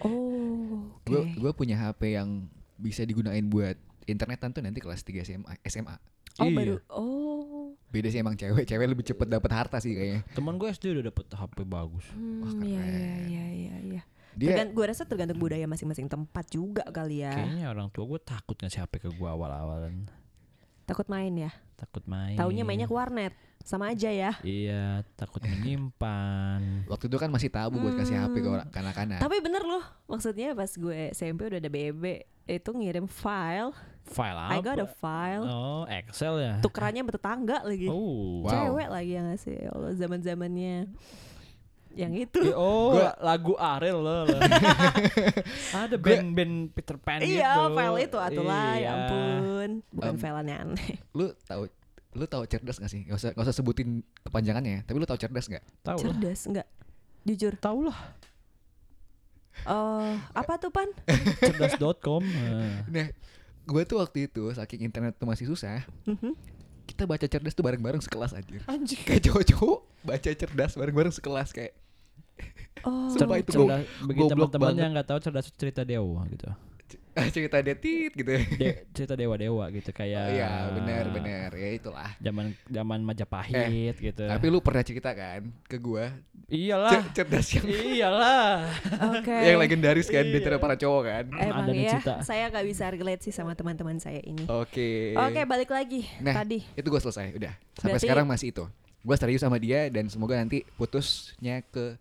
Oh, 0.00 0.86
oke. 0.96 1.04
Gue 1.04 1.20
gue 1.34 1.52
punya 1.52 1.76
HP 1.78 2.14
yang 2.14 2.46
bisa 2.74 3.02
digunain 3.02 3.44
buat 3.44 3.76
internetan 4.04 4.50
tuh 4.50 4.60
nanti 4.60 4.78
kelas 4.78 5.02
3 5.02 5.20
SMA 5.20 5.52
SMA 5.62 5.96
Oh 6.38 6.46
Iya. 6.46 6.56
baru. 6.56 6.76
Oh. 6.88 7.29
Beda 7.90 8.06
sih 8.06 8.22
emang 8.22 8.38
cewek 8.38 8.64
Cewek 8.64 8.86
lebih 8.86 9.02
cepet 9.02 9.26
dapat 9.26 9.50
harta 9.50 9.82
sih 9.82 9.92
kayaknya 9.92 10.22
Teman 10.30 10.56
gue 10.56 10.70
SD 10.70 10.94
udah 10.94 11.04
dapet 11.10 11.26
HP 11.26 11.56
bagus. 11.66 12.06
Hmm, 12.14 12.40
Wah, 12.40 12.52
iya 12.62 12.66
iya 12.66 12.78
keren. 12.78 13.22
iya 13.26 13.44
iya 13.50 13.76
iya. 13.82 14.02
Dia 14.30 14.48
Tergan- 14.54 14.72
gue 14.72 14.84
rasa 14.86 15.02
tergantung 15.04 15.42
budaya 15.42 15.66
masing-masing 15.66 16.06
tempat 16.06 16.46
juga 16.48 16.86
kali 16.86 17.26
ya. 17.26 17.34
Kayaknya 17.34 17.66
orang 17.66 17.90
tua 17.90 18.06
gue 18.06 18.20
takut 18.22 18.54
ngasih 18.54 18.86
HP 18.86 18.92
ke 19.02 19.08
gue 19.10 19.28
awal-awalan. 19.28 20.06
Takut 20.86 21.06
main 21.06 21.34
ya. 21.34 21.50
Takut 21.74 22.02
main. 22.06 22.38
Taunya 22.38 22.62
mainnya 22.62 22.86
ke 22.86 22.94
warnet. 22.94 23.34
Sama 23.60 23.92
aja 23.92 24.08
ya. 24.08 24.38
Iya, 24.40 25.02
takut 25.14 25.42
menyimpan. 25.42 26.62
Waktu 26.90 27.10
itu 27.10 27.16
kan 27.18 27.28
masih 27.28 27.50
tabu 27.50 27.76
buat 27.78 27.94
kasih 27.94 28.16
HP 28.16 28.40
ke 28.40 28.48
orang 28.48 28.70
kanak-kanak 28.70 29.18
Tapi 29.20 29.36
bener 29.42 29.62
loh. 29.66 29.84
Maksudnya 30.08 30.54
pas 30.54 30.70
gue 30.70 31.10
SMP 31.10 31.50
udah 31.50 31.58
ada 31.58 31.70
BB 31.70 32.04
itu 32.46 32.70
ngirim 32.70 33.06
file. 33.06 33.74
File 34.04 34.38
apa? 34.38 34.52
I 34.52 34.58
got 34.60 34.78
a 34.78 34.88
file. 34.88 35.44
Oh, 35.44 35.82
Excel 35.86 36.34
ya. 36.38 36.54
Tukerannya 36.58 37.02
bertetangga 37.02 37.62
lagi. 37.62 37.86
Oh. 37.86 38.42
Wow. 38.42 38.50
Cewek 38.50 38.88
lagi 38.88 39.12
yang 39.12 39.26
ngasih. 39.28 39.54
Ya 39.56 39.70
Allah 39.70 39.92
zaman-zamannya 39.94 40.74
yang 41.90 42.12
itu. 42.14 42.38
Eh, 42.40 42.54
Oh, 42.54 42.94
Gua- 42.94 43.18
lagu 43.18 43.54
Ariel 43.54 43.98
loh. 43.98 44.22
loh. 44.24 44.40
Ada 45.74 45.94
band-band 45.94 46.54
Peter 46.70 46.96
Pan 46.96 47.18
gitu. 47.18 47.34
Iya, 47.34 47.66
file 47.68 47.98
itu 48.00 48.16
atulah 48.16 48.64
ya 48.68 48.78
Iya. 48.78 48.90
ampun. 48.92 49.70
Bukan 49.90 50.08
Em, 50.08 50.18
file 50.18 50.38
aneh. 50.38 50.62
Lu 51.10 51.34
tahu 51.40 51.62
lu 52.10 52.26
tahu 52.26 52.42
cerdas 52.46 52.76
gak 52.76 52.90
sih? 52.90 53.06
Gak 53.06 53.14
usah, 53.16 53.30
gak 53.30 53.44
usah 53.44 53.54
sebutin 53.54 54.02
kepanjangannya 54.20 54.82
Tapi 54.82 54.96
lu 54.96 55.06
tahu 55.06 55.14
cerdas 55.16 55.46
gak? 55.46 55.62
Tahu 55.80 55.98
lah. 55.98 56.06
Cerdas 56.10 56.40
enggak? 56.46 56.66
Jujur. 57.22 57.54
Tahu 57.54 57.86
lah. 57.86 57.98
Oh, 59.62 60.14
apa 60.32 60.56
tuh 60.56 60.70
pan? 60.70 60.88
Cerdas.com. 61.42 62.22
Nah. 62.88 63.06
Gue 63.70 63.82
tuh 63.86 64.02
waktu 64.02 64.26
itu 64.26 64.50
Saking 64.50 64.82
internet 64.82 65.14
tuh 65.14 65.30
masih 65.30 65.46
susah 65.46 65.86
Mhm. 66.04 66.34
Kita 66.90 67.06
baca 67.06 67.22
cerdas 67.22 67.54
tuh 67.54 67.62
bareng-bareng 67.62 68.02
sekelas 68.02 68.34
anjir 68.34 68.66
Anjing. 68.66 68.98
Kayak 69.06 69.30
cowok-cowok 69.30 69.78
baca 70.02 70.30
cerdas 70.34 70.72
bareng-bareng 70.74 71.14
sekelas 71.14 71.54
Kayak 71.54 71.78
Oh, 72.80 73.12
Sumpah 73.12 73.36
itu 73.36 73.52
cerdas, 73.52 73.84
bagi 74.08 74.20
teman-teman 74.24 74.72
yang 74.72 74.92
nggak 74.96 75.08
tahu 75.12 75.20
cerdas 75.20 75.44
itu 75.52 75.56
cerita 75.60 75.84
dewa 75.84 76.24
gitu. 76.32 76.48
cerita 77.34 77.58
detit 77.58 78.12
gitu 78.12 78.30
ya 78.30 78.42
De- 78.52 78.80
cerita 78.92 79.14
dewa-dewa 79.14 79.66
gitu 79.70 79.90
kayak 79.90 80.22
Oh 80.22 80.32
iya 80.32 80.50
benar-benar 80.70 81.50
Ya 81.52 81.70
itulah 81.72 82.10
Zaman 82.18 82.54
zaman 82.64 83.00
Majapahit 83.00 83.94
gitu. 83.94 84.24
Tapi 84.24 84.46
lu 84.46 84.58
pernah 84.58 84.80
cerita 84.80 85.10
kan 85.10 85.42
ke 85.64 85.76
gue 85.76 86.04
iyalah. 86.48 86.90
cer- 86.92 87.10
Cerdas 87.22 87.46
yang 87.52 87.66
iyalah. 87.66 88.66
Oke. 89.12 89.34
yang 89.34 89.58
legendaris 89.58 90.06
kan 90.06 90.22
di 90.22 90.30
Iya. 90.30 90.38
antara 90.40 90.56
para 90.56 90.74
cowok 90.74 91.02
kan 91.04 91.24
Emang 91.32 91.64
Ada 91.64 91.72
ya, 91.72 91.90
cerita. 91.92 92.14
saya 92.22 92.44
gak 92.48 92.64
bisa 92.64 92.84
relate 92.88 93.22
sih 93.22 93.32
sama 93.32 93.52
teman-teman 93.52 93.96
saya 93.96 94.20
ini. 94.20 94.46
Oke 94.46 95.14
Oke, 95.14 95.40
balik 95.44 95.68
lagi 95.68 96.06
Nah, 96.18 96.34
tadi. 96.36 96.62
itu 96.70 96.86
gue 96.86 97.00
selesai 97.00 97.32
udah 97.32 97.54
sampai 97.74 97.90
Berarti- 97.92 98.04
sekarang 98.04 98.26
masih 98.26 98.48
itu 98.50 98.64
gue 99.00 99.16
serius 99.16 99.40
sama 99.40 99.56
dia 99.56 99.88
dan 99.88 100.06
semoga 100.06 100.36
nanti 100.36 100.60
putusnya 100.76 101.64
ke 101.64 101.96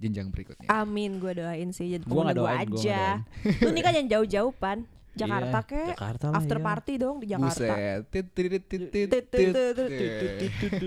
jenjang 0.00 0.32
berikutnya 0.32 0.64
Amin, 0.72 1.20
gue 1.20 1.32
doain 1.36 1.68
sih. 1.70 1.92
Jadi 1.92 2.08
Gua 2.08 2.32
gue 2.32 2.40
doain, 2.40 2.64
gua 2.64 2.80
aja. 2.80 3.20
Lu 3.60 3.70
nikah 3.70 3.92
jangan 3.92 4.08
jauh-jauh 4.08 4.52
pan. 4.56 4.88
Jakarta 5.10 5.58
Iya. 5.66 5.86
Jakarta 5.92 6.24
lah, 6.30 6.38
After 6.38 6.56
iya. 6.56 6.64
party 6.64 6.92
dong 6.96 7.16
di 7.18 7.26
Jakarta. 7.28 7.74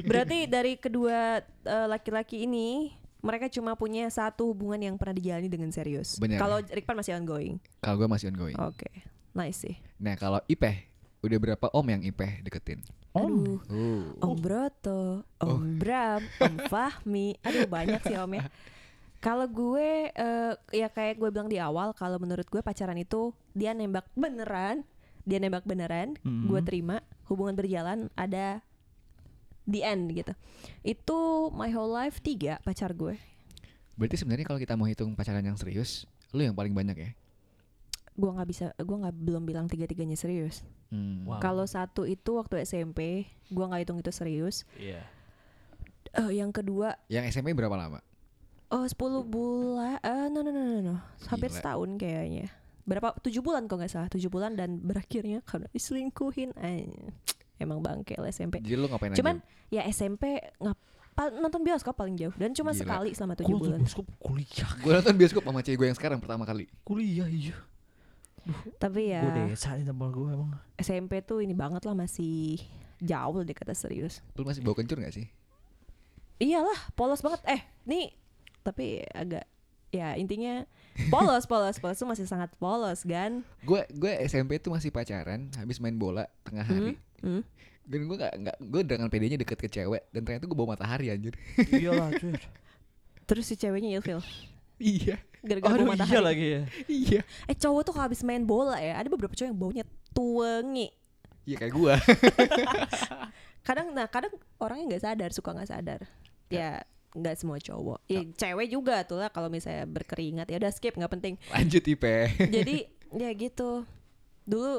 Berarti 0.03 0.37
dari 0.47 0.73
kedua 0.75 1.43
eh, 1.43 1.87
laki-laki 1.87 2.47
ini 2.47 2.95
mereka 3.23 3.47
cuma 3.47 3.75
punya 3.75 4.07
satu 4.11 4.51
hubungan 4.51 4.79
yang 4.81 4.95
pernah 4.99 5.15
dijalani 5.15 5.47
dengan 5.47 5.71
serius. 5.71 6.19
Kalau 6.19 6.59
Rikpan 6.59 6.95
masih 6.99 7.15
ongoing. 7.15 7.55
kalau 7.79 7.95
gue 7.95 8.09
masih 8.09 8.27
ongoing 8.31 8.55
Oke. 8.59 8.89
Nice 9.33 9.65
sih. 9.65 9.75
nah 9.97 10.13
kalau 10.13 10.39
Ipeh 10.45 10.87
udah 11.19 11.37
berapa 11.39 11.65
om 11.71 11.85
yang 11.87 12.03
Ipeh 12.03 12.43
deketin 12.43 12.83
Aduh. 13.13 13.61
oh. 13.69 14.25
Om 14.25 14.35
Broto, 14.41 15.21
Om 15.37 15.77
Bram, 15.77 16.21
Om 16.41 16.55
Fahmi, 16.71 17.37
aduh 17.39 17.69
banyak 17.69 18.01
sih 18.03 18.17
Om 18.17 18.31
ya. 18.33 18.43
Kalau 19.23 19.47
gue 19.47 20.11
eh, 20.11 20.53
ya 20.75 20.91
kayak 20.91 21.15
gue 21.15 21.29
bilang 21.31 21.47
di 21.47 21.55
awal, 21.55 21.95
kalau 21.95 22.19
menurut 22.19 22.43
gue 22.43 22.59
pacaran 22.59 22.99
itu 22.99 23.31
dia 23.55 23.71
nembak 23.71 24.03
beneran, 24.13 24.83
dia 25.23 25.39
nembak 25.39 25.63
beneran, 25.63 26.19
Mhm. 26.21 26.51
gue 26.51 26.59
terima, 26.61 26.99
hubungan 27.25 27.55
berjalan 27.55 28.11
ada 28.13 28.59
the 29.63 29.79
end 29.79 30.11
gitu. 30.11 30.35
Itu 30.83 31.17
my 31.49 31.71
whole 31.71 31.87
life 31.87 32.19
tiga 32.19 32.59
pacar 32.61 32.91
gue. 32.91 33.15
berarti 33.93 34.17
sebenarnya 34.17 34.43
kalau 34.43 34.57
kita 34.57 34.73
mau 34.73 34.89
hitung 34.89 35.13
pacaran 35.13 35.45
yang 35.45 35.53
serius 35.53 36.09
lu 36.33 36.41
yang 36.41 36.57
paling 36.57 36.73
banyak 36.73 36.97
ya 36.97 37.09
Gue 38.13 38.29
nggak 38.29 38.45
bisa, 38.45 38.65
gue 38.73 38.97
nggak 38.97 39.13
belum 39.15 39.45
bilang 39.45 39.65
tiga 39.65 39.85
tiganya 39.85 40.13
serius. 40.13 40.65
Hmm. 40.89 41.25
Wow. 41.25 41.37
Kalau 41.37 41.65
satu 41.65 42.01
itu 42.03 42.33
waktu 42.33 42.61
SMP, 42.61 43.25
gue 43.47 43.63
nggak 43.63 43.85
hitung 43.85 43.97
itu 43.97 44.09
serius. 44.09 44.65
Iya. 44.77 45.01
Eh, 46.11 46.37
yang 46.37 46.49
kedua 46.49 46.93
yang 47.05 47.25
SMP 47.25 47.53
berapa 47.53 47.73
lama 47.73 48.01
Oh 48.73 48.81
10 48.81 48.97
bulan 49.23 50.01
eh 50.01 50.27
no 50.27 50.41
no 50.41 50.49
no 50.49 50.61
no 50.63 50.79
no 50.81 50.95
Hampir 51.27 51.47
Gila. 51.47 51.55
setahun 51.55 51.89
kayaknya 51.95 52.49
Berapa 52.83 53.13
7 53.15 53.29
bulan 53.39 53.63
kok 53.63 53.77
nggak 53.77 53.87
salah 53.87 54.09
7 54.09 54.17
bulan 54.27 54.53
dan 54.53 54.81
berakhirnya 54.81 55.39
karena 55.41 55.69
diselingkuhin 55.69 56.57
Ay, 56.57 56.89
Emang 57.55 57.79
bangke 57.79 58.17
lah 58.17 58.27
SMP 58.27 58.59
jadi 58.59 58.75
lu 58.75 58.87
ngapain 58.87 59.13
Cuman 59.13 59.39
aja 59.39 59.45
ya 59.71 59.81
SMP 59.87 60.23
ngap 60.57 60.77
pa- 61.11 61.29
nonton 61.31 61.61
bioskop 61.61 61.93
paling 61.93 62.17
jauh 62.17 62.33
Dan 62.33 62.51
cuma 62.51 62.71
Gila. 62.71 62.81
sekali 62.81 63.09
selama 63.13 63.33
7 63.35 63.45
Gue 63.45 63.55
bulan 63.55 63.79
bioskop 63.79 64.05
kuliah. 64.17 64.71
gue 64.75 64.91
nonton 64.91 65.15
bioskop 65.15 65.43
sama 65.43 65.61
cewek 65.61 65.77
gue 65.77 65.87
yang 65.87 65.95
sekarang 65.95 66.17
pertama 66.17 66.43
kali 66.43 66.65
Kuliah 66.81 67.29
iya. 67.29 67.53
Tapi 68.75 69.01
ya 69.07 69.21
Gue 69.21 69.31
desa 69.47 69.71
nih 69.71 69.85
tempat 69.85 70.09
gue 70.09 70.27
emang. 70.27 70.51
SMP 70.75 71.21
tuh 71.21 71.39
ini 71.39 71.53
banget 71.53 71.85
lah 71.85 71.93
masih 71.93 72.59
jauh 72.99 73.35
lebih 73.37 73.53
kata 73.53 73.71
serius. 73.71 74.19
Lu 74.33 74.43
masih 74.43 74.59
bau 74.59 74.73
kencur 74.73 74.95
gak 74.97 75.11
sih? 75.11 75.31
Iyalah, 76.35 76.75
polos 76.91 77.19
banget. 77.19 77.39
Eh, 77.45 77.61
nih 77.85 78.11
tapi 78.63 79.03
agak 79.11 79.45
ya 79.93 80.17
intinya 80.17 80.65
polos 81.13 81.45
polos 81.45 81.77
polos 81.77 82.01
itu 82.01 82.07
masih 82.09 82.25
sangat 82.25 82.49
polos 82.57 83.05
kan. 83.05 83.45
Gue 83.61 83.85
gue 83.93 84.11
SMP 84.25 84.57
tuh 84.57 84.73
masih 84.73 84.89
pacaran, 84.89 85.53
habis 85.59 85.77
main 85.77 85.93
bola 85.93 86.25
tengah 86.41 86.65
hari. 86.65 86.97
Hmm. 87.21 87.45
Dan 87.83 88.07
gue 88.07 88.15
gak, 88.15 88.33
nggak 88.39 88.57
gue 88.63 88.81
dengan 88.87 89.07
pedenya 89.11 89.35
deket 89.35 89.59
ke 89.59 89.67
cewek 89.67 90.07
dan 90.15 90.23
ternyata 90.23 90.47
gue 90.47 90.57
bawa 90.57 90.79
matahari 90.79 91.11
anjir. 91.11 91.35
Iyalah 91.69 92.15
cuy. 92.15 92.33
Terus 93.27 93.45
si 93.47 93.55
ceweknya 93.59 93.99
ilfil 93.99 94.23
iya, 94.83 95.15
gara-gara 95.39 95.79
Aduh 95.79 95.85
bau 95.87 95.93
matahari. 95.95 96.11
iya 96.11 96.21
lagi 96.21 96.45
ya. 96.45 96.61
iya. 96.89 97.21
Eh 97.47 97.55
cowok 97.55 97.81
tuh 97.87 97.91
kalau 97.95 98.05
habis 98.11 98.21
main 98.25 98.43
bola 98.43 98.75
ya, 98.79 98.99
ada 98.99 99.07
beberapa 99.07 99.31
cowok 99.31 99.47
yang 99.47 99.59
baunya 99.59 99.83
tuengi. 100.11 100.87
Iya 101.43 101.55
kayak 101.59 101.73
gue. 101.75 101.93
Kadang 103.67 103.95
nah 103.95 104.11
kadang 104.11 104.35
orangnya 104.59 104.95
nggak 104.95 105.03
sadar, 105.07 105.29
suka 105.31 105.55
nggak 105.55 105.71
sadar. 105.71 106.01
Ya 106.51 106.83
nggak 107.13 107.35
semua 107.37 107.57
cowok. 107.61 107.99
Ya 108.09 108.21
cewek 108.25 108.67
juga 108.73 109.05
tuh 109.05 109.21
lah 109.21 109.29
kalau 109.29 109.47
misalnya 109.47 109.85
berkeringat 109.85 110.49
ya 110.49 110.57
udah 110.57 110.73
skip 110.73 110.97
nggak 110.97 111.13
penting. 111.13 111.35
Lanjut 111.53 111.83
Ipe. 111.85 112.33
Jadi 112.37 112.89
ya 113.21 113.29
gitu. 113.37 113.85
Dulu 114.43 114.73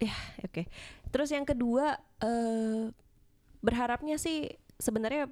ya 0.00 0.16
oke. 0.44 0.64
Terus 1.12 1.28
yang 1.32 1.44
kedua 1.44 2.00
eh 2.24 2.88
berharapnya 3.60 4.16
sih 4.16 4.48
sebenarnya 4.80 5.28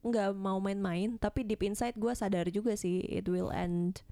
nggak 0.00 0.32
mau 0.34 0.58
main-main, 0.58 1.20
tapi 1.20 1.44
deep 1.44 1.60
inside 1.62 1.94
gue 1.94 2.10
sadar 2.16 2.48
juga 2.48 2.74
sih 2.74 3.04
it 3.04 3.28
will 3.28 3.52
end 3.52 4.02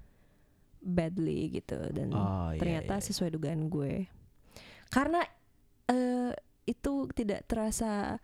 badly 0.79 1.51
gitu 1.59 1.75
dan 1.91 2.13
Oh, 2.15 2.55
iya, 2.55 2.59
ternyata 2.61 2.93
iya, 2.95 3.01
iya. 3.03 3.07
sesuai 3.11 3.29
dugaan 3.35 3.67
gue. 3.67 4.07
Karena 4.93 5.19
eh 5.89 6.31
itu 6.69 7.09
tidak 7.17 7.49
terasa 7.49 8.21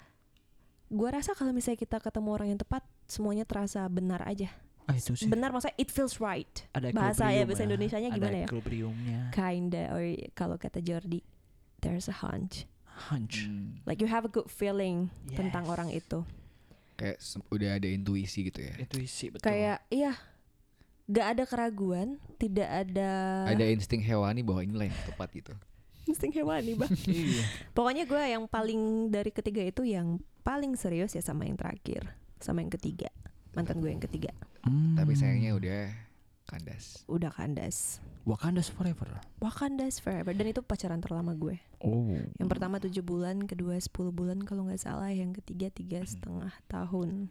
gue 0.85 1.09
rasa 1.09 1.33
kalau 1.33 1.49
misalnya 1.51 1.81
kita 1.81 1.97
ketemu 1.97 2.29
orang 2.29 2.47
yang 2.53 2.61
tepat 2.61 2.85
semuanya 3.05 3.45
terasa 3.45 3.85
benar 3.87 4.25
aja. 4.25 4.49
Ah 4.85 4.93
itu 4.93 5.17
sih. 5.17 5.25
Benar 5.25 5.49
maksudnya 5.49 5.73
it 5.77 5.89
feels 5.89 6.21
right. 6.21 6.49
Ada 6.71 6.93
bahasa 6.93 7.33
ya 7.33 7.41
bahasa 7.43 7.65
Indonesianya 7.65 8.13
Ada 8.13 8.17
gimana 8.17 8.37
ya? 8.37 8.47
equilibriumnya. 8.49 9.19
Kinda 9.33 9.83
or 9.89 10.03
kalau 10.37 10.57
kata 10.57 10.77
Jordi 10.79 11.25
there's 11.81 12.05
a 12.05 12.17
hunch. 12.21 12.69
Hunch. 13.11 13.49
Hmm, 13.49 13.81
Like 13.83 13.99
you 13.99 14.07
have 14.07 14.23
a 14.23 14.31
good 14.31 14.47
feeling 14.47 15.09
tentang 15.33 15.65
Yes. 15.65 15.73
orang 15.73 15.89
itu. 15.91 16.19
kayak 16.95 17.19
udah 17.51 17.75
ada 17.75 17.87
intuisi 17.91 18.47
gitu 18.47 18.63
ya. 18.63 18.71
Intuisi 18.79 19.27
betul. 19.27 19.43
Kayak 19.43 19.83
iya 19.91 20.15
gak 21.05 21.27
ada 21.35 21.43
keraguan, 21.43 22.17
tidak 22.39 22.65
ada 22.65 23.09
Ada 23.45 23.67
insting 23.67 23.99
hewani 23.99 24.41
bahwa 24.41 24.63
inilah 24.63 24.87
yang 24.87 24.99
tepat 25.03 25.27
gitu. 25.35 25.53
insting 26.09 26.31
hewani 26.31 26.71
bang. 26.73 26.87
iya. 27.11 27.43
Pokoknya 27.75 28.07
gue 28.07 28.21
yang 28.31 28.47
paling 28.47 29.11
dari 29.11 29.27
ketiga 29.29 29.59
itu 29.59 29.83
yang 29.83 30.17
paling 30.41 30.77
serius 30.79 31.11
ya 31.11 31.19
sama 31.19 31.43
yang 31.43 31.59
terakhir, 31.59 32.15
sama 32.39 32.61
yang 32.61 32.71
ketiga. 32.71 33.09
Mantan 33.53 33.79
gue 33.79 33.89
yang 33.89 34.03
ketiga. 34.03 34.31
Hmm. 34.63 34.95
Tapi 34.95 35.15
sayangnya 35.15 35.55
udah 35.55 35.81
kandas. 36.45 37.01
Udah 37.07 37.31
kandas. 37.31 37.99
Wakanda's 38.25 38.73
forever. 38.73 39.21
Wakanda's 39.37 40.01
forever 40.01 40.33
dan 40.33 40.49
itu 40.49 40.59
pacaran 40.59 40.97
terlama 40.97 41.37
gue. 41.37 41.61
Oh. 41.77 42.09
Yang 42.35 42.49
pertama 42.49 42.81
tujuh 42.81 43.05
bulan, 43.05 43.45
kedua 43.45 43.77
10 43.77 43.89
bulan 44.09 44.41
kalau 44.41 44.65
nggak 44.65 44.81
salah, 44.81 45.13
yang 45.13 45.29
ketiga 45.31 45.69
tiga 45.69 46.01
setengah 46.01 46.49
tahun. 46.65 47.29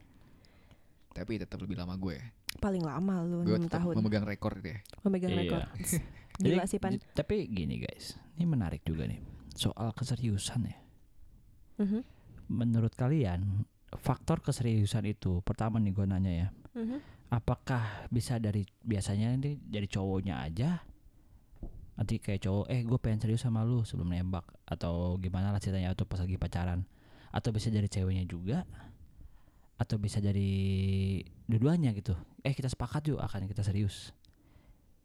Tapi 1.10 1.32
tetap 1.38 1.58
lebih 1.58 1.74
lama 1.76 1.94
gue. 1.94 2.18
Paling 2.54 2.82
lama 2.82 3.26
lu 3.26 3.42
Gue 3.42 3.58
6 3.58 3.66
tetap 3.66 3.82
tahun 3.82 3.94
memegang 3.98 4.26
rekor 4.26 4.54
deh. 4.58 4.78
memegang 5.02 5.34
Iya. 5.34 5.40
rekor. 5.42 5.62
Jadi, 6.38 6.50
Gila 6.50 6.64
sih 6.66 6.78
Pan. 6.78 6.98
Tapi 7.14 7.46
gini 7.46 7.78
guys, 7.78 8.14
ini 8.34 8.46
menarik 8.46 8.82
juga 8.82 9.06
nih. 9.06 9.22
Soal 9.54 9.94
keseriusan 9.94 10.66
ya. 10.66 10.76
Mhm, 11.78 12.02
Menurut 12.44 12.92
kalian, 12.92 13.66
faktor 13.98 14.42
keseriusan 14.42 15.06
itu 15.06 15.40
pertama 15.42 15.78
nih 15.78 15.92
gue 15.94 16.06
nanya 16.06 16.32
ya. 16.32 16.48
mhm. 16.76 16.98
Apakah 17.34 18.06
bisa 18.14 18.38
dari 18.38 18.62
biasanya 18.84 19.34
ini 19.34 19.58
dari 19.58 19.90
cowoknya 19.90 20.44
aja? 20.44 20.78
Nanti 21.94 22.18
kayak 22.22 22.46
cowok, 22.46 22.66
eh 22.70 22.82
gue 22.86 22.98
pengen 22.98 23.22
serius 23.22 23.42
sama 23.42 23.66
lu 23.66 23.82
sebelum 23.82 24.14
nembak 24.14 24.46
atau 24.66 25.18
gimana 25.18 25.50
lah 25.50 25.58
ceritanya 25.58 25.94
atau 25.94 26.06
pas 26.06 26.22
lagi 26.22 26.38
pacaran 26.38 26.86
atau 27.34 27.50
bisa 27.50 27.70
dari 27.70 27.90
ceweknya 27.90 28.22
juga 28.26 28.62
atau 29.74 29.98
bisa 29.98 30.22
dari 30.22 31.18
dua-duanya 31.50 31.90
gitu. 31.94 32.14
Eh 32.46 32.54
kita 32.54 32.70
sepakat 32.70 33.10
yuk 33.10 33.18
akan 33.18 33.50
kita 33.50 33.66
serius. 33.66 34.14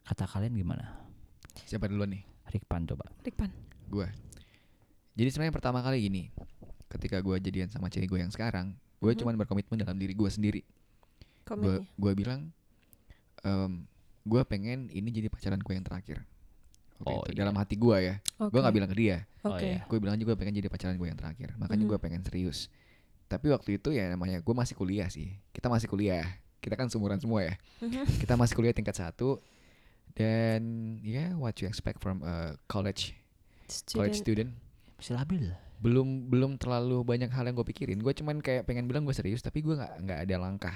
Kata 0.06 0.30
kalian 0.30 0.54
gimana? 0.54 1.10
Siapa 1.66 1.90
duluan 1.90 2.14
nih? 2.14 2.22
Rikpan 2.50 2.86
coba. 2.90 3.06
Rikpan. 3.26 3.50
Gue. 3.90 4.10
Jadi 5.18 5.30
sebenarnya 5.34 5.54
pertama 5.54 5.82
kali 5.82 6.06
gini, 6.06 6.30
ketika 6.90 7.22
gue 7.22 7.38
jadian 7.40 7.70
sama 7.70 7.88
cewek 7.88 8.10
gue 8.10 8.20
yang 8.20 8.34
sekarang, 8.34 8.74
gue 8.98 9.12
Mhm. 9.14 9.20
cuman 9.22 9.36
berkomitmen 9.38 9.78
dalam 9.80 9.96
diri 9.96 10.14
gue 10.14 10.30
sendiri. 10.30 10.62
Gue 11.96 12.14
bilang, 12.14 12.50
em, 13.42 13.86
gue 14.22 14.42
pengen 14.44 14.90
ini 14.90 15.10
jadi 15.10 15.30
pacaran 15.30 15.58
gue 15.58 15.74
yang 15.74 15.86
terakhir. 15.86 16.22
Waktu 17.00 17.10
Oh, 17.10 17.24
itu. 17.24 17.32
iya. 17.32 17.38
Dalam 17.42 17.56
hati 17.56 17.76
gue 17.80 17.98
ya, 17.98 18.16
Oke. 18.38 18.52
gue 18.52 18.60
nggak 18.60 18.76
bilang 18.76 18.90
ke 18.92 18.98
dia. 18.98 19.18
Oh, 19.42 19.56
Oke. 19.56 19.64
iya. 19.66 19.80
Gue 19.88 19.98
bilang 19.98 20.18
juga 20.20 20.36
pengen 20.36 20.54
jadi 20.54 20.68
pacaran 20.68 21.00
gue 21.00 21.08
yang 21.08 21.16
terakhir. 21.16 21.56
Makanya 21.56 21.84
Mhm. 21.88 21.92
gue 21.96 21.98
pengen 21.98 22.22
serius. 22.22 22.68
Tapi 23.30 23.48
waktu 23.50 23.80
itu 23.80 23.90
ya 23.94 24.10
namanya 24.10 24.42
gue 24.42 24.52
masih 24.54 24.76
kuliah 24.76 25.08
sih. 25.08 25.32
Kita 25.54 25.70
masih 25.70 25.88
kuliah. 25.88 26.26
Kita 26.60 26.76
kan 26.76 26.92
seumuran 26.92 27.18
semua 27.18 27.46
ya. 27.48 27.56
Mhm. 27.80 28.20
Kita 28.20 28.36
masih 28.36 28.54
kuliah 28.58 28.76
tingkat 28.76 29.00
satu. 29.00 29.40
Dan 30.12 30.62
ya 31.00 31.32
what 31.40 31.56
you 31.62 31.70
expect 31.70 32.04
from 32.04 32.20
a 32.22 32.60
college 32.68 33.16
college 33.88 34.20
Student. 34.20 34.52
student. 34.52 34.52
Masih 35.00 35.14
labil. 35.16 35.46
Belum 35.80 36.28
belum 36.28 36.60
terlalu 36.60 37.04
banyak 37.04 37.32
hal 37.32 37.48
yang 37.48 37.56
gue 37.56 37.68
pikirin. 37.68 38.00
Gue 38.00 38.12
cuman 38.12 38.44
kayak 38.44 38.68
pengen 38.68 38.86
bilang 38.86 39.08
gue 39.08 39.16
serius. 39.16 39.40
Tapi 39.40 39.64
gue 39.64 39.76
nggak 39.76 39.94
nggak 40.04 40.20
ada 40.28 40.36
langkah. 40.38 40.76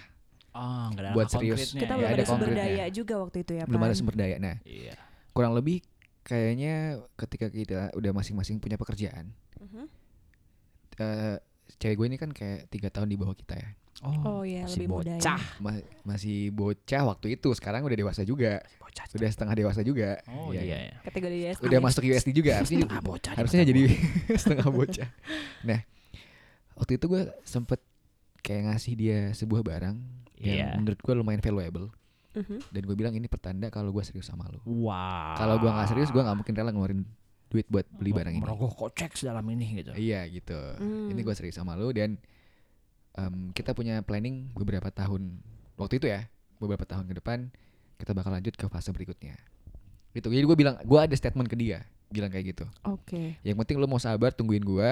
Oh, 0.54 0.88
enggak 0.94 1.04
ada 1.04 1.12
Buat 1.18 1.28
langkah 1.28 1.40
serius. 1.42 1.60
konkretnya 1.74 1.82
Kita 1.82 1.94
Ya, 1.94 1.98
belum 1.98 2.08
ada 2.08 2.16
ada 2.16 2.26
sumber 2.26 2.50
daya 2.54 2.86
juga 2.94 3.14
waktu 3.20 3.38
itu 3.42 3.52
ya 3.58 3.64
Belum 3.66 3.84
ada 3.84 3.96
sumber 3.98 4.16
daya. 4.16 4.36
Nah 4.40 4.56
Iya. 4.64 4.94
kurang 5.34 5.54
lebih 5.58 5.82
kayaknya 6.24 6.74
ketika 7.20 7.48
kita 7.52 7.80
udah 7.94 8.12
masing-masing 8.16 8.62
punya 8.64 8.78
pekerjaan. 8.80 9.34
Mhm. 9.60 9.86
eh 10.94 11.38
cewek 11.82 11.96
gue 11.98 12.06
ini 12.06 12.18
kan 12.22 12.30
kayak 12.30 12.70
tiga 12.70 12.94
tahun 12.94 13.10
di 13.10 13.18
bawah 13.18 13.34
kita 13.34 13.58
ya. 13.58 13.70
Oh 14.04 14.42
iya, 14.42 14.64
masih 14.64 14.78
lebih 14.78 14.90
muda 14.90 15.08
ya. 15.08 15.16
bocah. 15.16 15.42
Ma- 15.58 15.86
masih 16.04 16.38
bocah 16.50 17.02
waktu 17.06 17.28
itu 17.34 17.50
sekarang 17.54 17.82
udah 17.82 17.96
dewasa 17.96 18.22
juga 18.22 18.60
Bocah. 18.78 19.06
udah 19.10 19.30
setengah 19.30 19.56
dewasa 19.56 19.82
juga 19.82 20.20
Oh 20.28 20.50
Iya, 20.50 20.60
iya. 20.60 20.62
iya. 20.62 20.78
iya. 20.86 20.96
Kategori 21.02 21.38
SD. 21.54 21.64
udah 21.64 21.80
masuk 21.80 22.04
USD 22.04 22.30
juga 22.32 22.52
harusnya 22.56 22.80
Setengah 22.82 23.02
bocah 23.02 23.34
harusnya 23.34 23.62
jadi 23.64 23.82
setengah 24.42 24.70
bocah 24.70 25.10
nah 25.64 25.80
waktu 26.74 26.92
itu 26.94 27.06
gue 27.08 27.24
sempet 27.42 27.80
kayak 28.40 28.62
ngasih 28.68 28.94
dia 28.94 29.20
sebuah 29.32 29.62
barang 29.62 29.96
yang 30.38 30.56
Iya. 30.56 30.70
menurut 30.76 31.00
gue 31.00 31.14
lumayan 31.14 31.40
valuable 31.40 31.88
Mhm. 32.34 32.60
dan 32.68 32.82
gue 32.84 32.96
bilang 32.96 33.14
ini 33.14 33.26
pertanda 33.26 33.70
kalau 33.70 33.90
gue 33.90 34.02
serius 34.02 34.26
sama 34.26 34.46
lo 34.46 34.60
Wow. 34.64 35.38
kalau 35.38 35.56
gue 35.58 35.70
nggak 35.70 35.88
serius 35.88 36.10
gue 36.10 36.20
nggak 36.20 36.36
mungkin 36.36 36.54
rela 36.54 36.70
ngeluarin 36.70 37.02
duit 37.48 37.66
buat 37.68 37.86
beli 37.88 38.10
barang 38.12 38.34
ini 38.34 38.42
Merogoh 38.42 38.74
kocek 38.76 39.14
sedalam 39.14 39.46
ini 39.48 39.80
gitu. 39.80 39.94
iya 39.94 40.26
gitu 40.26 40.58
Hmm. 40.76 41.08
ini 41.08 41.20
gue 41.20 41.32
serius 41.32 41.56
sama 41.56 41.74
lo 41.74 41.90
dan 41.90 42.18
em, 43.16 43.52
kita 43.52 43.72
punya 43.72 44.02
planning 44.02 44.50
beberapa 44.52 44.88
tahun 44.88 45.38
waktu 45.76 45.98
itu 45.98 46.08
ya 46.08 46.26
beberapa 46.58 46.84
tahun 46.84 47.06
ke 47.06 47.16
depan 47.18 47.50
kita 47.96 48.12
bakal 48.12 48.32
lanjut 48.32 48.54
ke 48.54 48.66
fase 48.66 48.90
berikutnya 48.90 49.36
gitu 50.12 50.28
jadi 50.28 50.44
gue 50.44 50.56
bilang 50.56 50.76
gue 50.80 51.00
ada 51.00 51.14
statement 51.14 51.46
ke 51.46 51.56
dia 51.56 51.86
bilang 52.08 52.30
kayak 52.30 52.54
gitu 52.54 52.66
Oke. 52.84 53.42
yang 53.42 53.58
penting 53.58 53.78
lo 53.78 53.86
mau 53.86 53.98
sabar 53.98 54.30
tungguin 54.30 54.62
gue 54.62 54.92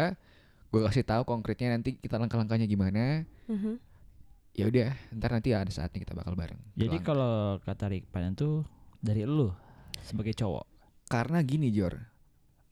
gue 0.67 0.81
kasih 0.81 1.03
tahu 1.03 1.21
konkretnya 1.23 1.69
nanti 1.71 1.93
kita 1.95 2.15
langkah-langkahnya 2.15 2.65
gimana 2.65 3.25
Mhm. 3.45 3.77
ya 4.51 4.65
udah 4.65 4.89
ntar 5.13 5.31
nanti 5.31 5.51
ada 5.51 5.67
saatnya 5.67 5.99
kita 5.99 6.11
bakal 6.11 6.33
bareng 6.33 6.57
Jadi 6.73 6.97
kalau 6.99 7.57
kata 7.57 7.87
Rikpan 7.87 8.33
itu 8.33 8.63
dari 8.97 9.23
lu 9.23 9.51
sebagai 10.01 10.33
cowok. 10.33 10.65
karena 11.07 11.39
gini 11.41 11.69
Jor 11.69 11.99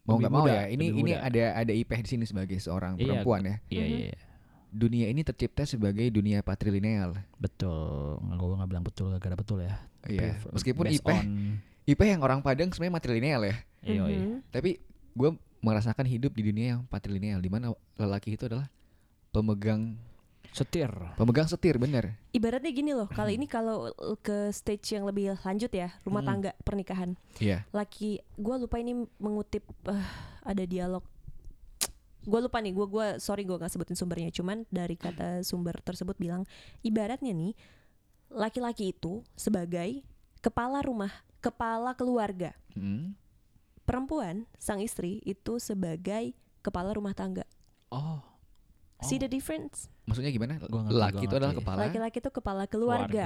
mau 0.04 0.18
nggak 0.18 0.32
mau 0.32 0.42
muda, 0.42 0.56
ya 0.56 0.64
ini 0.70 0.90
ini 0.90 1.12
muda. 1.14 1.22
ada 1.22 1.44
ada 1.60 1.72
IP 1.72 1.92
di 2.00 2.10
sini 2.10 2.26
sebagai 2.26 2.58
seorang 2.58 2.96
Iya, 2.96 3.04
perempuan 3.22 3.42
ya 3.42 3.56
Iya 3.68 3.80
Mhm. 3.80 3.92
iya. 3.92 4.00
iya. 4.08 4.18
Dunia 4.70 5.06
ini 5.06 5.22
tercipta 5.22 5.64
sebagai 5.64 6.06
dunia 6.10 6.40
patrilineal 6.40 7.18
Betul. 7.36 8.22
Nggak 8.22 8.38
gue 8.38 8.56
nggak 8.56 8.70
bilang 8.70 8.86
betul 8.86 9.08
gara 9.16 9.34
betul 9.34 9.60
ya. 9.60 9.76
Iya, 10.02 10.40
meskipun 10.50 10.86
IP 10.88 11.06
on- 11.06 11.58
IP 11.92 12.00
yang 12.02 12.22
orang 12.22 12.40
Padang 12.40 12.70
sebenarnya 12.70 12.96
matrilineal 12.96 13.42
ya 13.44 13.56
Iya, 13.80 14.04
iya. 14.06 14.20
Mhm. 14.22 14.38
Tapi 14.50 14.78
gue 15.12 15.30
merasakan 15.60 16.06
hidup 16.06 16.32
di 16.32 16.44
dunia 16.44 16.66
yang 16.74 16.82
patrilineal 16.86 17.38
di 17.38 17.48
mana 17.48 17.70
lelaki 17.96 18.34
itu 18.34 18.46
adalah 18.46 18.70
pemegang 19.30 19.96
Setir. 20.50 20.90
pemegang 21.14 21.46
setir 21.46 21.78
bener. 21.78 22.18
Ibaratnya 22.32 22.74
gini 22.74 22.90
loh, 22.90 23.06
kali 23.06 23.38
ini 23.38 23.46
kalau 23.52 23.92
uh, 23.92 24.18
ke 24.18 24.50
stage 24.50 24.98
yang 24.98 25.06
lebih 25.06 25.38
lanjut 25.38 25.70
ya, 25.70 25.94
rumah 26.02 26.20
Hmm. 26.20 26.30
tangga, 26.34 26.52
pernikahan. 26.60 27.14
Iya. 27.38 27.70
Laki, 27.70 28.18
gue 28.34 28.56
lupa 28.58 28.82
ini 28.82 28.98
mengutip 29.16 29.62
eh, 29.86 30.08
ada 30.42 30.64
dialog. 30.64 31.06
Gue 32.26 32.40
lupa 32.44 32.60
nih, 32.60 32.76
gue 32.76 32.88
gua 32.88 33.16
sorry 33.18 33.48
gue 33.48 33.56
nggak 33.56 33.72
sebutin 33.72 33.96
sumbernya, 33.96 34.30
cuman 34.34 34.68
dari 34.68 35.00
kata 35.00 35.42
sumber 35.42 35.80
tersebut 35.80 36.20
bilang, 36.20 36.44
ibaratnya 36.84 37.32
nih 37.32 37.56
laki-laki 38.30 38.92
itu 38.94 39.24
sebagai 39.34 40.04
kepala 40.44 40.84
rumah, 40.84 41.12
kepala 41.40 41.96
keluarga. 41.96 42.54
Hmm. 42.76 43.16
Perempuan, 43.88 44.46
sang 44.62 44.84
istri 44.84 45.24
itu 45.26 45.58
sebagai 45.58 46.38
kepala 46.62 46.94
rumah 46.94 47.16
tangga. 47.18 47.48
Oh. 47.90 48.22
See 49.00 49.16
Oh. 49.18 49.26
the 49.26 49.32
difference? 49.32 49.88
Maksudnya 50.06 50.30
gimana? 50.30 50.60
Gua 50.60 50.86
ngerti, 50.86 51.00
Laki 51.00 51.16
gua 51.16 51.26
itu 51.26 51.36
adalah 51.40 51.56
kepala. 51.56 51.80
Laki-laki 51.88 52.18
itu 52.20 52.32
kepala 52.36 52.64
keluarga, 52.68 53.26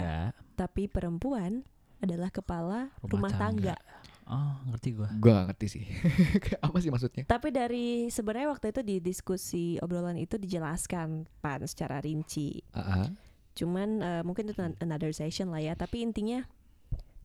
tapi 0.53 0.85
perempuan 0.85 1.65
adalah 1.99 2.29
kepala 2.29 2.93
rumah, 3.01 3.31
tangga. 3.33 3.75
Oh, 4.23 4.55
ngerti 4.71 4.95
gua. 4.95 5.09
Gua 5.19 5.31
gak 5.43 5.47
ngerti 5.51 5.67
sih. 5.67 5.83
Apa 6.65 6.79
sih 6.79 6.87
maksudnya? 6.87 7.23
Tapi 7.27 7.51
dari 7.51 8.07
sebenarnya 8.07 8.55
waktu 8.55 8.71
itu 8.71 8.81
di 8.81 8.95
diskusi 8.97 9.75
obrolan 9.83 10.15
itu 10.15 10.39
dijelaskan 10.39 11.27
pan 11.43 11.59
secara 11.67 11.99
rinci. 11.99 12.63
Ah, 12.71 13.03
ah. 13.03 13.07
Cuman 13.53 13.89
eh, 13.99 14.21
mungkin 14.23 14.47
itu 14.47 14.63
an- 14.63 14.79
another 14.79 15.11
session 15.11 15.51
lah 15.51 15.59
ya. 15.59 15.75
Tapi 15.75 16.01
intinya 16.01 16.47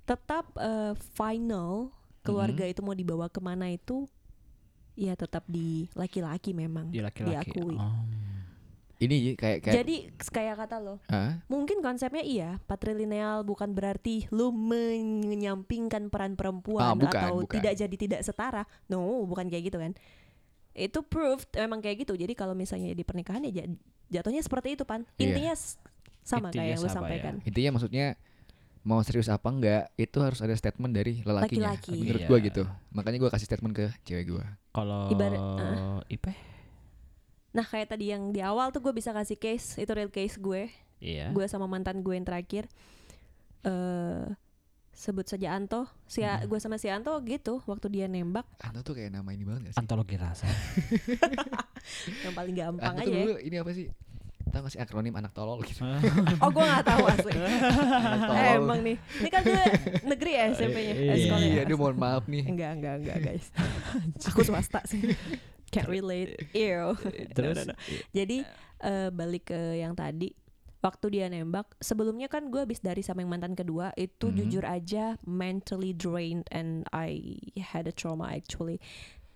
tetap 0.02 0.50
eh, 0.58 0.92
final 1.14 1.94
keluarga 2.20 2.66
Mm-hmm. 2.66 2.74
itu 2.74 2.80
mau 2.82 2.96
dibawa 2.98 3.26
ke 3.30 3.40
mana 3.40 3.70
itu 3.70 4.04
ya 4.98 5.14
tetap 5.14 5.46
di 5.46 5.86
laki-laki 5.94 6.50
memang. 6.50 6.90
Dia 6.90 7.06
laki-laki. 7.06 7.54
Diakui. 7.54 7.76
Oh. 7.78 8.02
Ini 8.98 9.34
kayak 9.34 9.58
kayak 9.62 9.74
Jadi 9.76 9.96
kayak 10.26 10.54
kata 10.58 10.76
lo, 10.78 10.98
Ah, 11.06 11.38
mungkin 11.46 11.78
konsepnya 11.78 12.18
iya 12.18 12.58
patrilineal 12.60 13.42
bukan 13.42 13.70
berarti 13.70 14.26
lu 14.28 14.50
menyampingkan 14.50 16.08
peran 16.08 16.34
perempuan 16.34 16.82
Ah, 16.82 16.94
bukan, 16.94 17.06
atau 17.08 17.34
bukan. 17.40 17.54
tidak 17.54 17.74
jadi 17.76 17.96
tidak 17.96 18.20
setara. 18.22 18.66
No, 18.86 19.00
bukan 19.22 19.46
kayak 19.46 19.64
gitu 19.66 19.78
kan. 19.78 19.94
Itu 20.72 21.02
proof 21.02 21.46
memang 21.52 21.78
kayak 21.78 22.02
gitu. 22.02 22.14
Jadi 22.14 22.34
kalau 22.34 22.52
misalnya 22.52 22.90
di 22.90 23.02
pernikahan 23.02 23.42
ya 23.44 23.62
ja- 23.62 23.70
jatuhnya 24.12 24.40
seperti 24.40 24.74
itu 24.74 24.82
pan. 24.82 25.06
Iya. 25.14 25.22
Intinya 25.24 25.52
s- 25.52 25.78
sama 26.20 26.48
Intinya 26.48 26.58
kayak 26.60 26.68
yang 26.68 26.78
lu 26.78 26.84
sama 26.84 26.90
ya. 26.90 26.98
sampaikan. 26.98 27.34
intinya 27.40 27.70
maksudnya 27.72 28.06
mau 28.80 29.00
serius 29.00 29.28
apa 29.28 29.48
enggak 29.48 29.90
itu 29.94 30.18
harus 30.18 30.38
ada 30.38 30.52
statement 30.52 30.92
dari 30.92 31.20
lelakinya. 31.20 31.72
Laki-laki. 31.72 31.94
Menurut 31.98 32.20
Iya. 32.20 32.28
gua 32.28 32.38
gitu. 32.40 32.62
Makanya 32.90 33.18
gua 33.18 33.30
kasih 33.30 33.46
statement 33.46 33.74
ke 33.74 33.86
cewek 34.02 34.26
gua. 34.28 34.44
Kalau 34.70 35.06
Ibarat-. 35.08 36.02
Ipe? 36.08 36.32
Nah 37.48 37.64
kayak 37.64 37.96
tadi 37.96 38.12
yang 38.12 38.30
di 38.30 38.40
awal 38.40 38.68
tuh 38.68 38.80
gue 38.80 38.92
bisa 38.92 39.10
kasih 39.10 39.36
case 39.36 39.76
itu 39.76 39.90
real 39.90 40.12
case 40.12 40.36
gue. 40.36 40.68
Iya. 40.98 41.30
Gue 41.30 41.46
sama 41.46 41.64
mantan 41.64 42.02
gue 42.02 42.14
yang 42.14 42.26
terakhir. 42.26 42.68
eh 43.62 44.24
sebut 44.92 45.22
saja 45.24 45.54
Anto. 45.54 45.86
Si 46.10 46.20
Mm-mm. 46.20 46.50
gue 46.50 46.58
sama 46.58 46.74
si 46.74 46.90
Anto 46.90 47.14
gitu 47.22 47.62
waktu 47.70 47.86
dia 47.86 48.06
nembak 48.10 48.42
Anto 48.58 48.82
tuh 48.82 48.98
kayak 48.98 49.14
nama 49.14 49.30
ini 49.30 49.46
banget 49.46 49.70
gak 49.70 49.74
sih? 49.74 49.80
Antologi 49.80 50.16
rasa. 50.18 50.46
yang 52.26 52.34
paling 52.34 52.54
gampang 52.54 52.94
Anto 52.98 53.02
aja. 53.02 53.06
tuh 53.06 53.14
ya. 53.14 53.22
dulu 53.22 53.34
ini 53.38 53.56
apa 53.56 53.70
sih? 53.72 53.86
Tahu 54.48 54.60
gak 54.64 54.72
sih 54.74 54.80
akronim 54.80 55.14
anak 55.14 55.32
tolol 55.36 55.62
gitu? 55.62 55.86
Oh 56.42 56.50
gue 56.50 56.64
gak 56.64 56.82
tahu 56.82 57.04
asli. 57.06 57.32
anak 58.10 58.20
tolol. 58.26 58.42
Eh, 58.42 58.54
emang 58.58 58.80
nih. 58.82 58.96
Ini 59.22 59.28
kan 59.30 59.42
gue 59.44 59.64
negeri 60.02 60.30
ya 60.34 60.44
SMP-nya. 60.50 60.94
Iya. 60.94 61.12
Eh, 61.14 61.18
sekolah 61.22 61.40
ya. 61.40 61.52
Iya, 61.52 61.60
aduh 61.62 61.76
mohon 61.78 61.96
maaf 61.96 62.24
nih. 62.26 62.42
Enggak, 62.42 62.70
enggak, 62.74 62.94
enggak 62.98 63.16
guys. 63.22 63.46
Aku 64.26 64.40
swasta 64.42 64.80
sih. 64.82 65.02
Can't 65.68 65.86
relate. 65.86 66.36
Ew. 66.50 66.96
Terus 67.36 67.56
No, 67.62 67.64
no, 67.66 67.72
no. 67.72 67.76
Jadi 68.10 68.38
eh, 68.80 69.08
balik 69.10 69.48
ke 69.48 69.60
yang 69.76 69.92
tadi. 69.92 70.32
Waktu 70.78 71.06
dia 71.10 71.26
nembak, 71.26 71.74
sebelumnya 71.76 72.26
kan 72.26 72.46
gue 72.48 72.62
habis 72.62 72.78
dari 72.78 73.02
sama 73.02 73.18
yang 73.18 73.28
mantan 73.28 73.52
kedua 73.52 73.90
itu 73.94 74.30
Mhm. 74.30 74.34
jujur 74.36 74.62
aja 74.62 75.18
mentally 75.22 75.90
drained 75.90 76.46
and 76.48 76.86
I 76.88 77.34
had 77.58 77.84
a 77.84 77.92
trauma 77.92 78.30
actually. 78.30 78.78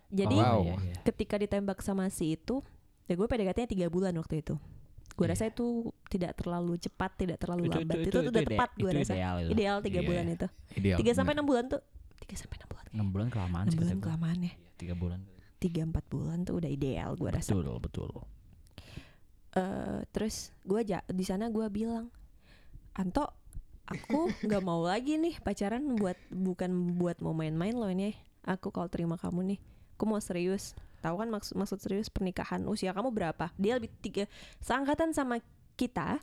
Jadi 0.06 0.38
Wow. 0.38 0.62
iya, 0.62 0.74
iya. 0.78 0.96
ketika 1.02 1.34
ditembak 1.34 1.80
sama 1.80 2.06
si 2.08 2.36
itu, 2.36 2.62
ya 3.04 3.12
gue 3.12 3.26
PDKT-nya 3.26 3.66
tiga 3.66 3.86
bulan 3.88 4.14
waktu 4.14 4.38
itu. 4.38 4.54
Gue 5.12 5.26
Iya. 5.26 5.34
rasa 5.34 5.44
itu 5.48 5.66
tidak 6.06 6.38
terlalu 6.38 6.78
cepat, 6.78 7.10
tidak 7.18 7.36
terlalu 7.36 7.66
Itu- 7.66 7.74
lambat. 7.74 7.90
itu- 7.90 7.98
Itu, 7.98 8.06
itu- 8.06 8.12
tuh 8.12 8.22
itu 8.22 8.30
udah 8.30 8.40
ide- 8.40 8.50
tepat 8.54 8.70
gue 8.72 8.90
rasa. 8.94 9.12
ideal 9.12 9.36
itu. 9.36 9.50
Ideal 9.50 9.76
tiga 9.82 9.98
Iya. 9.98 10.06
bulan 10.06 10.24
itu. 10.30 10.46
Ideal. 10.72 10.96
Tiga 10.96 11.12
sampai 11.12 11.32
enam 11.34 11.44
bulan 11.44 11.64
tuh. 11.66 11.82
Tiga 12.18 12.34
sampai 12.38 12.56
enam 12.56 12.68
bulan. 12.70 12.84
6 12.92 13.06
bulan 13.10 13.28
kelamaan 13.28 13.64
Enam 13.66 13.72
sih 13.72 13.78
bulan 13.78 13.90
kata 13.90 13.98
gua. 13.98 14.04
kelamaan 14.06 14.38
ya. 14.38 14.52
Iya, 14.54 14.70
Tiga 14.78 14.94
bulan. 14.94 15.20
Tiga 15.62 15.86
empat 15.86 16.02
bulan 16.10 16.42
tuh 16.42 16.58
udah 16.58 16.66
ideal 16.66 17.14
gue 17.14 17.30
rasa. 17.30 17.54
Betul, 17.54 17.78
betul. 17.78 18.10
eh 19.52 20.00
terus 20.10 20.48
gue 20.64 20.80
aja 20.80 21.04
di 21.06 21.22
sana 21.28 21.52
gue 21.52 21.68
bilang 21.68 22.08
Anto 22.96 23.28
aku 23.84 24.32
nggak 24.48 24.62
mau 24.64 24.80
lagi 24.80 25.20
nih 25.20 25.38
pacaran 25.44 25.92
buat 26.00 26.16
bukan 26.32 26.96
buat 26.96 27.20
mau 27.20 27.36
main-main 27.36 27.76
loh 27.76 27.92
ini 27.92 28.16
aku 28.48 28.72
kalau 28.72 28.88
terima 28.88 29.20
kamu 29.20 29.54
nih 29.54 29.60
aku 29.94 30.04
mau 30.08 30.18
serius 30.24 30.72
tahu 31.04 31.20
kan 31.20 31.28
maksud 31.28 31.54
maksud 31.58 31.78
serius 31.84 32.08
pernikahan 32.08 32.64
usia 32.64 32.96
kamu 32.96 33.12
berapa 33.12 33.52
dia 33.60 33.76
lebih 33.76 33.92
tiga 34.00 34.24
seangkatan 34.64 35.12
sama 35.12 35.38
kita 35.76 36.18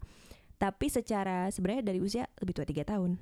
tapi 0.59 0.91
secara 0.91 1.47
sebenarnya 1.53 1.83
dari 1.85 1.99
usia 2.01 2.25
lebih 2.41 2.57
tua 2.57 2.67
tiga 2.67 2.83
tahun 2.83 3.15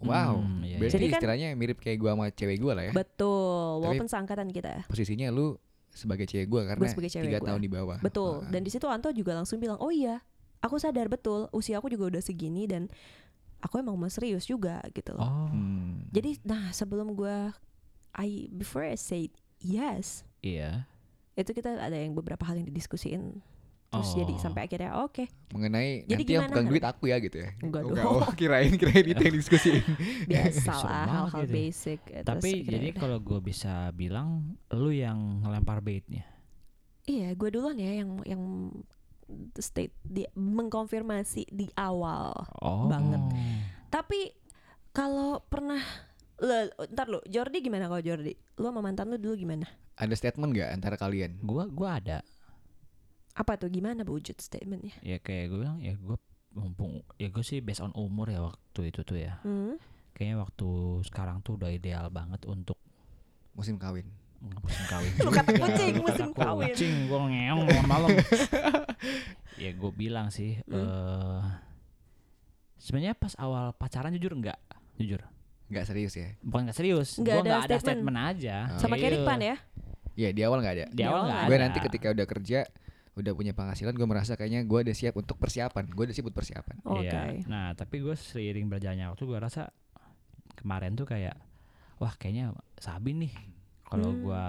Wow. 0.00 0.40
Hmm, 0.40 0.60
iya, 0.62 0.76
Berarti 0.76 0.94
Jadi 0.96 1.06
kan- 1.06 1.20
istilahnya 1.20 1.48
mirip 1.52 1.76
kayak 1.76 1.98
gua 1.98 2.10
sama 2.12 2.26
cewek 2.28 2.56
gua 2.56 2.72
lah 2.74 2.84
ya. 2.86 2.92
betul 2.92 3.44
Tapi- 3.70 3.82
walaupun 3.82 4.08
seangkatan 4.08 4.48
kita 4.48 4.72
Posisinya 4.86 5.28
lu 5.28 5.54
sebagai 5.88 6.24
cewek 6.24 6.46
gua 6.46 6.62
karena 6.64 6.86
sebagai 6.86 7.10
cewek 7.10 7.26
tiga 7.26 7.38
gua. 7.38 7.48
tahun 7.48 7.60
di 7.60 7.70
bawah. 7.70 7.98
Betul. 8.00 8.34
Ah. 8.40 8.48
Dan 8.48 8.60
di 8.62 8.70
situ 8.70 8.86
Anto 8.86 9.10
juga 9.10 9.34
langsung 9.34 9.58
bilang, 9.58 9.76
"Oh 9.76 9.90
iya, 9.90 10.22
aku 10.58 10.76
sadar 10.76 11.06
betul 11.06 11.50
usia 11.50 11.76
aku 11.76 11.88
juga 11.88 12.08
udah 12.08 12.22
segini 12.22 12.64
dan 12.64 12.86
aku 13.58 13.76
emang 13.76 13.94
mau 13.94 14.08
serius 14.08 14.44
juga 14.44 14.80
gitu 14.90 15.12
loh." 15.12 15.20
Oh, 15.20 15.48
Hmm. 15.48 16.08
Jadi 16.08 16.40
nah, 16.42 16.70
sebelum 16.70 17.12
gua 17.12 17.52
I 18.12 18.48
before 18.48 18.82
I 18.82 18.94
say 18.94 19.28
yes, 19.58 20.22
iya. 20.40 20.88
itu 21.32 21.50
kita 21.50 21.76
ada 21.76 21.94
yang 21.94 22.10
beberapa 22.10 22.42
hal 22.42 22.56
yang 22.56 22.66
didiskusiin. 22.66 23.38
Terus 23.90 24.10
jadi 24.14 24.32
Oh. 24.32 24.38
sampai 24.38 24.60
akhirnya 24.64 25.02
oke, 25.02 25.26
mengenai 25.50 26.06
Jadi 26.06 26.14
nanti 26.14 26.32
yang 26.32 26.46
pegang 26.46 26.66
duit 26.66 26.84
aku 26.84 27.04
ya 27.06 27.18
gitu 27.18 27.42
ya. 27.42 27.50
Enggak 27.58 27.82
Oh, 27.82 27.90
dong. 27.90 28.22
Oh, 28.22 28.30
kirain 28.32 28.70
kirain 28.72 29.02
itu 29.04 29.18
yang 29.20 29.34
diskusiin. 29.34 29.82
biasa 30.30 30.72
lah 30.78 31.04
hal-hal 31.26 31.42
gitu. 31.42 31.52
basic. 31.52 31.98
Eh, 32.06 32.22
terus 32.22 32.28
Tapi 32.38 32.48
akhirnya 32.56 32.70
jadi 32.70 32.88
kalau 32.94 33.18
gue 33.18 33.40
bisa 33.40 33.74
bilang 33.90 34.28
lu 34.70 34.90
yang 34.90 35.18
ngelempar 35.42 35.78
baitnya. 35.80 36.22
iya, 37.02 37.34
gue 37.34 37.48
duluan 37.50 37.74
ya 37.74 37.90
yang 37.96 38.22
yang 38.22 38.42
state 39.56 39.90
di 40.00 40.22
mengkonfirmasi 40.32 41.50
di 41.50 41.66
awal. 41.74 42.30
Oh. 42.56 42.86
Banget. 42.86 43.18
Tapi 43.88 44.30
kalau 44.90 45.42
pernah 45.44 45.82
le, 46.38 46.58
ntar 46.88 47.06
lu 47.06 47.18
Jordi 47.26 47.58
gimana 47.58 47.86
kalau 47.86 47.98
Jordi? 48.00 48.38
Lu 48.54 48.64
sama 48.64 48.80
mantan 48.80 49.10
lu 49.10 49.18
dulu 49.18 49.34
gimana? 49.34 49.66
Ada 49.94 50.14
statement 50.14 50.50
nggak 50.52 50.70
antara 50.72 50.94
kalian? 50.94 51.42
Gua 51.42 51.66
gua 51.66 51.98
ada. 51.98 52.22
Apa 53.32 53.54
tuh 53.54 53.68
gimana 53.68 54.02
wujud 54.02 54.34
statementnya? 54.36 54.94
Ya 55.00 55.16
kayak 55.16 55.48
gue 55.48 55.58
bilang 55.60 55.78
ya 55.78 55.94
gue 55.94 56.16
mumpung 56.50 57.00
ya 57.14 57.26
gue 57.26 57.40
sih 57.40 57.58
based 57.58 57.78
on 57.78 57.94
umur 57.94 58.26
ya 58.26 58.42
waktu 58.42 58.90
itu 58.90 59.00
tuh 59.00 59.16
ya. 59.16 59.38
Hmm? 59.40 59.78
Kayaknya 60.12 60.36
waktu 60.40 60.68
sekarang 61.04 61.40
tuh 61.40 61.54
udah 61.54 61.68
ideal 61.68 62.08
banget 62.08 62.42
untuk 62.44 62.76
Musim 63.50 63.76
kawin. 63.76 64.06
musim 64.40 64.84
kawin. 64.86 65.12
Lu 65.16 65.28
kata 65.28 65.50
juga. 65.50 65.64
kucing, 65.68 65.94
musim 66.00 66.28
kata 66.30 66.42
kawin. 66.42 66.68
Kucing, 66.70 66.94
gue 67.06 67.18
ngeong 67.20 67.60
malam 67.60 67.86
malam. 67.86 68.08
ya 69.56 69.70
gue 69.70 69.90
bilang 69.92 70.28
sih. 70.28 70.56
Hmm. 70.64 70.74
eh 70.74 71.42
Sebenarnya 72.76 73.12
pas 73.12 73.36
awal 73.36 73.76
pacaran 73.76 74.08
jujur 74.10 74.32
enggak, 74.32 74.56
jujur. 74.96 75.20
Nggak 75.68 75.84
serius 75.84 76.16
ya? 76.16 76.32
Bukan 76.40 76.64
nggak 76.64 76.74
serius, 76.74 77.08
Nggak 77.14 77.28
gue 77.30 77.36
ada 77.36 77.50
nggak 77.52 77.60
ada 77.60 77.76
statement. 77.76 77.84
statement 77.84 78.18
aja. 78.18 78.56
Sama 78.80 78.94
Iya. 78.96 78.98
kayak 78.98 79.12
Rikpan 79.14 79.40
ya? 79.40 79.56
Iya 80.16 80.28
di 80.32 80.40
awal 80.42 80.58
nggak 80.58 80.74
ada. 80.74 80.86
Di 80.88 81.02
awal 81.04 81.20
nggak 81.22 81.40
Gue 81.44 81.54
ada. 81.54 81.62
nanti 81.62 81.78
ketika 81.82 82.06
udah 82.10 82.26
kerja, 82.26 82.60
udah 83.18 83.32
punya 83.34 83.50
penghasilan, 83.50 83.92
gue 83.92 84.06
merasa 84.06 84.38
kayaknya 84.38 84.62
gue 84.62 84.78
udah 84.86 84.94
siap 84.94 85.14
untuk 85.14 85.36
persiapan. 85.36 85.84
Gue 85.90 86.06
udah 86.06 86.14
siap 86.14 86.26
untuk 86.30 86.38
persiapan. 86.40 86.76
Oke. 86.86 87.10
Iya. 87.10 87.42
Nah, 87.50 87.74
tapi 87.74 87.98
gue 87.98 88.14
seiring 88.14 88.70
berjalannya 88.70 89.10
waktu 89.10 89.24
gue 89.26 89.38
rasa 89.38 89.68
kemarin 90.54 90.94
tuh 90.94 91.08
kayak 91.08 91.34
wah 91.98 92.12
kayaknya 92.14 92.52
sabi 92.76 93.12
nih 93.12 93.32
kalau 93.84 94.12
Hmm. 94.12 94.20
gua 94.22 94.44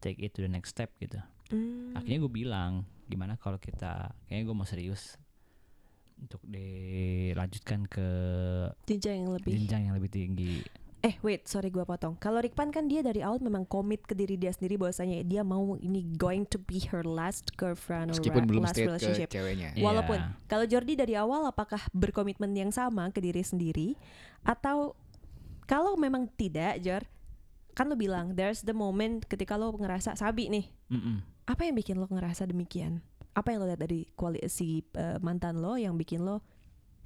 take 0.00 0.18
it 0.18 0.32
to 0.32 0.40
the 0.40 0.50
next 0.50 0.72
step 0.72 0.90
gitu. 0.98 1.18
Hmm. 1.50 1.92
Akhirnya 1.94 2.22
gue 2.22 2.32
bilang 2.32 2.72
gimana 3.06 3.36
kalau 3.36 3.58
kita 3.58 4.10
kayaknya 4.26 4.44
gue 4.46 4.56
mau 4.56 4.66
serius 4.66 5.14
untuk 6.16 6.40
dilanjutkan 6.42 7.84
ke 7.84 8.08
jenjang 8.88 9.22
yang 9.22 9.30
lebih. 9.36 9.50
jenjang 9.52 9.82
yang 9.90 9.94
lebih 9.94 10.10
tinggi. 10.10 10.64
Eh 11.04 11.20
wait, 11.20 11.44
sorry 11.44 11.68
gua 11.68 11.84
potong. 11.84 12.16
Kalau 12.16 12.40
Rikpan 12.40 12.72
kan 12.72 12.88
dia 12.88 13.04
dari 13.04 13.20
awal 13.20 13.38
memang 13.38 13.68
komit 13.68 14.02
ke 14.08 14.16
diri 14.16 14.34
dia 14.40 14.50
sendiri 14.50 14.80
bahwasanya 14.80 15.22
dia 15.22 15.44
mau 15.44 15.76
ini 15.78 16.02
going 16.16 16.48
to 16.48 16.56
be 16.56 16.82
her 16.88 17.04
last 17.04 17.52
girlfriend 17.54 18.10
or 18.10 18.16
Meskipun 18.16 18.48
belum 18.48 18.64
last 18.64 18.80
relationship. 18.80 19.28
ke 19.28 19.36
ceweknya. 19.38 19.76
Walaupun 19.76 20.18
kalau 20.48 20.64
Jordi 20.64 20.96
dari 20.96 21.14
awal 21.14 21.46
apakah 21.46 21.84
berkomitmen 21.92 22.50
yang 22.56 22.72
sama 22.72 23.12
ke 23.12 23.20
diri 23.20 23.44
sendiri 23.44 23.94
atau 24.42 24.96
kalau 25.66 25.98
memang 25.98 26.30
tidak, 26.38 26.78
Jor, 26.80 27.02
kan 27.74 27.90
lu 27.90 27.98
bilang 27.98 28.32
there's 28.38 28.62
the 28.64 28.72
moment 28.72 29.26
ketika 29.28 29.58
lo 29.58 29.74
ngerasa 29.74 30.16
sabi 30.16 30.48
nih. 30.48 30.66
Mm-mm. 30.88 31.20
Apa 31.46 31.68
yang 31.68 31.76
bikin 31.76 32.00
lo 32.00 32.08
ngerasa 32.08 32.48
demikian? 32.48 33.04
Apa 33.36 33.52
yang 33.52 33.62
lo 33.62 33.68
lihat 33.68 33.82
dari 33.84 34.08
kualisi 34.16 34.80
eh, 34.96 35.20
mantan 35.20 35.60
lo 35.60 35.76
yang 35.76 35.98
bikin 35.98 36.24
lo 36.24 36.40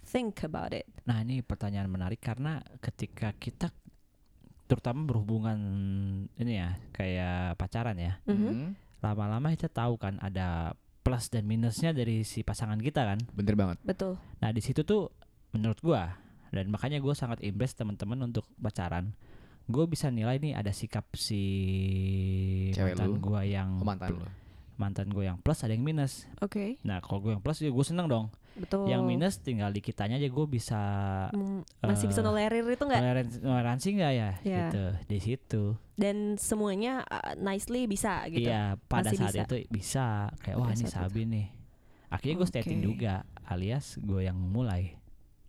think 0.04 0.44
about 0.46 0.70
it? 0.76 0.86
Nah 1.08 1.24
ini 1.24 1.42
pertanyaan 1.42 1.90
menarik 1.90 2.22
karena 2.22 2.60
ketika 2.78 3.34
kita 3.34 3.72
terutama 4.70 5.02
berhubungan 5.02 5.58
ini 6.32 6.52
ya 6.56 6.78
kayak 6.90 7.58
pacaran 7.58 7.98
ya 7.98 8.22
Mhm. 8.24 8.38
Hmm, 8.46 8.70
lama-lama 9.02 9.50
kita 9.50 9.66
tahu 9.66 9.98
kan 9.98 10.14
ada 10.18 10.72
plus 11.00 11.26
dan 11.26 11.42
minusnya 11.42 11.90
dari 11.90 12.22
si 12.22 12.40
pasangan 12.40 12.76
kita 12.76 13.02
kan. 13.02 13.18
Bener 13.32 13.56
banget. 13.56 13.82
Betul. 13.82 14.20
Nah 14.38 14.50
di 14.50 14.60
situ 14.60 14.84
tuh 14.84 15.10
menurut 15.50 15.80
gua 15.80 16.14
dan 16.48 16.68
makanya 16.68 17.00
gua 17.00 17.12
sangat 17.12 17.40
impress 17.40 17.74
teman-teman 17.74 18.20
untuk 18.22 18.46
pacaran. 18.54 19.10
Gue 19.64 19.86
bisa 19.86 20.10
nilai 20.10 20.36
nih 20.36 20.52
ada 20.52 20.70
sikap 20.70 21.06
si 21.14 21.40
Cewek 22.70 22.94
mantan 22.94 23.08
lu? 23.08 23.18
gua 23.18 23.40
yang 23.42 23.78
Oh, 23.78 23.86
mantan 23.86 24.18
mantan 24.74 25.08
gue 25.08 25.24
yang 25.24 25.36
plus 25.36 25.60
ada 25.60 25.70
yang 25.70 25.84
minus. 25.84 26.24
Oke, 26.40 26.80
Nah 26.82 26.98
kalau 26.98 27.20
gue 27.20 27.32
yang 27.32 27.40
plus 27.40 27.60
ya 27.60 27.68
gue 27.68 27.84
seneng 27.84 28.08
dong. 28.08 28.32
Betul. 28.54 28.86
Yang 28.86 29.02
minus 29.04 29.34
tinggal 29.38 29.70
di 29.70 29.78
kitanya 29.78 30.16
aja 30.16 30.26
gue 30.26 30.46
bisa 30.46 30.80
Hmm, 31.30 31.62
masih 31.80 32.06
bisa 32.06 32.20
eh, 32.20 32.26
nolerir 32.26 32.64
itu 32.64 32.82
nggak? 32.82 33.02
toleransi, 33.38 33.88
nggak 33.94 34.12
ya? 34.12 34.30
Iya. 34.40 34.58
Gitu 34.66 34.84
di 35.06 35.18
situ. 35.18 35.62
Dan 35.94 36.16
semuanya 36.34 37.04
uh, 37.04 37.36
nicely 37.36 37.84
bisa 37.84 38.24
gitu. 38.26 38.48
Iya 38.48 38.80
pada 38.86 39.10
Masih 39.10 39.18
saat 39.20 39.34
bisa. 39.34 39.42
itu 39.44 39.56
bisa 39.68 40.06
kayak 40.40 40.56
wah 40.56 40.70
ini 40.70 40.86
Sabi 40.86 41.22
nih. 41.24 41.46
Akhirnya 42.08 42.36
gue 42.36 42.48
stating 42.48 42.80
Oke. 42.80 42.86
juga 42.90 43.14
alias 43.44 43.94
gue 43.96 44.24
yang 44.24 44.34
mulai 44.34 44.98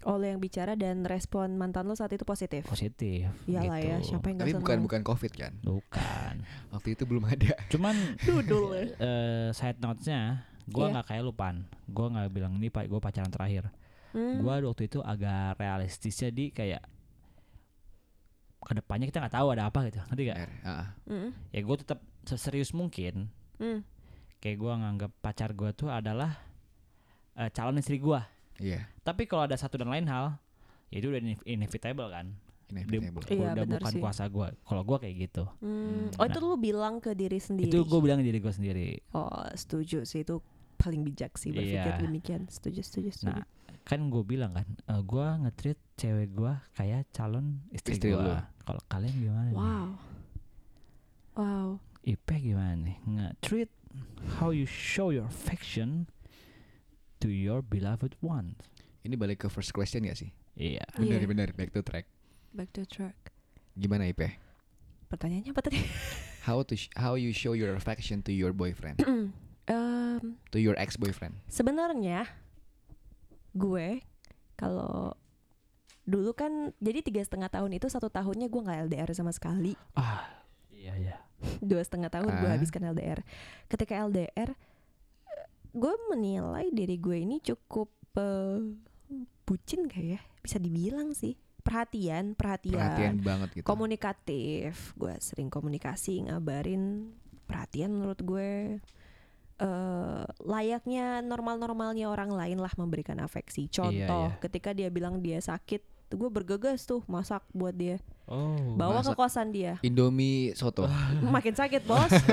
Oh 0.01 0.17
lo 0.17 0.25
yang 0.25 0.41
bicara 0.41 0.73
dan 0.73 1.05
respon 1.05 1.61
mantan 1.61 1.85
lo 1.85 1.93
saat 1.93 2.09
itu 2.09 2.25
positif. 2.25 2.65
positif. 2.65 3.29
Iyalah 3.45 3.77
ya, 3.77 3.97
gitu. 4.01 4.17
siapa 4.17 4.33
yang 4.33 4.41
Tapi 4.41 4.57
bukan 4.57 4.77
bukan 4.81 5.01
covid 5.05 5.29
kan? 5.29 5.53
Bukan. 5.61 6.41
Waktu 6.73 6.97
itu 6.97 7.05
belum 7.05 7.29
ada. 7.29 7.53
Cuman 7.69 7.93
Dudul 8.25 8.81
ya. 8.81 8.85
eh 8.97 9.47
side 9.53 9.77
notes-nya 9.77 10.49
gue 10.71 10.81
Iya. 10.81 10.91
nggak 10.93 11.05
kayak 11.05 11.21
lu 11.21 11.34
pan. 11.34 11.55
Gue 11.86 12.07
nggak 12.07 12.31
bilang 12.31 12.53
ini 12.55 12.67
pak 12.67 12.88
gue 12.88 12.97
pacaran 12.97 13.27
terakhir. 13.27 13.67
Hmm. 14.12 14.39
Gue 14.39 14.55
waktu 14.62 14.88
itu 14.88 14.99
agak 14.99 15.55
realistisnya 15.55 16.29
di 16.29 16.49
kayak 16.49 16.84
ke 18.62 18.73
depannya 18.73 19.10
kita 19.10 19.19
nggak 19.19 19.36
tahu 19.36 19.47
ada 19.51 19.67
apa 19.67 19.79
gitu. 19.89 19.99
Ngerti 20.05 20.23
gak? 20.27 20.38
Ah. 20.62 20.93
Hmm. 21.03 21.34
Ya 21.49 21.60
gue 21.60 21.77
tetap 21.77 21.99
seserius 22.23 22.71
mungkin. 22.71 23.27
Hmm. 23.57 23.81
Kayak 24.38 24.57
gue 24.57 24.73
nganggap 24.73 25.12
pacar 25.19 25.49
gue 25.51 25.69
tuh 25.71 25.89
adalah 25.89 26.38
eh, 27.34 27.49
calon 27.49 27.77
istri 27.77 27.97
gue. 27.97 28.21
Iya, 28.62 28.86
Tapi 29.01 29.25
kalau 29.25 29.49
ada 29.49 29.57
satu 29.57 29.73
dan 29.73 29.89
lain 29.89 30.05
hal, 30.05 30.38
ya 30.93 31.01
itu 31.01 31.10
udah 31.10 31.17
ine- 31.17 31.45
inevitable 31.49 32.13
kan. 32.13 32.29
Dia, 32.69 32.86
inevitable. 33.01 33.25
Iya, 33.34 33.49
udah 33.49 33.63
benar 33.65 33.81
bukan 33.81 33.91
sih. 33.91 33.99
kuasa 33.99 34.23
gue. 34.29 34.47
Kalau 34.62 34.84
gue 34.86 34.97
kayak 35.01 35.15
gitu. 35.19 35.43
Hmm. 35.57 36.13
Hmm. 36.13 36.19
Oh 36.21 36.25
itu 36.29 36.38
lu 36.39 36.55
bilang 36.55 37.01
ke 37.01 37.12
diri 37.12 37.41
sendiri. 37.41 37.73
Itu 37.73 37.81
gue 37.81 37.99
bilang 37.99 38.21
diri 38.21 38.38
gue 38.38 38.53
sendiri. 38.53 39.01
Oh 39.12 39.25
setuju 39.51 40.05
sih 40.05 40.21
itu 40.21 40.38
paling 40.82 41.02
bijak 41.04 41.38
sih 41.38 41.50
berpikir 41.50 41.94
Iya. 41.94 42.02
demikian. 42.02 42.41
Setuju 42.48 42.82
setuju 42.82 43.10
setuju. 43.12 43.38
Nah, 43.38 43.46
kan 43.84 44.02
gue 44.04 44.24
bilang 44.24 44.52
kan, 44.52 44.65
eh, 44.65 44.98
gue 45.00 45.26
nge-treat 45.39 45.80
cewek 45.96 46.30
gue 46.32 46.54
kayak 46.74 47.06
calon 47.12 47.62
istri, 47.70 47.96
Istri 47.96 48.10
gue. 48.12 48.38
Kalau 48.62 48.82
kalian 48.88 49.13
gimana 49.15 49.48
nih? 49.48 49.56
wow. 49.56 49.88
Wow. 51.34 51.67
Ipe 52.02 52.36
gimana 52.36 52.74
nih? 52.76 52.98
Nge-treat 53.04 53.70
how 54.38 54.50
you 54.50 54.65
show 54.65 55.10
your 55.10 55.26
affection 55.26 56.10
to 57.20 57.30
your 57.30 57.62
beloved 57.62 58.17
one. 58.20 58.58
Ini 59.02 59.13
balik 59.15 59.46
ke 59.46 59.48
first 59.48 59.72
question 59.72 60.04
ya 60.04 60.13
sih? 60.13 60.34
Iya. 60.54 60.82
Bener 60.94 61.22
Iya. 61.22 61.28
bener 61.30 61.48
back 61.52 61.70
to 61.72 61.82
track. 61.82 62.06
Back 62.52 62.74
to 62.74 62.84
track. 62.84 63.15
Gimana 63.74 64.06
Ipe? 64.06 64.36
Pertanyaannya 65.08 65.52
apa 65.52 65.62
tadi? 65.62 65.80
How 66.41 66.65
to 66.65 66.74
sh- 66.74 66.89
how 66.98 67.13
you 67.13 67.32
show 67.32 67.54
your 67.54 67.78
affection 67.78 68.26
to 68.26 68.34
your 68.34 68.50
boyfriend, 68.52 68.98
Em, 70.12 70.36
to 70.50 70.58
your 70.58 70.76
ex 70.76 70.95
boyfriend? 70.95 71.39
Sebenarnya 71.47 72.28
gue 73.52 74.02
kalau 74.56 75.15
dulu 76.02 76.34
kan 76.34 76.74
jadi 76.78 77.00
tiga 77.02 77.21
setengah 77.21 77.47
tahun 77.47 77.71
itu 77.74 77.88
satu 77.88 78.08
tahunnya 78.08 78.47
gue 78.47 78.62
nggak 78.62 78.80
LDR 78.89 79.10
sama 79.12 79.32
sekali. 79.32 79.78
Ah, 79.93 80.26
iya 80.69 80.95
iya. 80.97 81.15
dua 81.58 81.82
setengah 81.82 82.08
tahun 82.08 82.30
gue 82.36 82.47
Ah. 82.47 82.54
habiskan 82.54 82.86
LDR 82.86 83.26
ketika 83.65 83.97
LDR 83.97 84.54
gue 85.71 85.93
menilai 86.08 86.69
diri 86.69 86.95
gue 86.95 87.17
ini 87.17 87.39
cukup 87.39 87.89
eh, 88.13 88.60
bucin 89.43 89.88
gak 89.88 90.06
ya? 90.06 90.21
Bisa 90.38 90.58
dibilang 90.58 91.12
sih. 91.12 91.34
Perhatian 91.62 92.34
perhatian, 92.34 92.78
Perhatian 92.78 93.15
banget 93.21 93.50
gitu. 93.54 93.65
komunikatif. 93.65 94.93
Gue 94.95 95.13
sering 95.17 95.47
komunikasi 95.47 96.26
ngabarin. 96.26 97.13
Perhatian 97.45 97.93
menurut 97.93 98.19
gue 98.19 98.82
eh 99.62 100.24
layaknya 100.41 101.21
normal-normalnya 101.21 102.10
orang 102.10 102.34
lain 102.34 102.58
lah 102.58 102.74
memberikan 102.74 103.21
afeksi 103.21 103.69
contoh 103.69 104.26
iya. 104.28 104.41
ketika 104.41 104.74
dia 104.74 104.89
bilang 104.89 105.21
dia 105.21 105.38
sakit 105.38 105.86
gue 106.12 106.28
bergegas 106.28 106.84
tuh 106.84 107.06
masak 107.06 107.45
buat 107.52 107.71
dia 107.71 108.02
Oh. 108.26 108.80
bawa 108.80 109.04
ke 109.04 109.12
masak. 109.12 109.19
kosan 109.19 109.47
dia 109.52 109.76
Indomie 109.84 110.56
soto. 110.56 110.88
makin 111.36 111.52
sakit 111.52 111.84
bos 111.84 112.10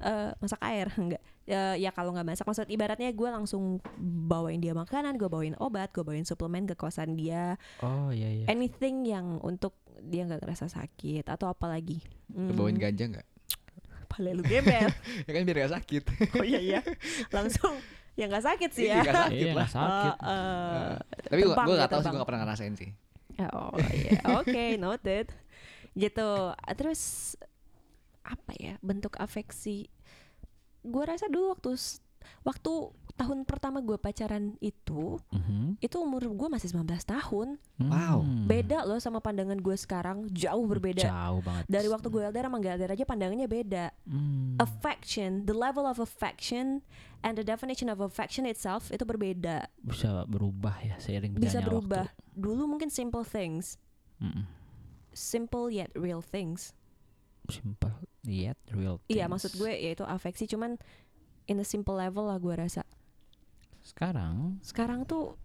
Eh, 0.00 0.32
masak 0.40 0.60
air 0.64 0.88
enggak 0.96 1.20
Eh, 1.44 1.82
ya 1.82 1.90
kalau 1.90 2.14
nggak 2.14 2.24
masak 2.24 2.46
maksud 2.46 2.70
ibaratnya 2.70 3.10
gue 3.10 3.26
langsung 3.28 3.82
bawain 4.00 4.62
dia 4.62 4.70
makanan 4.70 5.18
gue 5.18 5.26
bawain 5.26 5.58
obat 5.58 5.90
gue 5.90 6.00
bawain 6.00 6.22
suplemen 6.22 6.64
ke 6.64 6.72
kosan 6.72 7.18
dia 7.18 7.58
Oh 7.82 8.08
iya 8.08 8.30
iya. 8.30 8.44
anything 8.46 9.02
yang 9.02 9.42
untuk 9.42 9.74
dia 10.00 10.24
nggak 10.24 10.40
ngerasa 10.40 10.70
sakit 10.70 11.26
atau 11.26 11.50
apalagi 11.50 12.00
Lu 12.30 12.54
bawain 12.54 12.78
ganja 12.78 13.04
nggak? 13.04 13.26
Pale 14.10 14.34
lu 14.34 14.42
gembel 14.42 14.90
ya 15.26 15.30
kan 15.30 15.42
biar 15.46 15.56
gak 15.64 15.72
sakit. 15.78 16.02
oh 16.36 16.44
iya 16.44 16.58
iya 16.58 16.80
langsung 17.30 17.78
ya 18.18 18.26
nggak 18.26 18.42
sakit 18.44 18.70
sih 18.74 18.84
Iya, 18.84 18.98
ya 18.98 19.00
nggak 19.00 19.14
sakit 19.16 19.38
Iya 19.40 19.52
lah. 19.54 19.68
sakit. 19.70 20.14
Eh, 20.18 20.28
eh, 20.28 20.90
Tapi 21.30 21.40
gua, 21.40 21.48
terbang 21.54 21.66
gua 21.66 21.72
ya, 21.72 21.80
gak 21.80 21.90
tahu 21.90 22.00
sih 22.02 22.10
gua 22.10 22.18
gak 22.18 22.28
pernah 22.28 22.42
ngerasain 22.42 22.74
sih. 22.74 22.90
Oh 23.54 23.72
iya, 23.88 24.20
oke, 24.36 24.64
noted. 24.84 25.26
Gitu. 25.94 26.30
Terus 26.76 27.00
apa 28.20 28.52
ya 28.52 28.76
bentuk 28.80 29.16
afeksi? 29.16 29.88
Gue 30.82 31.04
rasa 31.04 31.24
dulu 31.26 31.56
waktu 31.56 31.72
waktu 32.42 32.72
tahun 33.20 33.44
pertama 33.44 33.78
gue 33.78 33.94
pacaran 33.94 34.56
itu, 34.58 35.20
Mhm. 35.28 35.76
itu 35.78 35.96
umur 35.96 36.24
gue 36.24 36.48
masih 36.48 36.70
19 36.70 37.04
tahun. 37.04 37.60
Wow. 37.76 38.24
Hmm. 38.24 38.44
Beda 38.44 38.82
loh 38.82 38.96
sama 38.96 39.18
pandangan 39.18 39.56
gue 39.56 39.76
sekarang, 39.76 40.24
jauh 40.30 40.64
berbeda. 40.64 41.04
Jauh 41.04 41.40
banget. 41.40 41.64
Dari 41.66 41.86
waktu 41.86 42.08
gue 42.08 42.22
LDR 42.24 42.46
sama 42.46 42.56
gak 42.58 42.74
LDR 42.74 42.92
aja 42.92 43.04
pandangannya 43.04 43.44
beda. 43.46 43.84
Hmm. 44.02 44.56
Affection, 44.56 45.44
the 45.44 45.52
level 45.52 45.84
of 45.84 45.96
affection 45.96 46.80
and 47.20 47.36
the 47.36 47.44
definition 47.44 47.86
of 47.86 48.00
affection 48.00 48.42
itself 48.42 48.88
itu 48.88 49.04
berbeda. 49.04 49.68
bisa 49.78 50.24
berubah 50.24 50.72
ya 50.80 50.96
seiring 50.96 51.36
Bisa 51.36 51.60
berubah. 51.60 52.08
waktu. 52.08 52.32
Dulu 52.32 52.64
mungkin 52.66 52.88
simple 52.88 53.22
things, 53.22 53.76
Mm-mm. 54.16 54.48
simple 55.10 55.68
yet 55.68 55.92
real 55.92 56.20
things. 56.20 56.72
Simple 57.46 57.92
yet 58.22 58.56
real. 58.70 59.02
Iya 59.04 59.26
things. 59.26 59.30
maksud 59.30 59.52
gue 59.56 59.68
yaitu 59.70 60.00
afeksi 60.02 60.46
cuman 60.46 60.80
in 61.44 61.58
a 61.58 61.66
simple 61.66 61.92
level 61.92 62.24
lah 62.24 62.38
gue 62.38 62.54
rasa. 62.54 62.86
Sekarang 63.80 64.60
Sekarang 64.60 65.04
tuh 65.08 65.36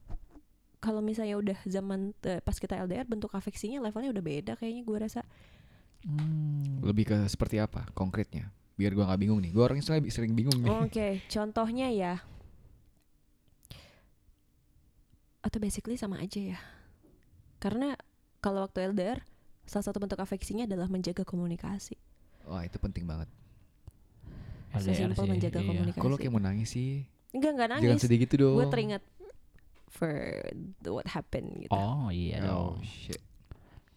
kalau 0.84 1.02
misalnya 1.02 1.40
udah 1.42 1.58
zaman 1.66 2.14
eh, 2.30 2.40
pas 2.46 2.54
kita 2.62 2.78
LDR 2.86 3.10
bentuk 3.10 3.34
afeksinya 3.34 3.82
levelnya 3.82 4.14
udah 4.14 4.24
beda 4.24 4.54
kayaknya 4.54 4.86
gue 4.86 4.98
rasa. 5.02 5.22
hmm, 6.06 6.86
Lebih 6.86 7.10
ke 7.10 7.18
seperti 7.26 7.58
apa 7.58 7.90
konkretnya? 7.98 8.54
Biar 8.76 8.92
gua 8.92 9.08
nggak 9.08 9.22
bingung 9.24 9.40
nih. 9.40 9.52
Gua 9.56 9.72
orangnya 9.72 9.88
sering, 9.88 10.06
sering 10.12 10.34
bingung 10.36 10.60
nih. 10.60 10.70
Oke, 10.84 11.08
contohnya 11.32 11.88
ya. 11.90 12.20
Atau 15.40 15.64
basically 15.64 15.96
sama 15.96 16.20
aja 16.20 16.54
ya. 16.54 16.60
Karena 17.64 17.96
kalau 18.44 18.68
waktu 18.68 18.92
LDR 18.92 19.24
salah 19.66 19.86
satu 19.88 19.98
bentuk 20.04 20.20
afeksinya 20.20 20.68
adalah 20.68 20.92
menjaga 20.92 21.24
komunikasi. 21.24 21.96
Wah, 22.46 22.62
itu 22.68 22.78
penting 22.78 23.08
banget. 23.08 23.32
LDR 24.76 25.08
Sesimpel 25.08 25.24
sih, 25.24 25.32
menjaga 25.32 25.60
iya. 25.64 25.70
komunikasi. 25.72 26.06
Lo 26.06 26.18
kayak 26.20 26.34
mau 26.36 26.44
nangis 26.44 26.70
sih? 26.76 27.08
Enggak 27.36 27.52
enggak 27.52 27.68
Jangan 27.74 27.84
nangis. 27.92 28.02
sedih 28.02 28.20
gitu 28.22 28.36
dong. 28.40 28.56
Gue 28.56 28.68
teringat 28.70 29.04
for 29.90 30.12
the 30.80 30.90
what 30.90 31.06
happened 31.06 31.52
gitu. 31.62 31.72
Oh 31.72 32.08
iya 32.08 32.40
Oh, 32.42 32.76
dong. 32.76 32.84
shit. 32.84 33.20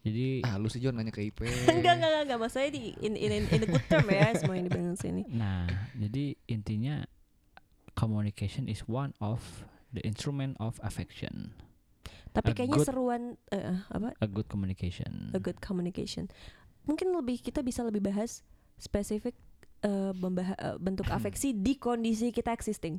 Jadi 0.00 0.40
Ah, 0.40 0.56
lu 0.56 0.66
sih 0.66 0.78
John 0.78 0.94
nanya 0.94 1.10
ke 1.10 1.22
IP. 1.22 1.42
enggak 1.68 1.94
enggak 1.94 2.08
enggak, 2.08 2.22
enggak 2.24 2.38
maksudnya 2.40 2.70
di 2.70 2.94
in 2.98 3.14
in 3.14 3.30
in, 3.32 3.44
in 3.48 3.60
a 3.60 3.68
good 3.68 3.86
term 3.86 4.06
ya 4.08 4.30
semua 4.32 4.54
yang 4.54 4.66
dibilang 4.66 4.94
sini. 4.94 5.22
nah, 5.28 5.66
jadi 5.92 6.24
intinya 6.46 7.02
communication 7.92 8.66
is 8.66 8.82
one 8.84 9.10
of 9.18 9.42
the 9.88 10.02
instrument 10.02 10.54
of 10.58 10.78
affection. 10.80 11.50
Tapi 12.30 12.50
A 12.50 12.54
kayaknya 12.54 12.78
good- 12.78 12.86
seruan 12.86 13.22
eh, 13.48 13.82
apa? 13.88 14.14
A 14.16 14.26
good 14.26 14.46
communication. 14.46 15.30
A 15.30 15.38
good 15.38 15.58
communication. 15.58 16.30
Mungkin 16.84 17.10
lebih 17.10 17.40
kita 17.40 17.60
bisa 17.60 17.82
lebih 17.82 18.00
bahas 18.00 18.46
spesifik 18.76 19.34
membah- 20.14 20.54
eh, 20.54 20.76
bentuk 20.76 21.06
afeksi 21.08 21.52
di 21.52 21.74
kondisi 21.74 22.30
kita 22.30 22.50
existing. 22.50 22.98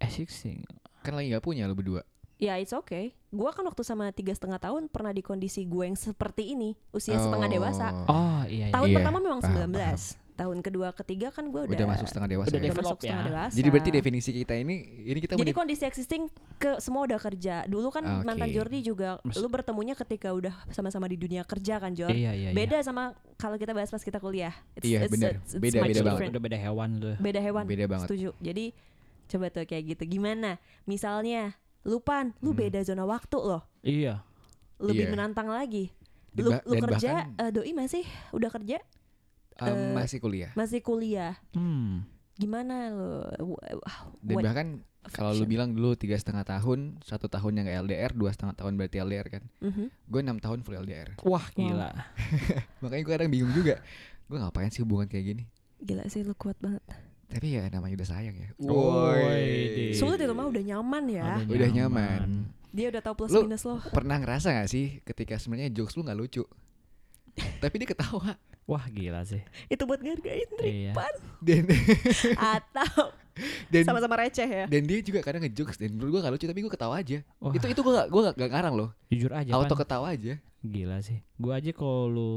Existing. 0.00 0.64
Kan 1.00 1.12
lagi 1.12 1.30
nggak 1.30 1.40
punya 1.40 1.64
lu 1.64 1.72
berdua. 1.72 2.02
Ya 2.36 2.56
it's 2.56 2.72
okay. 2.72 3.12
Gua 3.28 3.52
kan 3.52 3.62
waktu 3.62 3.84
sama 3.84 4.08
tiga 4.10 4.32
setengah 4.32 4.56
tahun 4.58 4.88
pernah 4.88 5.12
di 5.12 5.20
kondisi 5.20 5.62
gue 5.62 5.84
yang 5.84 5.94
seperti 5.94 6.56
ini, 6.56 6.72
usia 6.90 7.14
setengah 7.14 7.46
dewasa. 7.46 7.92
Oh 8.06 8.42
iya. 8.44 8.68
iya. 8.68 8.72
Tahun 8.72 8.88
Iya, 8.88 8.96
pertama 8.96 9.18
memang 9.20 9.40
paham, 9.40 9.68
19. 9.68 10.16
Tahun 10.32 10.58
kedua 10.64 10.88
ketiga 10.96 11.28
kan 11.28 11.44
gue 11.46 11.62
udah, 11.62 11.76
Udah 11.76 11.84
masuk 11.86 12.08
setengah 12.08 12.28
dewasa. 12.32 12.48
udah 12.48 12.56
ya? 12.56 12.64
udah 12.64 12.78
masuk 12.80 12.96
setengah 12.98 13.20
ya. 13.20 13.28
dewasa. 13.28 13.54
Jadi 13.54 13.68
berarti 13.68 13.90
definisi 13.92 14.30
kita 14.34 14.54
ini 14.56 14.74
ini 15.04 15.18
kita 15.20 15.32
Jadi 15.36 15.52
kondisi 15.52 15.84
existing 15.84 16.22
ke 16.56 16.80
semua 16.80 17.04
udah 17.04 17.20
kerja. 17.20 17.68
Dulu 17.68 17.88
kan 17.92 18.02
Ah, 18.02 18.12
Oke. 18.16 18.24
mantan 18.24 18.48
Jordi 18.48 18.80
juga 18.80 19.20
Mas- 19.20 19.36
lu 19.36 19.46
bertemunya 19.46 19.92
ketika 19.94 20.32
udah 20.32 20.56
sama-sama 20.70 21.04
di 21.06 21.20
dunia 21.20 21.44
kerja 21.44 21.76
kan 21.76 21.92
Jor. 21.92 22.08
Iya 22.08 22.32
iya. 22.32 22.48
iya. 22.50 22.56
Beda 22.56 22.80
sama 22.80 23.12
kalau 23.36 23.60
kita 23.60 23.76
bahas 23.76 23.92
pas 23.92 24.00
kita 24.00 24.16
kuliah. 24.16 24.56
It's- 24.72 24.88
Iya, 24.88 25.04
it's- 25.04 25.12
bener. 25.12 25.36
it's- 25.36 25.52
it's 25.52 25.60
Beda- 25.60 25.76
much 25.78 25.92
beda 25.92 26.00
banget. 26.00 26.08
different. 26.08 26.32
Udah 26.32 26.42
beda 26.42 26.58
hewan 26.58 26.88
tuh. 26.96 27.14
Beda 27.20 27.38
hewan. 27.38 27.64
Beda 27.68 27.84
banget. 27.84 28.06
Setuju. 28.08 28.28
Jadi 28.40 28.64
coba 29.30 29.46
tuh 29.48 29.62
kayak 29.62 29.94
gitu. 29.94 30.18
Gimana? 30.18 30.58
Misalnya 30.84 31.54
lupan, 31.80 32.34
lu 32.42 32.50
Hmm. 32.52 32.60
beda 32.60 32.82
zona 32.82 33.06
waktu 33.06 33.38
loh. 33.38 33.62
Iya. 33.80 34.20
Lebih 34.76 35.06
Iya. 35.06 35.12
menantang 35.14 35.48
lagi. 35.48 35.94
Lu, 36.34 36.50
lu 36.52 36.74
kerja, 36.78 37.26
bahkan, 37.26 37.42
eh, 37.42 37.50
doi 37.50 37.72
masih 37.72 38.04
udah 38.30 38.50
kerja, 38.50 38.78
um, 39.58 39.66
eh, 39.66 39.94
masih 39.94 40.18
kuliah. 40.18 40.50
masih 40.54 40.80
kuliah. 40.80 41.34
Hmm. 41.52 42.06
gimana 42.34 42.88
lo? 42.88 43.28
Dan 44.24 44.32
what 44.32 44.44
bahkan 44.48 44.68
kalau 45.12 45.36
lu 45.36 45.44
bilang 45.44 45.76
dulu 45.76 45.92
tiga 45.92 46.16
setengah 46.16 46.40
tahun, 46.40 46.96
satu 47.04 47.28
tahun 47.28 47.60
yang 47.60 47.68
LDR, 47.84 48.16
dua 48.16 48.32
setengah 48.32 48.56
tahun 48.56 48.80
berarti 48.80 48.96
LDR 48.96 49.28
kan. 49.28 49.44
Mhm. 49.60 49.92
Gue 50.08 50.20
enam 50.24 50.40
tahun 50.40 50.64
full 50.64 50.72
LDR. 50.74 51.20
Wah 51.20 51.44
gila. 51.58 51.92
Makanya 52.80 53.02
gue 53.04 53.12
kadang 53.12 53.28
bingung 53.28 53.52
juga. 53.52 53.84
Gue 54.24 54.40
ngapain 54.40 54.72
sih 54.72 54.80
hubungan 54.80 55.04
kayak 55.04 55.24
gini? 55.26 55.44
Gila 55.80 56.08
sih 56.08 56.24
lu 56.24 56.32
kuat 56.32 56.56
banget. 56.56 56.80
Tapi 57.30 57.46
ya 57.52 57.64
namanya 57.68 57.94
udah 57.96 58.08
sayang 58.08 58.34
ya. 58.34 58.48
Woi. 58.58 59.94
Sulit 59.94 60.18
itu 60.18 60.30
mah 60.30 60.46
udah 60.46 60.62
nyaman 60.64 61.04
ya. 61.06 61.26
Aduh, 61.38 61.54
Udah 61.54 61.68
nyaman. 61.70 62.28
Dia 62.68 62.86
udah 62.88 63.00
tahu 63.00 63.14
plus 63.16 63.30
Lu- 63.30 63.44
minus 63.44 63.62
lo. 63.62 63.78
Pernah 63.86 64.18
ngerasa 64.18 64.50
gak 64.52 64.68
sih 64.68 64.98
ketika 65.00 65.34
sebenarnya 65.36 65.70
jokes 65.72 65.94
lu 65.94 66.02
nggak 66.02 66.14
lucu? 66.16 66.42
Tapi 67.62 67.74
dia 67.76 67.88
ketawa. 67.88 68.34
Wah 68.64 68.84
gila 68.86 69.22
sih. 69.22 69.42
Itu 69.66 69.82
buat 69.84 69.98
ngargain 69.98 70.46
Iya. 70.52 70.94
Tripan 70.94 71.14
Dan 71.40 71.64
atau 72.54 73.14
dan 73.72 73.82
sama-sama 73.82 74.20
receh 74.20 74.44
ya. 74.44 74.64
dan 74.66 74.82
dia 74.84 75.00
juga 75.00 75.22
kadang 75.22 75.40
ngejokes 75.40 75.78
dan 75.78 75.96
menurut 75.96 76.12
gue 76.12 76.20
gak 76.20 76.32
lucu 76.34 76.46
tapi 76.46 76.60
gue 76.60 76.68
ketawa 76.68 76.94
aja. 76.96 77.18
Wah, 77.38 77.50
Itu 77.50 77.66
itu 77.66 77.80
gue 77.80 77.94
gak, 77.94 78.08
gue 78.08 78.20
gak, 78.22 78.34
gak 78.36 78.50
ngarang 78.52 78.74
loh. 78.76 78.90
jujur 79.08 79.32
aja 79.32 79.50
Auto 79.50 79.72
Pan. 79.72 79.80
ketawa 79.80 80.06
aja. 80.10 80.34
Gila 80.60 80.98
sih. 81.00 81.24
Gua 81.34 81.56
aja 81.56 81.72
kalau 81.72 82.04
lu 82.06 82.32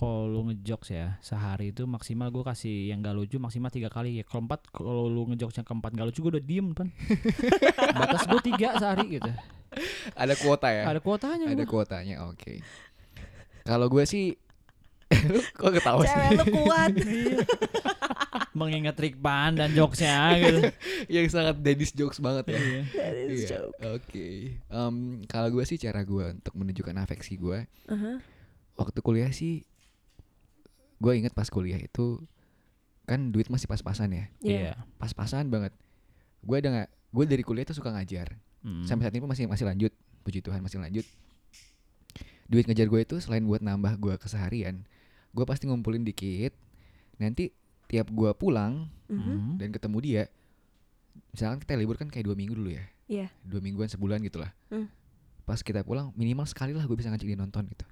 kalau 0.00 0.24
lu 0.24 0.48
ngejokes 0.48 0.88
ya 0.90 1.20
sehari 1.20 1.70
itu 1.70 1.84
maksimal 1.84 2.32
gue 2.32 2.40
kasih 2.40 2.88
yang 2.88 3.04
gak 3.04 3.12
lucu 3.12 3.36
maksimal 3.36 3.68
tiga 3.68 3.92
kali 3.92 4.16
ya 4.16 4.24
kalau 4.24 4.48
empat 4.48 4.64
kalau 4.72 5.04
lu 5.06 5.28
ngejokes 5.28 5.60
yang 5.60 5.68
keempat 5.68 5.92
gak 5.92 6.08
lucu 6.08 6.24
gue 6.24 6.32
udah 6.34 6.44
diem 6.44 6.72
kan 6.72 6.88
batas 8.00 8.24
gue 8.24 8.40
tiga 8.42 8.80
sehari 8.80 9.20
gitu 9.20 9.28
Ada 10.16 10.34
kuota 10.34 10.66
ya. 10.66 10.82
ada 10.82 10.98
kuotanya 10.98 11.46
Ada 11.46 11.62
gua. 11.62 11.70
kuotanya. 11.70 12.26
Oke. 12.26 12.58
Kalau 13.62 13.86
gue 13.86 14.02
sih 14.02 14.34
lu 15.30 15.38
kok 15.52 15.70
ketawa 15.70 16.02
sih? 16.02 16.10
Cewek 16.10 16.30
lu 16.32 16.44
kuat. 16.56 16.90
Iya. 17.00 17.38
mengingat 18.50 18.98
trik 18.98 19.14
pan 19.16 19.54
dan 19.54 19.70
jokesnya 19.70 20.34
gitu 20.36 20.60
Yang 21.06 21.26
sangat 21.30 21.56
daddy's 21.60 21.94
jokes 21.94 22.18
banget 22.18 22.50
ya. 22.50 22.58
Iya. 22.58 22.82
That 22.90 23.14
is 23.14 23.28
Iya, 23.30 23.46
joke. 23.48 23.74
Oke. 23.94 24.28
Em, 24.58 24.94
kalau 25.26 25.48
gue 25.50 25.62
sih 25.62 25.76
cara 25.76 26.02
gue 26.02 26.24
untuk 26.32 26.54
menunjukkan 26.56 26.96
afeksi 26.98 27.38
gue 27.38 27.62
Aha. 27.86 28.18
waktu 28.74 28.98
kuliah 29.00 29.30
sih 29.30 29.62
gue 31.00 31.12
inget 31.12 31.32
pas 31.32 31.48
kuliah 31.48 31.76
itu 31.76 32.20
kan 33.04 33.28
duit 33.28 33.48
masih 33.48 33.66
pas-pasan 33.66 34.12
ya 34.12 34.24
Iya. 34.40 34.72
pas-pasan 34.96 35.48
banget 35.48 35.72
gue 36.40 36.56
ada 36.56 36.68
nggak 36.70 36.88
gue 37.10 37.24
dari 37.26 37.42
kuliah 37.42 37.64
tuh 37.64 37.74
suka 37.74 37.90
ngajar 37.90 38.36
Hmm. 38.60 38.84
sampai 38.84 39.02
saat 39.02 39.14
ini 39.14 39.18
pun 39.18 39.26
masih 39.26 39.44
masih 39.46 39.64
lanjut 39.64 39.88
puji 40.20 40.38
Tuhan 40.38 40.60
masih 40.60 40.76
lanjut 40.78 41.08
duit 42.46 42.66
ngejar 42.66 42.86
gue 42.86 43.00
itu 43.00 43.16
selain 43.18 43.40
buat 43.40 43.58
nambah 43.58 43.96
gue 43.96 44.14
keseharian 44.16 44.84
gue 45.30 45.44
pasti 45.44 45.64
ngumpulin 45.64 46.02
dikit 46.02 46.52
nanti 47.16 47.54
tiap 47.86 48.08
gue 48.08 48.30
pulang 48.32 48.92
Mhm. 49.06 49.16
Hmm. 49.16 49.54
dan 49.56 49.68
ketemu 49.70 49.98
dia 49.98 50.22
misalkan 51.30 51.58
kita 51.58 51.74
libur 51.74 51.96
kan 51.96 52.06
kayak 52.06 52.22
dua 52.22 52.36
minggu 52.36 52.52
dulu 52.52 52.70
ya 52.70 52.84
Iya. 53.06 53.26
dua 53.42 53.58
mingguan 53.58 53.88
sebulan 53.88 54.20
gitu 54.20 54.38
lah 54.38 54.52
Hmm. 54.68 54.86
pas 55.42 55.58
kita 55.58 55.80
pulang 55.80 56.12
minimal 56.12 56.44
sekali 56.44 56.70
lah 56.70 56.84
gue 56.84 56.94
bisa 56.94 57.08
ngajak 57.08 57.26
dia 57.26 57.34
nonton 57.34 57.64
gitu 57.66 57.86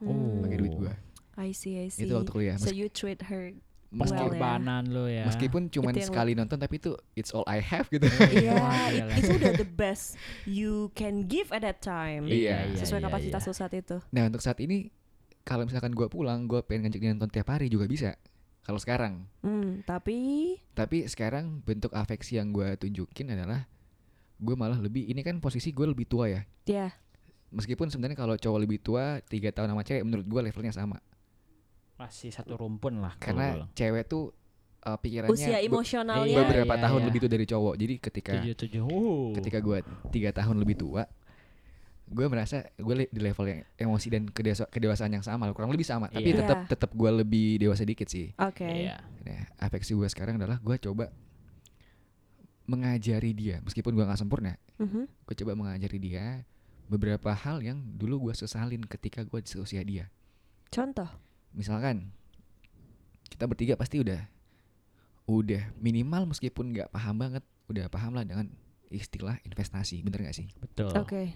Oh. 0.00 0.38
pakai 0.40 0.56
duit 0.56 0.72
gue 0.72 0.92
I 1.34 1.50
see, 1.50 1.76
I 1.76 1.88
see. 1.88 2.04
itu 2.04 2.12
waktu 2.12 2.28
kuliah 2.28 2.56
So 2.56 2.68
Mes- 2.68 2.76
you 2.76 2.86
treat 2.86 3.24
her 3.26 3.56
meski- 3.88 4.16
well, 4.16 4.32
ya. 4.32 4.38
lo 4.86 5.04
ya 5.04 5.24
meskipun 5.24 5.68
yang 5.68 6.08
sekali 6.08 6.32
nonton 6.32 6.56
tapi 6.56 6.76
itu 6.76 6.92
it's 7.12 7.28
all 7.30 7.44
I 7.44 7.60
have 7.60 7.88
gitu 7.88 8.08
Iya, 8.32 8.52
Wah, 8.54 8.88
it- 8.88 9.04
gila. 9.04 9.14
itu 9.14 9.30
udah 9.36 9.52
the 9.54 9.68
best 9.68 10.16
you 10.42 10.88
can 10.90 11.24
give 11.24 11.48
at 11.50 11.60
that 11.60 11.80
time. 11.80 12.24
Iya, 12.24 12.72
Sesuai 12.74 12.98
iya, 12.98 13.06
kapasitas 13.06 13.42
iya. 13.42 13.48
lu 13.48 13.54
saat 13.54 13.72
itu. 13.72 13.96
nah 14.08 14.24
untuk 14.24 14.40
saat 14.40 14.56
ini 14.58 14.88
kalau 15.42 15.64
misalkan 15.64 15.90
gue 15.90 16.06
pulang 16.06 16.46
gue 16.46 16.62
pengen 16.62 16.86
ngajak 16.86 17.00
dia 17.00 17.10
nonton 17.10 17.28
tiap 17.28 17.48
hari 17.48 17.66
juga 17.66 17.84
bisa 17.84 18.16
kalau 18.62 18.78
sekarang 18.78 19.26
Hmm, 19.40 19.82
tapi 19.82 20.54
tapi 20.72 21.04
sekarang 21.04 21.60
bentuk 21.60 21.92
afeksi 21.92 22.38
yang 22.38 22.48
gue 22.48 22.78
tunjukin 22.78 23.28
adalah 23.28 23.66
gue 24.38 24.54
malah 24.54 24.78
lebih 24.78 25.04
ini 25.04 25.20
kan 25.20 25.36
posisi 25.36 25.68
gue 25.68 25.84
lebih 25.84 26.06
tua 26.06 26.26
ya 26.26 26.42
ya 26.64 26.94
meskipun 27.50 27.86
sebenarnya 27.86 28.16
kalau 28.16 28.34
cowok 28.34 28.58
lebih 28.58 28.78
tua 28.78 29.20
tiga 29.20 29.50
tahun 29.50 29.68
sama 29.68 29.82
cewek 29.82 30.00
menurut 30.00 30.24
gue 30.24 30.40
levelnya 30.42 30.72
sama 30.72 30.96
masih 31.94 32.30
satu 32.30 32.56
rumpun 32.56 32.98
lah 32.98 33.14
karena 33.16 33.68
cewek 33.72 34.04
tuh 34.04 34.32
uh, 34.82 34.96
pikirannya 34.96 35.30
usia 35.30 35.58
emosionalnya 35.58 36.26
Iya, 36.26 36.38
beberapa 36.42 36.74
iya, 36.74 36.82
tahun 36.82 36.98
iya. 36.98 37.06
lebih 37.06 37.18
tua 37.20 37.30
dari 37.30 37.46
cowok 37.46 37.74
jadi 37.76 37.94
ketika 38.00 38.32
tujuh 38.34 38.54
tujuh 38.56 38.82
uh. 38.84 39.30
ketika 39.36 39.58
gue 39.58 39.78
tiga 40.10 40.30
tahun 40.32 40.56
lebih 40.58 40.76
tua 40.76 41.04
gue 42.04 42.26
merasa 42.26 42.68
gue 42.74 43.06
di 43.06 43.20
level 43.22 43.46
yang 43.46 43.60
emosi 43.78 44.06
dan 44.10 44.22
kedewasa- 44.26 44.68
kedewasaan 44.68 45.12
yang 45.12 45.24
sama 45.24 45.48
kurang 45.50 45.70
lebih 45.70 45.86
sama 45.86 46.06
tapi 46.06 46.28
Iya. 46.28 46.44
tetap 46.44 46.58
tetap 46.66 46.90
gue 46.92 47.10
lebih 47.14 47.56
dewasa 47.56 47.82
dikit 47.82 48.04
sih 48.06 48.34
Oke. 48.36 48.66
Iya. 48.66 49.00
nah 49.22 49.40
afeksi 49.58 49.94
gue 49.94 50.04
sekarang 50.06 50.36
adalah 50.36 50.58
gue 50.58 50.76
coba 50.78 51.08
mengajari 52.62 53.32
dia 53.32 53.56
meskipun 53.60 53.92
gue 53.92 54.04
nggak 54.04 54.18
sempurna 54.18 54.54
Mhm. 54.78 55.02
gue 55.06 55.34
coba 55.36 55.52
mengajari 55.54 55.98
dia 55.98 56.42
beberapa 56.84 57.32
hal 57.32 57.60
yang 57.60 57.78
dulu 57.96 58.28
gue 58.28 58.34
sesalin 58.36 58.82
ketika 58.82 59.22
gue 59.22 59.38
di 59.38 59.48
seusia 59.48 59.80
dia 59.80 60.10
Contoh. 60.68 61.08
Misalkan 61.52 62.10
kita 63.26 63.44
bertiga 63.44 63.74
pasti 63.74 63.98
udah 63.98 64.20
udah 65.24 65.62
minimal 65.76 66.26
meskipun 66.26 66.72
nggak 66.72 66.88
paham 66.88 67.16
banget 67.16 67.44
udah 67.66 67.86
paham 67.86 68.12
lah 68.12 68.22
dengan 68.22 68.50
istilah 68.88 69.38
investasi 69.42 70.02
bener 70.02 70.26
gak 70.26 70.36
sih 70.36 70.50
betul 70.58 70.92
Oke. 70.92 71.32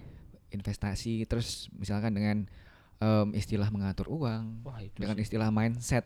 investasi 0.51 1.25
terus 1.25 1.73
misalkan 1.73 2.13
dengan 2.13 2.45
em, 2.97 3.29
istilah 3.33 3.71
mengatur 3.71 4.09
uang 4.09 4.61
wah 4.63 4.77
itu 4.79 4.93
dengan 4.97 5.17
sih. 5.17 5.25
istilah 5.25 5.49
mindset 5.49 6.05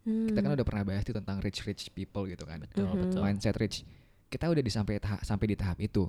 kita 0.00 0.38
kan 0.38 0.48
Hmm. 0.48 0.56
udah 0.56 0.64
pernah 0.64 0.84
bahas 0.86 1.02
tuh 1.02 1.12
tentang 1.12 1.40
rich 1.40 1.60
rich 1.62 1.90
people 1.90 2.24
gitu 2.24 2.44
kan 2.44 2.62
betul 2.62 2.86
Mhm. 2.86 3.00
betul 3.02 3.20
mindset 3.20 3.56
rich 3.56 3.82
kita 4.28 4.46
udah 4.46 4.62
di 4.62 4.70
sampai 4.70 4.96
tahap 4.96 5.20
sampai 5.20 5.46
di 5.50 5.56
tahap 5.58 5.76
itu 5.76 6.06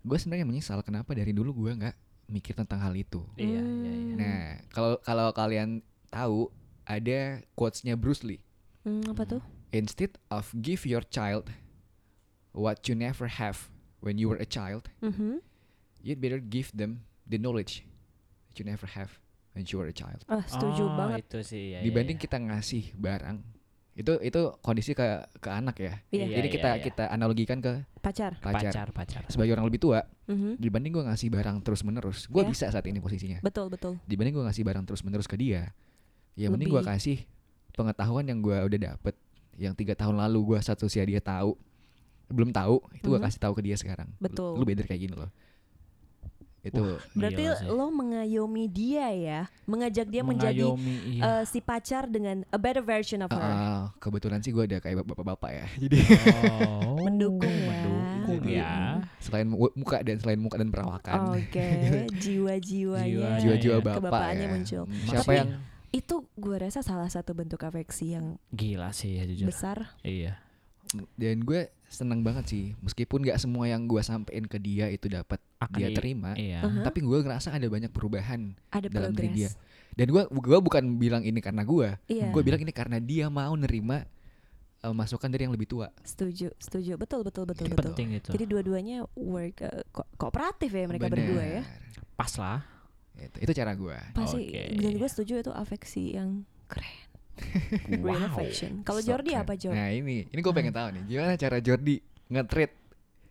gue 0.00 0.16
sebenarnya 0.16 0.42
menyesal 0.44 0.80
kenapa 0.80 1.12
dari 1.12 1.30
dulu 1.30 1.52
gue 1.58 1.76
nggak 1.76 1.94
mikir 2.28 2.56
tentang 2.56 2.80
hal 2.80 2.94
itu 2.94 3.20
iya 3.36 3.60
iya 3.60 3.92
iya 3.92 3.92
Hmm. 4.08 4.16
nah 4.16 4.40
kalau 4.72 4.92
kalau 5.00 5.28
kalian 5.30 5.84
tahu 6.08 6.48
ada 6.84 7.20
quotesnya 7.52 7.94
Bruce 7.94 8.22
Lee 8.22 8.40
Hmm, 8.82 9.04
apa 9.06 9.22
tuh? 9.26 9.42
instead 9.70 10.16
of 10.28 10.48
give 10.54 10.82
your 10.82 11.04
child 11.04 11.52
what 12.52 12.80
you 12.84 12.94
never 12.94 13.28
have 13.28 13.68
when 14.00 14.16
you 14.16 14.26
were 14.26 14.38
a 14.38 14.48
child 14.48 14.88
Mhm. 14.98 15.44
you'd 16.00 16.18
better 16.18 16.38
give 16.38 16.72
them 16.72 17.04
the 17.24 17.36
knowledge 17.36 17.84
that 18.48 18.56
you 18.56 18.64
never 18.64 18.88
have 18.88 19.20
when 19.52 19.64
you 19.64 19.76
were 19.76 19.86
a 19.86 19.92
child 19.92 20.24
Ah, 20.26 20.42
setuju 20.42 20.82
Oh, 20.82 20.96
banget. 20.96 21.26
itu 21.26 21.38
sih 21.44 21.62
iya, 21.72 21.78
dibanding 21.80 22.16
iya. 22.16 22.22
kita 22.22 22.36
ngasih 22.38 22.94
barang 22.94 23.44
itu 23.92 24.14
itu 24.22 24.40
kondisi 24.60 24.94
ke 24.94 25.02
ke 25.36 25.50
anak 25.50 25.76
ya 25.76 25.98
Iya. 26.08 26.24
Iya, 26.24 26.36
jadi 26.38 26.48
kita 26.48 26.70
iya. 26.72 26.80
kita 26.80 27.04
analogikan 27.08 27.58
ke 27.58 27.82
Pacar. 27.98 28.38
pacar, 28.38 28.70
pacar 28.70 28.88
pacar 28.94 29.22
sebagai 29.26 29.52
orang 29.52 29.66
lebih 29.66 29.82
tua 29.82 30.06
Mhm. 30.24 30.54
dibanding 30.56 30.94
gue 30.94 31.04
ngasih 31.04 31.28
barang 31.28 31.58
terus 31.60 31.82
menerus 31.82 32.24
gue 32.24 32.38
Iya. 32.38 32.48
bisa 32.48 32.66
saat 32.70 32.86
ini 32.86 32.96
posisinya 32.96 33.42
Betul, 33.42 33.68
betul. 33.68 33.98
dibanding 34.06 34.32
gue 34.32 34.44
ngasih 34.46 34.62
barang 34.62 34.86
terus 34.86 35.02
menerus 35.02 35.26
ke 35.26 35.34
dia 35.34 35.74
ya 36.38 36.46
mending 36.48 36.70
gue 36.70 36.82
kasih 36.84 37.18
pengetahuan 37.72 38.22
yang 38.22 38.38
gue 38.38 38.54
udah 38.54 38.80
dapet 38.88 39.14
yang 39.54 39.74
tiga 39.74 39.92
tahun 39.92 40.14
lalu 40.16 40.54
gue 40.54 40.58
satu 40.60 40.86
usia 40.86 41.02
dia 41.02 41.18
tahu 41.18 41.58
belum 42.28 42.50
tahu 42.50 42.78
itu 42.92 43.06
gue 43.06 43.16
Mhm. 43.16 43.26
kasih 43.26 43.40
tahu 43.40 43.52
ke 43.52 43.62
dia 43.62 43.74
sekarang 43.74 44.06
Lu- 44.14 44.22
Betul. 44.22 44.52
lu 44.54 44.62
better 44.62 44.84
kayak 44.84 45.02
gini 45.02 45.14
loh 45.14 45.30
itu 46.58 46.74
Wah, 46.76 46.98
Berarti 47.12 47.42
lo 47.64 47.86
mengayomi 47.88 48.66
dia 48.66 49.08
ya, 49.08 49.40
mengajak 49.64 50.04
dia 50.06 50.20
menjadi 50.20 50.66
Mengayomi, 50.66 50.94
iya. 51.16 51.22
eh, 51.40 51.42
si 51.44 51.58
pacar 51.58 52.04
dengan 52.04 52.42
a 52.44 52.58
better 52.58 52.82
version 52.82 53.22
of 53.22 53.30
Ah, 53.30 53.38
her. 53.38 53.46
ah, 53.48 53.82
kebetulan 53.96 54.42
sih 54.42 54.50
gue 54.50 54.66
ada 54.66 54.76
kayak 54.76 55.00
bapak-bapak 55.02 55.50
ya 55.54 55.66
jadi 55.82 55.98
oh, 56.50 56.98
Mendukung 57.00 57.46
ya. 57.48 57.70
mendukung 57.72 58.42
Jadi, 58.42 58.52
ya 58.54 58.72
selain 59.18 59.46
mu- 59.46 59.72
muka 59.72 60.02
dan 60.02 60.18
selain 60.18 60.36
muka 60.36 60.56
dan 60.56 60.68
perawakan 60.68 61.18
Oke, 61.32 61.68
jiwa-jiwanya. 62.22 63.06
Jiwa- 63.06 63.38
jiwa-jiwa 63.40 63.74
iya. 63.74 63.80
bapak 63.80 63.94
Kebapaannya 64.02 64.42
ya 64.42 64.50
muncul. 64.50 64.82
Hmm, 64.82 64.92
Tapi- 64.92 65.08
siapa 65.08 65.30
yang 65.32 65.48
Itu 65.90 66.28
gue 66.34 66.56
rasa 66.58 66.80
salah 66.80 67.06
satu 67.06 67.32
bentuk 67.32 67.58
afeksi 67.58 68.12
yang 68.12 68.36
gila 68.50 68.90
sih 68.90 69.14
ya 69.14 69.24
jujur 69.24 69.48
besar. 69.48 69.96
iya 70.00 70.36
dan 71.14 71.40
gue 71.40 71.68
seneng 71.84 72.20
banget 72.22 72.44
sih 72.46 72.64
meskipun 72.78 73.20
nggak 73.20 73.36
semua 73.36 73.64
yang 73.66 73.84
gue 73.84 74.00
sampein 74.00 74.40
ke 74.42 74.56
dia 74.56 74.88
itu 74.88 75.04
dapat 75.06 75.36
dia 75.70 75.88
di- 75.88 75.92
terima 75.94 76.32
iya 76.32 76.60
Uh-huh. 76.60 76.80
tapi 76.82 77.00
gue 77.00 77.18
ngerasa 77.18 77.52
ada 77.52 77.66
banyak 77.66 77.88
perubahan 77.88 78.56
Ada 78.70 78.88
dalam 78.88 79.12
diri 79.12 79.28
dia. 79.38 79.50
dan 79.92 80.06
gue 80.06 80.22
gua 80.30 80.58
bukan 80.58 80.96
bilang 80.96 81.20
ini 81.20 81.38
karena 81.38 81.60
gue 81.62 81.92
Iya. 82.06 82.28
gue 82.30 82.40
bilang 82.42 82.60
ini 82.62 82.70
karena 82.70 82.96
dia 82.98 83.28
mau 83.28 83.52
nerima 83.52 84.08
uh, 84.80 84.94
masukan 84.94 85.28
dari 85.28 85.44
yang 85.44 85.52
lebih 85.52 85.68
tua 85.68 85.92
Setuju, 86.00 86.56
setuju. 86.56 86.96
Betul, 86.96 87.20
betul, 87.22 87.44
betul, 87.44 87.66
itu 87.66 87.74
betul. 87.74 87.92
penting 87.92 88.08
itu 88.14 88.30
Jadi 88.30 88.44
dua-duanya 88.46 88.96
work 89.14 89.60
eh, 89.60 89.84
ko- 89.90 90.08
kooperatif 90.16 90.70
ya 90.70 90.84
mereka 90.86 91.04
Bener. 91.06 91.20
berdua 91.20 91.44
ya. 91.44 91.62
pas 92.14 92.32
lah 92.34 92.64
itu, 93.20 93.36
itu 93.42 93.52
cara 93.52 93.72
gue 93.72 93.98
Pasti 94.12 94.46
Oke. 94.46 94.62
dan 94.74 94.92
gue 94.94 95.08
setuju 95.08 95.32
itu 95.40 95.50
afeksi 95.50 96.14
yang 96.14 96.42
keren. 96.66 97.06
Real 97.88 98.02
wow 98.02 98.26
affection. 98.28 98.82
Kalau 98.82 98.98
So 98.98 99.10
Jordi 99.10 99.30
keren. 99.30 99.42
apa 99.46 99.52
Jor? 99.54 99.70
nah 99.70 99.88
ini 99.88 100.26
ini 100.26 100.40
gue 100.40 100.52
pengen 100.52 100.74
tahu 100.74 100.88
nih 100.90 101.02
gimana 101.06 101.32
cara 101.34 101.58
Jordi 101.58 101.96
nge-treat 102.28 102.72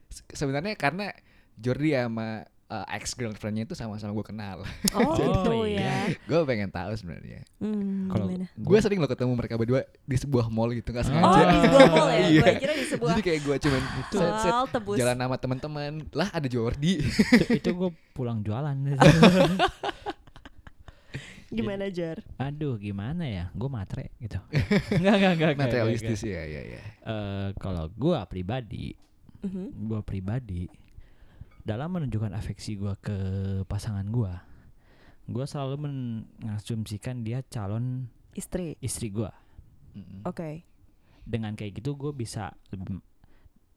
Se- 0.07 0.27
sebenarnya 0.31 0.73
karena 0.75 1.11
Jordi 1.55 1.91
sama 1.91 2.47
ex 2.89 3.11
girlfriendnya 3.11 3.63
itu 3.63 3.73
sama-sama 3.73 4.11
gue 4.11 4.25
kenal. 4.25 4.59
Oh, 4.91 4.99
Oh, 5.01 5.15
gitu 5.15 5.51
iya. 5.65 5.79
ya. 6.05 6.19
gue 6.19 6.39
pengen 6.43 6.67
tahu 6.67 6.91
sebenarnya. 6.93 7.47
Hmm, 7.57 8.07
Kalau? 8.07 8.27
Gue 8.53 8.77
sering 8.77 8.97
lo 8.97 9.05
ketemu 9.05 9.33
mereka 9.33 9.55
berdua 9.55 9.81
di 10.01 10.15
sebuah 10.15 10.47
mall 10.47 10.71
gitu 10.71 10.89
nggak 10.89 11.05
Oh, 11.05 11.11
Oh, 11.13 11.31
sengaja. 11.31 11.43
di 11.45 11.59
sebuah 11.63 11.87
mall 11.87 12.09
ya? 12.09 12.19
Iya. 12.27 12.41
Gue 12.41 12.53
kira 12.57 12.73
di 12.73 12.85
sebuah 12.85 13.09
Jadi 13.09 13.21
kayak 13.23 13.39
gue 13.41 13.55
cuman 13.57 13.81
set 14.09 14.33
set 14.37 14.51
mall 14.51 14.67
tebus. 14.67 14.95
jalan 14.95 15.15
sama 15.17 15.35
teman-teman 15.37 15.91
lah 16.11 16.27
ada 16.29 16.45
Jordi. 16.45 16.93
itu, 16.99 17.45
itu 17.53 17.69
gue 17.69 17.89
pulang 18.11 18.39
jualan. 18.41 18.75
Gimana 21.47 21.87
Jar? 21.87 22.19
Aduh, 22.37 22.75
gimana 22.75 23.23
ya? 23.23 23.47
Gue 23.55 23.71
matre 23.71 24.11
gitu. 24.19 24.35
Enggak, 24.91 25.13
enggak, 25.15 25.31
enggak. 25.33 25.55
Materialistis 25.57 26.19
ya 26.21 26.43
ya 26.43 26.61
ya. 26.67 26.81
Eh, 26.83 27.47
kalau 27.55 27.87
gue 27.87 28.19
pribadi, 28.27 28.91
Mhm. 29.39 29.87
gue 29.87 30.01
pribadi 30.03 30.67
dalam 31.67 31.91
menunjukkan 31.91 32.31
afeksi 32.31 32.79
gue 32.79 32.95
ke 33.03 33.17
pasangan 33.67 34.07
gue, 34.07 34.31
gue 35.27 35.43
selalu 35.43 35.75
mengasumsikan 35.83 37.27
dia 37.27 37.43
calon 37.43 38.07
Istri. 38.31 38.79
istri 38.79 39.11
gue. 39.11 39.27
Oke. 40.23 40.63
Dengan 41.27 41.59
kayak 41.59 41.83
gitu 41.83 41.99
gue 41.99 42.15
bisa 42.15 42.55
lebih 42.71 43.03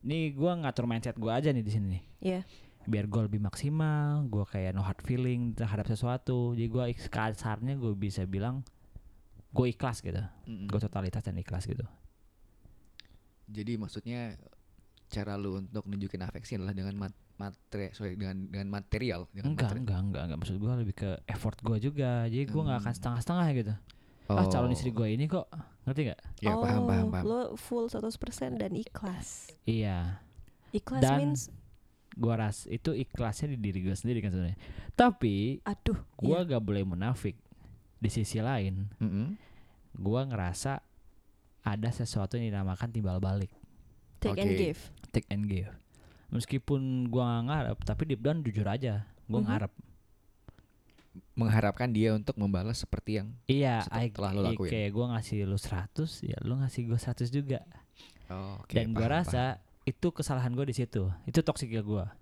nih 0.06 0.32
gue 0.32 0.52
ngatur 0.62 0.86
mindset 0.86 1.18
gue 1.18 1.32
aja 1.34 1.50
nih 1.50 1.66
di 1.66 1.72
sini 1.74 1.86
nih. 1.98 2.02
Iya. 2.22 2.40
Biar 2.86 3.10
gue 3.10 3.26
lebih 3.26 3.42
maksimal, 3.42 4.22
gue 4.30 4.46
kayak 4.46 4.70
no 4.70 4.86
hard 4.86 5.02
feeling 5.02 5.58
terhadap 5.58 5.90
sesuatu. 5.90 6.54
Jadi 6.54 6.70
gue 6.70 6.84
kasarnya 7.10 7.74
gue 7.74 7.92
bisa 7.98 8.22
bilang 8.22 8.62
gue 9.50 9.66
ikhlas 9.66 9.98
gitu. 9.98 10.22
Mm-mm. 10.46 10.70
Gue 10.70 10.78
totalitas 10.78 11.26
dan 11.26 11.34
ikhlas 11.42 11.66
gitu. 11.66 11.82
Jadi 13.50 13.74
maksudnya 13.82 14.38
cara 15.10 15.34
lu 15.34 15.58
untuk 15.58 15.90
nunjukin 15.90 16.22
afeksi 16.22 16.54
adalah 16.54 16.70
dengan 16.70 16.94
mat 16.94 17.14
matre 17.40 17.86
sorry 17.90 18.14
dengan 18.14 18.44
dengan 18.46 18.68
material 18.70 19.24
dengan 19.30 19.50
Enggak, 19.50 19.72
materi- 19.72 19.80
enggak, 19.80 19.98
enggak, 20.02 20.22
enggak. 20.22 20.38
Maksud 20.38 20.56
gue 20.56 20.72
lebih 20.78 20.94
ke 20.94 21.10
effort 21.26 21.56
gue 21.58 21.76
juga. 21.80 22.10
Jadi 22.26 22.44
gue 22.44 22.62
nggak 22.62 22.78
akan 22.78 22.86
Hmm. 22.86 22.98
setengah-setengah 22.98 23.48
gitu. 23.56 23.74
Ah 24.28 24.46
calon 24.46 24.68
Oh. 24.68 24.76
istri 24.76 24.90
gue 24.90 25.08
ini 25.08 25.24
kok 25.26 25.48
ngerti 25.82 26.00
nggak? 26.06 26.20
Ya 26.38 26.54
paham 26.54 26.82
paham 26.84 27.06
Oh, 27.06 27.10
paham. 27.10 27.24
Lo 27.24 27.40
full 27.56 27.88
100% 27.88 28.20
dan 28.54 28.72
ikhlas. 28.72 29.50
Iya. 29.64 30.20
Ikhlas 30.70 31.00
Dan- 31.00 31.18
means 31.18 31.42
Gue 32.10 32.34
ras 32.34 32.66
itu 32.66 32.90
ikhlasnya 32.90 33.54
di 33.54 33.58
diri 33.60 33.80
gue 33.80 33.94
sendiri 33.94 34.18
kan 34.18 34.28
sebenarnya. 34.28 34.58
Tapi 34.92 35.62
aduh. 35.62 35.94
gue 36.16 36.36
iya. 36.36 36.42
gak 36.44 36.60
boleh 36.60 36.82
munafik. 36.82 37.38
Di 37.96 38.10
sisi 38.10 38.42
lain, 38.42 38.90
Mm-mm. 38.98 39.38
gue 39.92 40.20
ngerasa 40.24 40.82
ada 41.60 41.88
sesuatu 41.88 42.34
yang 42.34 42.50
dinamakan 42.50 42.90
timbal 42.90 43.18
balik, 43.18 43.54
take 44.18 44.36
and 44.36 44.52
Oke. 44.52 44.58
give. 44.58 44.80
take 45.10 45.28
and 45.28 45.46
give. 45.46 45.70
Meskipun 46.30 46.80
gue 47.06 47.18
gak 47.20 47.44
ngarep, 47.44 47.78
tapi 47.82 48.02
deep 48.04 48.20
down 48.20 48.40
jujur 48.40 48.64
aja, 48.64 49.02
gue 49.24 49.34
Mhm. 49.36 49.46
ngarep. 49.46 49.72
Mengharapkan 51.32 51.90
dia 51.90 52.12
untuk 52.12 52.36
membalas 52.36 52.78
seperti 52.78 53.18
yang 53.18 53.34
Iya, 53.44 53.82
I- 53.90 54.08
Setelah 54.08 54.30
lo 54.32 54.40
lakuin. 54.46 54.70
kayak 54.70 54.90
gue 54.90 55.06
ngasih 55.08 55.38
lu 55.42 55.58
100, 55.58 56.22
ya 56.22 56.38
lu 56.40 56.54
ngasih 56.56 56.86
gue 56.86 56.94
100 56.96 57.28
juga. 57.28 57.60
oh, 58.28 58.62
oke, 58.62 58.70
Dan 58.70 58.94
gue 58.94 59.00
paham, 59.00 59.14
rasa 59.16 59.58
itu 59.82 60.06
kesalahan 60.08 60.54
gue 60.54 60.62
di 60.64 60.76
situ. 60.76 61.10
Itu 61.24 61.40
toksiknya 61.40 61.82
gue. 61.82 62.04
paham. 62.04 62.18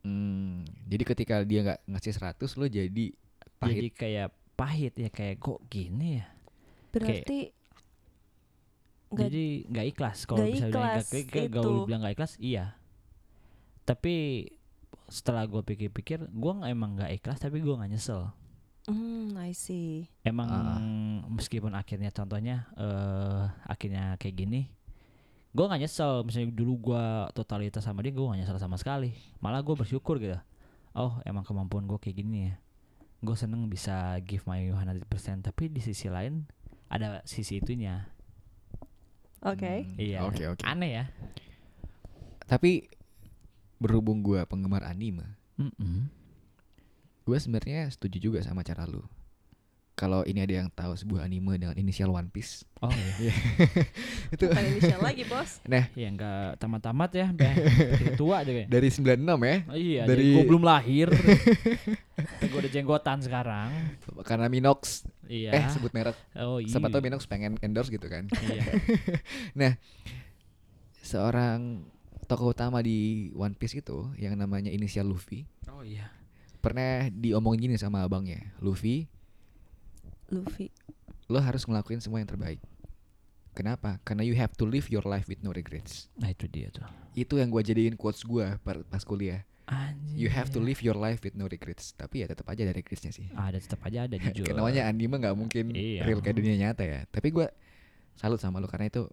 Hmm, 0.00 0.64
jadi 0.86 1.04
ketika 1.04 1.34
dia 1.44 1.60
nggak 1.62 1.80
ngasih 1.86 2.12
100 2.14 2.56
lo 2.56 2.64
jadi 2.64 2.88
Jadi 2.88 3.12
pahit. 3.60 3.92
kayak 3.92 4.28
pahit 4.56 4.94
ya 4.96 5.10
kayak 5.10 5.36
kok 5.36 5.60
gini 5.68 6.16
ya. 6.16 6.26
Berarti 6.90 7.52
nggak 9.10 9.26
Jadi 9.26 9.46
nggak 9.66 9.86
ikhlas 9.90 10.18
kalau 10.22 10.38
nggak 10.40 10.48
bisa 10.50 10.64
bilang 10.64 10.72
ikhlas, 10.72 11.04
nggak- 11.04 11.28
kayak 11.28 11.44
itu. 11.44 11.52
gaul 11.52 11.78
bilang 11.84 12.00
nggak 12.00 12.14
ikhlas, 12.16 12.32
iya. 12.40 12.64
Tapi 13.82 14.46
setelah 15.06 15.42
gue 15.44 15.60
pikir-pikir, 15.60 16.26
gue 16.26 16.52
emang 16.64 16.94
nggak 16.94 17.10
ikhlas 17.18 17.38
tapi 17.38 17.58
gue 17.58 17.74
nggak 17.74 17.90
nyesel. 17.90 18.30
Hmm, 18.86 19.34
I 19.36 19.52
see. 19.52 20.08
Emang 20.22 20.48
Ah. 20.48 20.78
meskipun 21.28 21.74
akhirnya 21.74 22.10
contohnya 22.10 22.66
eh 22.74 23.42
akhirnya 23.66 24.14
kayak 24.16 24.36
gini, 24.36 24.60
gue 25.50 25.64
nggak 25.64 25.82
nyesel. 25.82 26.22
Misalnya 26.22 26.54
dulu 26.54 26.90
gue 26.90 27.04
totalitas 27.34 27.82
sama 27.82 28.00
dia, 28.00 28.10
gue 28.10 28.22
nggak 28.22 28.40
nyesel 28.40 28.58
sama 28.58 28.78
sekali. 28.78 29.12
Malah 29.38 29.60
gue 29.60 29.74
bersyukur 29.74 30.16
gitu. 30.18 30.38
Oh 30.94 31.18
emang 31.22 31.42
kemampuan 31.42 31.86
gue 31.86 31.98
kayak 31.98 32.16
gini 32.18 32.50
ya. 32.50 32.54
Gue 33.20 33.36
seneng 33.36 33.68
bisa 33.68 34.16
give 34.24 34.48
my 34.48 34.64
100% 34.72 35.04
Tapi 35.44 35.68
di 35.68 35.78
sisi 35.78 36.08
lain 36.08 36.48
ada 36.88 37.20
sisi 37.22 37.60
itunya. 37.60 38.08
Oke. 39.42 39.84
Hmm, 39.86 39.96
Iya. 39.98 40.18
Oke 40.24 40.44
oke. 40.48 40.62
Aneh 40.64 40.90
ya. 40.92 41.04
Tapi 42.46 42.88
berhubung 43.80 44.20
gua 44.20 44.44
penggemar 44.44 44.84
anime, 44.84 45.24
Mm-mm. 45.56 46.06
gue 47.22 47.36
sebenarnya 47.36 47.88
setuju 47.88 48.16
juga 48.20 48.38
sama 48.40 48.60
cara 48.60 48.84
lu. 48.84 49.00
Kalau 49.92 50.24
ini 50.24 50.40
ada 50.40 50.54
yang 50.54 50.68
tahu 50.70 50.92
sebuah 50.94 51.24
anime 51.24 51.56
dengan 51.56 51.76
inisial 51.76 52.08
One 52.08 52.28
Piece, 52.28 52.64
Oh 52.80 52.88
iya. 53.20 53.36
itu 54.32 54.48
Bukan 54.48 54.64
inisial 54.66 54.96
lagi, 54.98 55.24
Bos. 55.24 55.60
Ya 55.92 56.08
nggak 56.08 56.56
tamat-tamat 56.56 57.10
ya, 57.12 57.26
tua 58.16 58.40
aja 58.40 58.48
kayak. 58.50 58.68
dari 58.68 58.88
96 58.88 59.20
ya, 59.20 59.56
Oh, 59.62 59.76
iya, 59.76 60.02
Dari- 60.04 60.32
gue 60.32 60.44
belum 60.46 60.64
lahir. 60.64 61.12
gue 62.40 62.58
udah 62.58 62.72
jenggotan 62.72 63.20
sekarang. 63.20 63.68
karena 64.24 64.48
Minox, 64.48 65.04
Iya. 65.24 65.52
eh 65.52 65.64
sebut 65.68 65.92
merek, 65.92 66.16
oh 66.34 66.56
iya. 66.56 66.68
siapa 66.68 66.88
tahu 66.88 67.00
Minox 67.00 67.24
pengen 67.24 67.60
endorse 67.60 67.88
gitu 67.88 68.08
kan. 68.08 68.24
Iya. 68.40 69.76
Seorang 71.02 71.84
tokoh 72.30 72.54
utama 72.54 72.78
di 72.78 72.98
One 73.34 73.52
Piece 73.52 73.74
itu 73.76 74.06
yang 74.14 74.38
namanya 74.38 74.70
inisial 74.70 75.04
Luffy, 75.04 75.42
Oh 75.66 75.82
iya. 75.82 76.06
pernah 76.58 77.10
diomongin 77.10 77.66
gini 77.66 77.74
sama 77.74 78.00
abangnya, 78.00 78.54
Luffy, 78.58 79.10
Luffy. 80.30 80.70
lo 81.26 81.38
harus 81.38 81.66
ngelakuin 81.66 81.98
semua 81.98 82.22
yang 82.22 82.30
terbaik. 82.30 82.62
Kenapa? 83.50 83.98
Karena 84.06 84.22
you 84.22 84.38
have 84.38 84.54
to 84.54 84.62
live 84.62 84.86
your 84.88 85.02
life 85.02 85.26
with 85.26 85.42
no 85.42 85.50
regrets. 85.50 86.06
Nah 86.14 86.30
itu 86.30 86.46
dia 86.46 86.70
tuh. 86.70 86.86
Itu 87.12 87.34
yang 87.34 87.50
gua 87.50 87.60
jadiin 87.60 87.98
quotes 87.98 88.22
gua 88.22 88.62
par- 88.62 88.86
pas 88.86 89.02
kuliah. 89.02 89.42
Anjir. 89.66 90.14
You 90.16 90.28
have 90.30 90.50
to 90.50 90.62
live 90.62 90.78
your 90.80 90.94
life 90.94 91.22
with 91.22 91.34
no 91.34 91.46
regrets. 91.46 91.90
Tapi 91.92 92.22
ya 92.22 92.30
tetap 92.30 92.46
aja 92.46 92.62
ada 92.62 92.70
regretsnya 92.70 93.10
sih. 93.10 93.26
Ada 93.30 93.58
tetap 93.58 93.82
aja 93.82 94.06
ada 94.06 94.16
jujur. 94.22 94.46
Kayak 94.46 94.54
namanya 94.56 94.82
anime 94.86 95.18
nggak 95.18 95.34
mungkin 95.34 95.74
Iya. 95.74 96.06
real 96.06 96.22
kayak 96.22 96.38
dunia 96.38 96.56
nyata 96.56 96.86
ya. 96.86 97.00
Tapi 97.06 97.28
gua 97.30 97.50
salut 98.14 98.38
sama 98.38 98.62
lo 98.62 98.66
karena 98.66 98.86
itu 98.86 99.10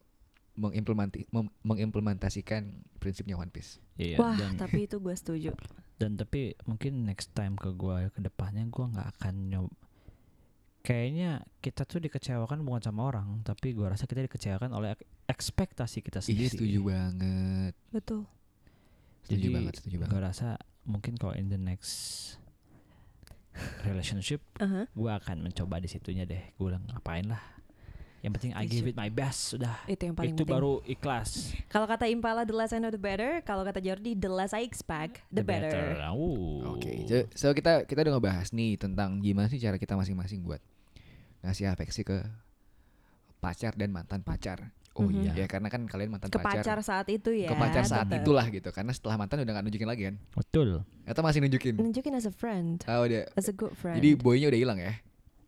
mengimplementi 0.57 1.29
mem- 1.29 1.53
mengimplementasikan 1.61 2.67
prinsipnya 2.97 3.37
One 3.37 3.47
Piece. 3.47 3.77
Iya. 3.95 4.17
Wah, 4.17 4.33
dan, 4.33 4.57
tapi 4.57 4.85
itu 4.85 4.97
gue 4.97 5.13
setuju. 5.13 5.53
dan 5.95 6.13
tapi 6.13 6.53
mungkin 6.65 7.05
next 7.05 7.31
time 7.31 7.53
ke 7.53 7.69
gue 7.71 8.09
ke 8.09 8.19
depannya 8.19 8.65
gue 8.65 8.85
nggak 8.87 9.07
akan 9.15 9.33
nyob. 9.47 9.69
Kayaknya 10.81 11.31
kita 11.59 11.83
tuh 11.83 11.99
dikecewakan 11.99 12.63
bukan 12.63 12.79
sama 12.81 13.05
orang, 13.05 13.43
tapi 13.43 13.71
gue 13.71 13.83
rasa 13.83 14.05
kita 14.05 14.23
dikecewakan 14.23 14.71
oleh 14.71 14.93
ek- 14.93 15.05
ekspektasi 15.27 15.99
kita 15.99 16.19
Ih, 16.21 16.25
sendiri. 16.25 16.49
setuju 16.49 16.79
banget. 16.81 17.73
Betul. 17.91 18.23
Setuju 19.23 19.35
Jadi 19.41 19.47
banget, 19.51 19.73
setuju 19.75 19.95
banget. 19.99 20.11
gue 20.11 20.21
rasa 20.23 20.47
mungkin 20.83 21.13
kalau 21.15 21.35
in 21.35 21.47
the 21.47 21.59
next 21.59 21.93
relationship 23.83 24.39
Aha. 24.57 24.85
gue 24.87 25.11
akan 25.11 25.41
mencoba 25.41 25.81
di 25.81 25.89
situnya 25.89 26.23
deh 26.23 26.53
gue 26.53 26.67
ngapain 26.87 27.25
lah 27.25 27.41
yang 28.19 28.31
penting 28.31 28.51
I 28.51 28.65
give 28.65 28.83
it 28.83 28.93
my 28.93 29.07
best 29.07 29.53
sudah 29.53 29.77
Itu 29.85 30.03
yang 30.03 30.13
paling 30.13 30.31
itu 30.31 30.41
penting. 30.41 30.51
baru 30.51 30.81
ikhlas 30.83 31.53
Kalau 31.67 31.85
kata 31.85 32.05
Impala, 32.05 32.43
the 32.43 32.51
less 32.51 32.71
I 32.71 32.77
know 32.77 32.89
the 32.89 32.99
better. 32.99 33.39
Kalau 33.41 33.61
kata 33.61 33.77
Jordi, 33.77 34.13
the 34.13 34.27
less 34.27 34.51
I 34.51 34.61
expect, 34.61 35.21
the, 35.29 35.41
better. 35.41 35.93
Uh. 35.95 36.73
Oke, 36.73 37.05
so, 37.05 37.15
so 37.31 37.47
kita 37.51 37.83
kita 37.83 38.01
udah 38.01 38.13
ngebahas 38.15 38.49
nih 38.51 38.75
tentang 38.75 39.19
gimana 39.19 39.45
sih 39.45 39.57
cara 39.57 39.75
kita 39.75 39.93
masing-masing 39.93 40.41
buat 40.41 40.59
ngasih 41.39 41.69
afeksi 41.69 42.01
ke 42.01 42.25
pacar 43.37 43.73
dan 43.73 43.91
mantan 43.91 44.21
pacar. 44.21 44.73
oh 44.91 45.05
Mhm. 45.05 45.29
iya 45.29 45.33
Ya 45.35 45.45
karena 45.45 45.69
kan 45.69 45.85
kalian 45.85 46.09
mantan 46.09 46.27
Ke 46.27 46.41
pacar, 46.41 46.65
pacar 46.65 46.77
saat 46.81 47.05
itu 47.07 47.29
ya. 47.29 47.47
ke 47.47 47.55
pacar 47.55 47.85
saat 47.85 48.09
tetep. 48.09 48.25
itulah 48.25 48.45
gitu. 48.47 48.69
Karena 48.71 48.89
setelah 48.89 49.13
mantan 49.15 49.39
udah 49.39 49.53
gak 49.53 49.63
nunjukin 49.63 49.85
lagi 49.85 50.03
kan? 50.03 50.15
betul 50.33 50.81
Atau 51.05 51.21
masih 51.21 51.39
nunjukin? 51.39 51.77
Nunjukin 51.77 52.11
as 52.11 52.25
a 52.25 52.33
friend, 52.33 52.81
Oh 52.83 53.05
udah. 53.05 53.29
as 53.31 53.45
a 53.45 53.53
good 53.53 53.71
friend. 53.71 53.93
Jadi 53.93 54.17
boynya 54.17 54.49
udah 54.49 54.57
hilang 54.57 54.79
ya? 54.81 54.97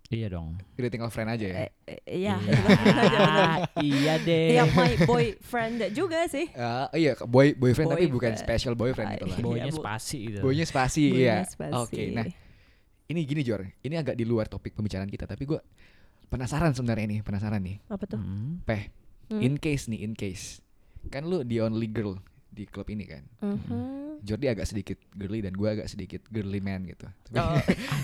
Iya 0.09 0.27
dong 0.27 0.57
Udah 0.73 0.89
tinggal 0.89 1.09
friend 1.09 1.29
aja 1.29 1.45
ya? 1.45 1.55
Eh, 1.59 1.69
eh, 1.85 1.99
iya, 2.07 2.35
iya, 2.37 2.57
iya 3.85 4.13
deh 4.17 4.47
Iya, 4.51 4.63
my 4.67 4.93
boyfriend 5.03 5.93
juga 5.93 6.25
sih. 6.25 6.49
Ah, 6.57 6.89
iya, 6.91 7.13
boy 7.19 7.53
boyfriend 7.53 7.89
tapi 7.89 8.07
bukan 8.07 8.33
special 8.35 8.73
boyfriend 8.73 9.15
gitu 9.15 9.25
lah. 9.27 9.37
Iya, 9.37 9.45
Boynya 9.45 9.71
spasi 9.71 10.17
gitu 10.27 10.39
Boynya 10.41 10.65
spasi, 10.65 11.03
iya. 11.09 11.45
Oke, 11.75 12.09
nah 12.09 12.25
ini 13.05 13.21
gini 13.23 13.41
Jor, 13.41 13.65
ini 13.79 13.95
agak 13.95 14.13
di 14.13 14.25
luar 14.25 14.45
topik 14.45 14.73
pembicaraan 14.73 15.09
kita, 15.09 15.25
tapi 15.25 15.45
gua 15.45 15.61
penasaran 16.27 16.73
sebenarnya 16.73 17.09
nih, 17.09 17.19
penasaran 17.21 17.57
nih. 17.57 17.77
apa 17.85 18.05
tuh? 18.05 18.17
Hmm. 18.17 18.61
Peh, 18.61 18.89
Hmm? 19.29 19.41
in 19.41 19.57
case 19.57 19.85
nih, 19.87 20.01
in 20.01 20.13
case. 20.13 20.57
Kan 21.07 21.25
lu 21.25 21.41
the 21.41 21.57
only 21.59 21.85
girl 21.85 22.17
di 22.49 22.65
klub 22.65 22.89
ini 22.89 23.05
kan. 23.05 23.21
Mhm. 23.39 24.08
Jordi 24.19 24.47
agak 24.47 24.65
sedikit 24.65 24.99
girly 25.11 25.39
dan 25.39 25.53
gua 25.53 25.73
agak 25.73 25.87
sedikit 25.87 26.21
girly 26.27 26.59
man 26.59 26.83
gitu. 26.83 27.07
Tapi 27.25 27.39
Oh. 27.39 27.59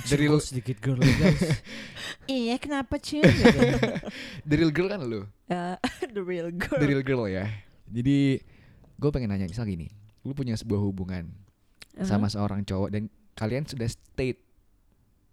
the 0.06 0.16
real 0.16 0.40
sedikit 0.40 0.80
girl 0.80 0.96
guys 0.98 1.60
Iya, 2.32 2.56
kenapa 2.56 2.96
cuy? 2.98 3.22
the 4.50 4.56
real 4.56 4.72
girl 4.72 4.88
kan 4.88 5.02
lu. 5.02 5.28
Eh, 5.48 5.76
the 6.10 6.20
real 6.20 6.50
girl. 6.50 6.80
The 6.80 6.88
real 6.88 7.04
girl 7.04 7.26
ya. 7.26 7.46
Jadi 7.86 8.40
gue 8.96 9.10
pengen 9.12 9.30
nanya 9.30 9.46
misal 9.46 9.64
gini, 9.64 9.92
lu 10.22 10.32
punya 10.32 10.56
sebuah 10.56 10.80
hubungan 10.80 11.28
Uh-huh. 11.96 12.04
sama 12.04 12.28
seorang 12.28 12.60
cowok 12.62 12.92
dan 12.92 13.08
kalian 13.34 13.64
sudah 13.64 13.88
state 13.88 14.44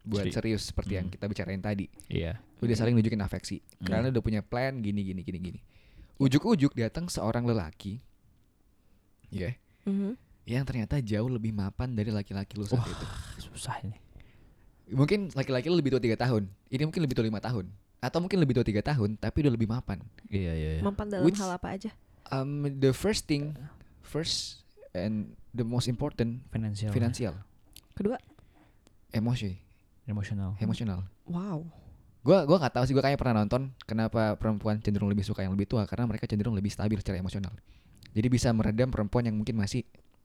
buat 0.02 0.26
Seri- 0.26 0.54
serius 0.54 0.62
seperti 0.64 0.94
yang 0.94 1.06
Hmm. 1.06 1.14
kita 1.14 1.26
bicarain 1.26 1.58
tadi. 1.58 1.90
Iya. 2.06 2.38
Udah 2.58 2.74
saling 2.74 2.94
nunjukin 2.94 3.18
afeksi. 3.18 3.58
Hmm. 3.78 3.90
Kalian 3.90 4.14
udah 4.14 4.22
punya 4.22 4.40
plan 4.42 4.78
gini 4.78 5.02
gini 5.02 5.22
gini 5.22 5.38
gini. 5.38 5.60
Ujuk-ujuk 6.18 6.70
datang 6.72 7.06
seorang 7.06 7.42
lelaki, 7.42 7.98
ya, 9.28 9.58
Mhm. 9.82 10.14
Yang 10.42 10.66
ternyata 10.66 10.98
jauh 10.98 11.30
lebih 11.30 11.54
mapan 11.54 11.94
dari 11.94 12.10
laki-laki 12.10 12.58
lu 12.58 12.66
saat 12.66 12.82
Wah. 12.82 12.90
itu. 12.90 13.06
Susah 13.48 13.78
ini. 13.82 13.94
Mungkin 14.92 15.30
laki-laki 15.32 15.70
lu 15.70 15.78
lebih 15.78 15.94
tua 15.94 16.02
tiga 16.02 16.18
tahun, 16.18 16.50
ini 16.68 16.82
mungkin 16.84 17.00
lebih 17.06 17.14
tua 17.16 17.24
lima 17.24 17.38
tahun, 17.40 17.70
atau 18.02 18.18
mungkin 18.18 18.42
lebih 18.42 18.58
tua 18.60 18.66
tiga 18.66 18.82
tahun 18.82 19.16
tapi 19.16 19.46
udah 19.46 19.52
lebih 19.54 19.70
mapan. 19.70 20.02
Iya 20.28 20.52
iya. 20.52 20.70
iya. 20.78 20.82
Mempan 20.82 21.06
dalam 21.08 21.24
Which- 21.24 21.38
hal 21.38 21.54
apa 21.54 21.72
aja? 21.72 21.90
Um, 22.28 22.64
the 22.80 22.90
first 22.92 23.24
thing, 23.24 23.54
first 24.02 24.64
and 24.92 25.32
the 25.52 25.64
most 25.64 25.86
important, 25.86 26.42
Finansial. 26.50 26.92
finansial, 26.92 27.34
Kedua, 27.92 28.16
emosi, 29.12 29.56
Emosional. 30.04 30.56
emosional. 30.58 31.06
wow. 31.28 31.62
Gua 32.22 32.46
gua 32.46 32.56
nggak 32.62 32.74
tahu 32.78 32.84
sih 32.86 32.94
gua 32.94 33.02
kayaknya 33.02 33.18
pernah 33.18 33.36
nonton 33.42 33.74
kenapa 33.82 34.38
perempuan 34.38 34.78
cenderung 34.78 35.10
lebih 35.10 35.26
suka 35.26 35.42
yang 35.42 35.58
lebih 35.58 35.66
tua 35.66 35.82
karena 35.90 36.06
mereka 36.06 36.30
cenderung 36.30 36.54
lebih 36.54 36.70
stabil 36.70 36.94
secara 37.02 37.18
emosional. 37.18 37.50
Jadi 38.14 38.26
bisa 38.30 38.54
meredam 38.54 38.94
perempuan 38.94 39.26
yang 39.26 39.34
mungkin 39.34 39.58
masih 39.58 39.82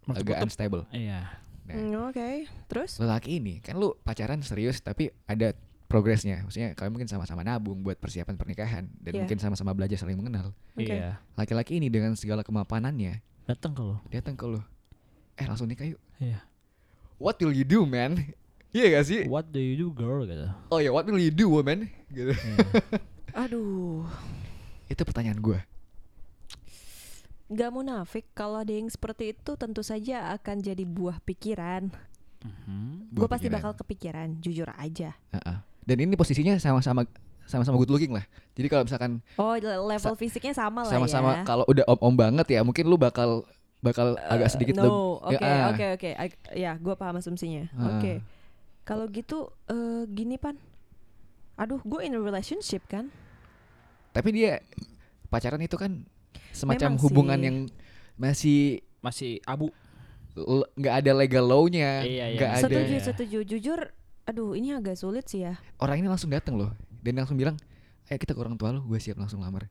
agak 0.10 0.38
unstable. 0.39 0.84
Iya. 0.89 1.28
Nah, 1.68 1.74
Hmm, 1.74 2.08
Oke, 2.08 2.47
terus? 2.66 2.95
lelaki 2.95 3.39
ini 3.39 3.60
kan 3.60 3.76
lu 3.76 3.91
pacaran 3.99 4.39
serius 4.39 4.80
tapi 4.80 5.12
ada 5.24 5.51
progresnya. 5.86 6.39
Maksudnya 6.41 6.72
kalian 6.74 6.91
mungkin 6.91 7.08
sama-sama 7.08 7.43
nabung 7.43 7.80
buat 7.82 7.95
persiapan 7.95 8.36
pernikahan 8.36 8.88
dan 8.97 9.12
Iya. 9.12 9.20
mungkin 9.24 9.36
sama-sama 9.38 9.72
belajar 9.72 9.99
saling 9.99 10.16
mengenal. 10.16 10.55
Oke. 10.74 10.88
Iya. 10.88 11.20
Laki-laki 11.34 11.76
ini 11.76 11.88
dengan 11.88 12.16
segala 12.16 12.39
kemapanannya 12.39 13.20
Datang 13.43 13.72
ke 13.72 13.82
lo. 13.82 13.99
datang 14.08 14.36
ke 14.36 14.45
lu. 14.45 14.60
Eh 15.36 15.43
langsung 15.43 15.68
nikah 15.68 15.84
yuk. 15.86 15.99
Iya. 16.18 16.39
What 17.18 17.36
will 17.39 17.51
you 17.51 17.64
do, 17.64 17.84
man? 17.84 18.16
Iya 18.68 18.99
gak 18.99 19.05
sih? 19.08 19.22
What 19.26 19.49
do 19.49 19.58
you 19.58 19.76
do 19.76 19.88
girl 19.89 20.24
gitu. 20.24 20.43
Oh 20.70 20.78
ya, 20.78 20.91
what 20.91 21.03
will 21.03 21.18
you 21.18 21.32
do, 21.32 21.47
woman? 21.49 21.88
Gitu. 22.14 22.36
Iya. 22.36 22.58
Aduh, 23.47 24.03
Itu 24.88 25.01
pertanyaan 25.03 25.39
gua. 25.39 25.64
Nggak 27.47 27.71
munafik 27.71 28.27
kalau 28.31 28.59
ada 28.59 28.69
yang 28.69 28.87
seperti 28.87 29.31
itu 29.31 29.51
tentu 29.55 29.79
saja 29.79 30.35
akan 30.35 30.59
jadi 30.59 30.83
buah 30.83 31.23
pikiran. 31.23 31.87
Mhm. 32.43 33.11
Gue 33.11 33.27
pasti 33.27 33.47
bakal 33.47 33.73
kepikiran, 33.73 34.37
jujur 34.37 34.67
aja. 34.73 35.15
Heeh. 35.31 35.57
Dan 35.81 35.97
ini 35.97 36.13
posisinya 36.13 36.59
sama-sama 36.59 37.07
sama-sama 37.43 37.79
good 37.79 37.87
looking 37.89 38.11
lah. 38.11 38.27
Jadi 38.53 38.67
kalau 38.67 38.83
misalkan 38.83 39.23
Oh, 39.35 39.55
le- 39.55 39.79
level 39.79 40.13
fisiknya 40.13 40.51
sama 40.51 40.83
lah 40.83 40.91
sama-sama 40.91 41.31
ya. 41.33 41.43
kalau 41.43 41.63
udah 41.65 41.87
om-om 41.87 42.13
banget 42.13 42.47
ya, 42.51 42.61
mungkin 42.61 42.83
lu 42.83 42.99
bakal 42.99 43.47
bakal 43.79 44.19
agak 44.19 44.51
sedikit 44.51 44.75
no, 44.75 44.83
leb- 44.83 44.91
oke, 45.23 45.33
Ya, 45.33 45.39
ah. 45.39 45.67
oke, 45.71 45.85
oke. 45.95 46.09
Ya, 46.53 46.71
gue 46.75 46.95
paham 46.99 47.15
asumsinya. 47.15 47.71
Ah. 47.73 47.95
Oke. 47.95 48.19
Kalau 48.83 49.07
gitu, 49.07 49.47
eh, 49.65 50.03
gini 50.07 50.35
pan. 50.35 50.59
Aduh, 51.55 51.79
gue 51.81 52.03
in 52.03 52.13
a 52.13 52.21
relationship 52.21 52.83
kan. 52.85 53.07
Tapi 54.11 54.29
dia 54.29 54.59
pacaran 55.27 55.59
itu 55.59 55.73
kan 55.73 56.03
semacam 56.51 56.89
Memang 56.93 57.03
hubungan 57.03 57.38
sih. 57.38 57.45
yang 57.45 57.57
masih 58.15 58.59
Masih 58.97 59.31
abu. 59.43 59.69
nggak 60.73 60.95
ada 61.01 61.11
legal 61.13 61.45
law-nya, 61.45 62.01
Iya, 62.01 62.25
iya. 62.29 62.38
nggak 62.38 62.51
ada. 62.51 62.65
Setuju, 62.69 62.95
setuju. 63.01 63.38
Jujur, 63.41 63.79
aduh, 64.23 64.53
ini 64.53 64.73
agak 64.73 64.93
sulit 64.93 65.25
sih 65.25 65.41
ya. 65.41 65.57
Orang 65.77 65.97
ini 65.97 66.05
langsung 66.05 66.29
datang 66.29 66.57
loh 66.57 66.73
dan 67.01 67.17
langsung 67.17 67.38
bilang, 67.38 67.57
"Ayo 68.05 68.17
kita 68.17 68.33
ke 68.33 68.39
orang 68.39 68.53
tua 68.53 68.69
lu, 68.69 68.85
gue 68.85 68.97
siap 68.97 69.17
langsung 69.17 69.41
lamar." 69.41 69.65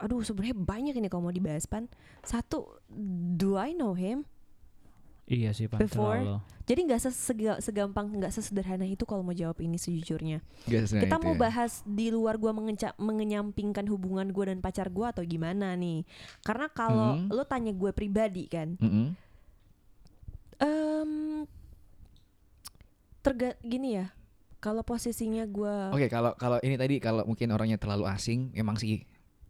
Aduh, 0.00 0.24
sebenarnya 0.24 0.56
banyak 0.56 0.94
ini 0.96 1.06
kalau 1.06 1.28
mau 1.28 1.34
dibahas 1.34 1.68
pan. 1.68 1.86
Satu, 2.20 2.80
do 3.32 3.54
I 3.54 3.70
know 3.70 3.92
him? 3.92 4.24
Iya 5.32 5.50
sih 5.50 5.64
Pan. 5.64 5.80
Before, 5.80 6.12
terlalu. 6.12 6.36
Jadi 6.62 6.80
nggak 6.84 7.00
sesega- 7.00 7.56
segampang, 7.58 8.06
nggak 8.12 8.30
sesederhana 8.30 8.84
itu 8.84 9.02
kalau 9.02 9.20
mau 9.20 9.32
jawab 9.32 9.56
ini 9.58 9.74
sejujurnya. 9.74 10.44
Kita 10.66 11.16
mau 11.16 11.32
ya. 11.32 11.40
bahas 11.40 11.80
di 11.82 12.12
luar 12.12 12.36
gua 12.36 12.52
mengenca- 12.52 12.92
mengenyampingkan 12.96 13.82
hubungan 13.86 14.28
gua 14.28 14.44
dan 14.46 14.60
pacar 14.60 14.86
gua 14.86 15.10
atau 15.10 15.24
gimana 15.24 15.72
nih? 15.74 16.04
Karena 16.42 16.68
kalau 16.68 17.16
Hmm. 17.16 17.28
lo 17.28 17.42
tanya 17.42 17.72
gue 17.72 17.90
pribadi 17.90 18.44
kan, 18.46 18.76
Mm-mm. 18.76 19.16
em 20.60 21.12
terga 23.20 23.56
gini 23.60 23.96
ya. 23.96 24.12
Kalau 24.58 24.84
posisinya 24.84 25.42
gua, 25.44 25.90
Oke, 25.90 26.06
kalau 26.06 26.36
kalau 26.36 26.60
ini 26.60 26.76
tadi 26.76 26.98
kalau 26.98 27.24
mungkin 27.24 27.50
orangnya 27.50 27.74
terlalu 27.76 28.06
asing, 28.06 28.52
memang 28.52 28.76
sih. 28.76 29.02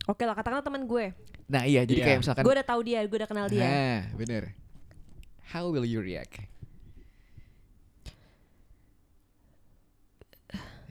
oke 0.02 0.18
lah 0.20 0.32
katakanlah 0.32 0.62
teman 0.62 0.82
gue, 0.84 1.12
Nah 1.44 1.62
iya, 1.62 1.82
jadi 1.82 2.00
Iya. 2.00 2.06
kayak 2.06 2.18
misalkan, 2.22 2.42
gue 2.42 2.54
udah 2.54 2.64
tahu 2.64 2.80
dia, 2.82 2.98
gue 3.02 3.12
udah 3.14 3.28
kenal 3.28 3.46
dia. 3.46 3.60
nah 3.60 3.98
bener. 4.14 4.56
How 5.52 5.68
will 5.68 5.84
you 5.84 6.00
react? 6.00 6.48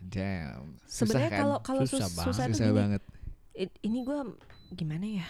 Damn. 0.01 0.77
Susah 0.85 1.07
Sebenarnya 1.07 1.29
kan? 1.31 1.39
kalau 1.39 1.57
kalau 1.63 1.81
Susah 1.87 1.97
sus- 2.05 2.13
banget. 2.13 2.27
susah, 2.29 2.45
susah 2.51 2.67
gini, 2.67 2.77
banget. 2.77 3.01
ini 3.81 3.99
gue 4.03 4.19
gimana 4.71 5.05
ya? 5.07 5.27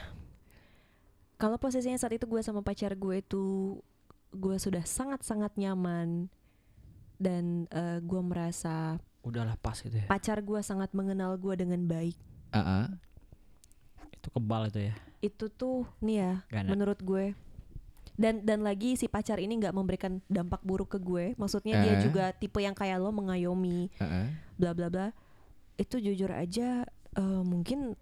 Kalau 1.37 1.57
posisinya 1.57 1.97
saat 1.97 2.13
itu 2.13 2.25
gue 2.25 2.41
sama 2.41 2.61
pacar 2.61 2.93
gue 2.93 3.15
itu 3.17 3.77
gue 4.31 4.55
sudah 4.57 4.81
sangat-sangat 4.81 5.53
nyaman 5.55 6.29
dan 7.17 7.69
eh, 7.69 7.99
gue 7.99 8.21
merasa 8.21 8.97
Udahlah 9.21 9.53
pas 9.57 9.77
gitu 9.77 9.93
ya. 9.93 10.05
pacar 10.09 10.41
gue 10.41 10.59
sangat 10.61 10.89
mengenal 10.91 11.37
gue 11.37 11.53
dengan 11.53 11.85
baik. 11.85 12.17
Ah, 12.49 12.59
ah. 12.59 12.85
Itu 14.11 14.33
kebal 14.33 14.69
itu 14.73 14.89
ya. 14.89 14.95
Itu 15.21 15.45
tuh 15.47 15.85
nih 16.01 16.17
ya, 16.17 16.33
Gana. 16.49 16.67
menurut 16.73 16.97
gue. 16.99 17.37
Dan 18.13 18.43
dan 18.43 18.61
lagi 18.61 18.93
si 18.93 19.07
pacar 19.07 19.39
ini 19.39 19.57
nggak 19.57 19.73
memberikan 19.73 20.19
dampak 20.27 20.61
buruk 20.61 20.93
ke 20.93 20.99
gue. 20.99 21.25
Maksudnya 21.35 21.79
dia 21.81 21.93
Eh. 21.97 22.01
juga 22.03 22.31
tipe 22.31 22.59
yang 22.59 22.73
kayak 22.73 22.99
lo 22.99 23.09
mengayomi, 23.09 23.89
bla 24.55 24.71
bla 24.71 24.87
bla. 24.87 25.07
Itu 25.75 25.97
jujur 25.97 26.29
aja 26.29 26.85
eh, 27.11 27.41
mungkin 27.43 27.95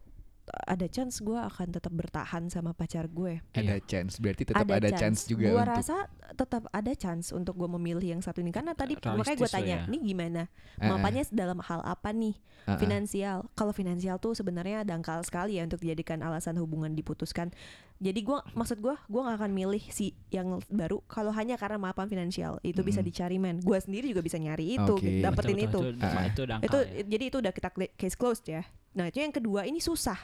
ada 0.66 0.90
chance 0.90 1.22
gue 1.22 1.38
akan 1.38 1.70
tetap 1.70 1.94
bertahan 1.94 2.50
sama 2.50 2.74
pacar 2.74 3.06
gue. 3.06 3.38
Ada 3.54 3.78
Iya. 3.78 3.86
chance, 3.86 4.18
berarti 4.18 4.50
tetap 4.50 4.66
ada, 4.66 4.90
chance, 4.90 5.30
juga 5.30 5.46
Gua 5.46 5.62
untuk 5.62 5.78
rasa 5.78 5.98
tetap 6.34 6.66
ada 6.74 6.94
chance 6.98 7.30
untuk 7.30 7.54
gue 7.54 7.70
memilih 7.70 8.18
yang 8.18 8.22
satu 8.22 8.42
ini 8.42 8.50
karena 8.50 8.74
tadi 8.74 8.98
makanya 8.98 9.14
gue 9.14 9.46
Realistis 9.46 9.54
tanya, 9.54 9.78
ya. 9.86 9.90
nih 9.90 10.02
gimana? 10.02 10.42
Mapannya 10.82 11.24
dalam 11.30 11.62
hal 11.62 11.86
apa 11.86 12.10
nih? 12.10 12.34
Ah, 12.66 12.74
ah. 12.74 12.80
Finansial. 12.82 13.46
Kalau 13.54 13.74
finansial 13.74 14.18
tuh 14.18 14.34
sebenarnya 14.34 14.82
dangkal 14.82 15.22
sekali 15.22 15.62
ya 15.62 15.70
untuk 15.70 15.86
dijadikan 15.86 16.26
alasan 16.26 16.58
hubungan 16.58 16.98
diputuskan. 16.98 17.54
Jadi 18.00 18.24
gua 18.24 18.40
maksud 18.56 18.80
gua, 18.80 18.96
gua 19.12 19.28
nggak 19.28 19.38
akan 19.44 19.52
milih 19.52 19.84
si 19.92 20.16
yang 20.32 20.64
baru 20.72 21.04
kalau 21.12 21.36
hanya 21.36 21.60
karena 21.60 21.76
mapan 21.76 22.08
finansial. 22.08 22.56
Itu 22.64 22.80
bisa 22.80 23.04
Mm-mm. 23.04 23.12
dicari 23.12 23.36
men. 23.36 23.60
Gua 23.60 23.76
sendiri 23.76 24.08
juga 24.08 24.24
bisa 24.24 24.40
nyari 24.40 24.80
itu, 24.80 24.96
Oke. 24.96 25.20
dapetin 25.20 25.60
Betul, 25.60 25.68
itu. 25.68 25.80
betul, 26.00 26.08
Ah. 26.08 26.24
Itu 26.26 26.42
dangkal 26.48 26.64
Itu 26.64 26.78
ya. 26.80 27.04
jadi 27.04 27.24
itu 27.28 27.38
udah 27.44 27.52
kita 27.52 27.70
case 28.00 28.16
closed 28.16 28.48
ya. 28.48 28.64
Nah, 28.96 29.12
itu 29.12 29.20
yang 29.20 29.36
kedua 29.36 29.68
ini 29.68 29.84
susah. 29.84 30.16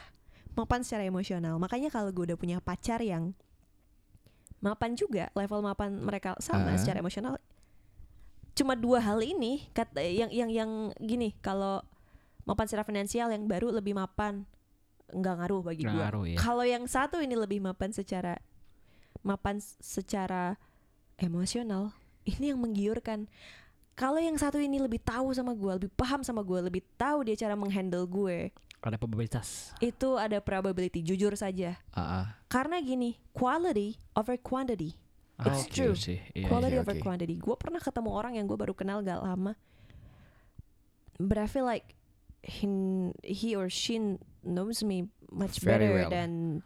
Mapan 0.56 0.80
secara 0.80 1.04
emosional. 1.04 1.60
Makanya 1.60 1.92
kalau 1.92 2.08
gue 2.10 2.32
udah 2.32 2.38
punya 2.40 2.64
pacar 2.64 3.04
yang 3.04 3.36
mapan 4.58 4.96
juga, 4.96 5.28
level 5.36 5.60
mapan 5.60 6.00
mereka 6.00 6.32
sama 6.40 6.72
Ah. 6.72 6.80
secara 6.80 6.98
emosional. 6.98 7.36
Cuma 8.56 8.72
dua 8.72 9.04
hal 9.04 9.20
ini 9.20 9.68
kata 9.70 10.00
yang 10.00 10.32
yang 10.32 10.48
yang 10.48 10.70
gini, 10.96 11.36
kalau 11.44 11.84
mapan 12.48 12.64
secara 12.64 12.88
finansial 12.88 13.28
yang 13.28 13.44
baru 13.44 13.68
lebih 13.68 13.92
mapan 13.92 14.48
nggak 15.12 15.34
ngaruh 15.38 15.62
bagi 15.62 15.84
gue. 15.86 16.02
ya. 16.34 16.38
Kalau 16.38 16.64
yang 16.66 16.84
satu 16.86 17.22
ini 17.22 17.38
lebih 17.38 17.62
mapan 17.62 17.94
secara 17.94 18.38
mapan 19.22 19.58
secara 19.78 20.54
emosional, 21.16 21.90
ini 22.26 22.50
yang 22.54 22.60
menggiurkan. 22.60 23.26
Kalau 23.96 24.20
yang 24.20 24.36
satu 24.36 24.60
ini 24.60 24.76
lebih 24.76 25.00
tahu 25.00 25.32
sama 25.32 25.56
gue, 25.56 25.72
lebih 25.82 25.90
paham 25.96 26.20
sama 26.20 26.44
gue, 26.44 26.60
lebih 26.60 26.84
tahu 27.00 27.24
dia 27.24 27.32
cara 27.32 27.56
menghandle 27.56 28.04
gue, 28.04 28.52
Ada 28.84 29.00
probabilitas. 29.00 29.72
itu 29.80 30.20
ada 30.20 30.36
probability 30.44 31.00
jujur 31.00 31.32
saja. 31.32 31.80
Ah, 31.96 32.00
ah. 32.22 32.26
Karena 32.46 32.76
gini, 32.78 33.16
quality 33.32 33.96
over 34.12 34.36
quantity. 34.36 34.94
It's 35.42 35.64
Oke 35.64 35.72
true. 35.72 35.96
sih. 35.96 36.20
Iya, 36.36 36.44
quality 36.48 36.76
oke, 36.76 36.82
over 36.84 36.94
oke. 36.96 37.02
quantity. 37.02 37.34
Gue 37.40 37.56
pernah 37.56 37.80
ketemu 37.80 38.10
orang 38.12 38.36
yang 38.36 38.44
gue 38.44 38.56
baru 38.56 38.76
kenal 38.76 39.00
gak 39.00 39.20
lama, 39.24 39.56
but 41.16 41.40
I 41.40 41.48
feel 41.48 41.64
like 41.64 41.96
he, 42.44 42.68
he 43.24 43.56
or 43.56 43.72
she 43.72 44.20
knows 44.46 44.86
me 44.86 45.10
much 45.34 45.58
Very 45.60 45.90
better 45.90 46.06
well. 46.06 46.10
than 46.10 46.62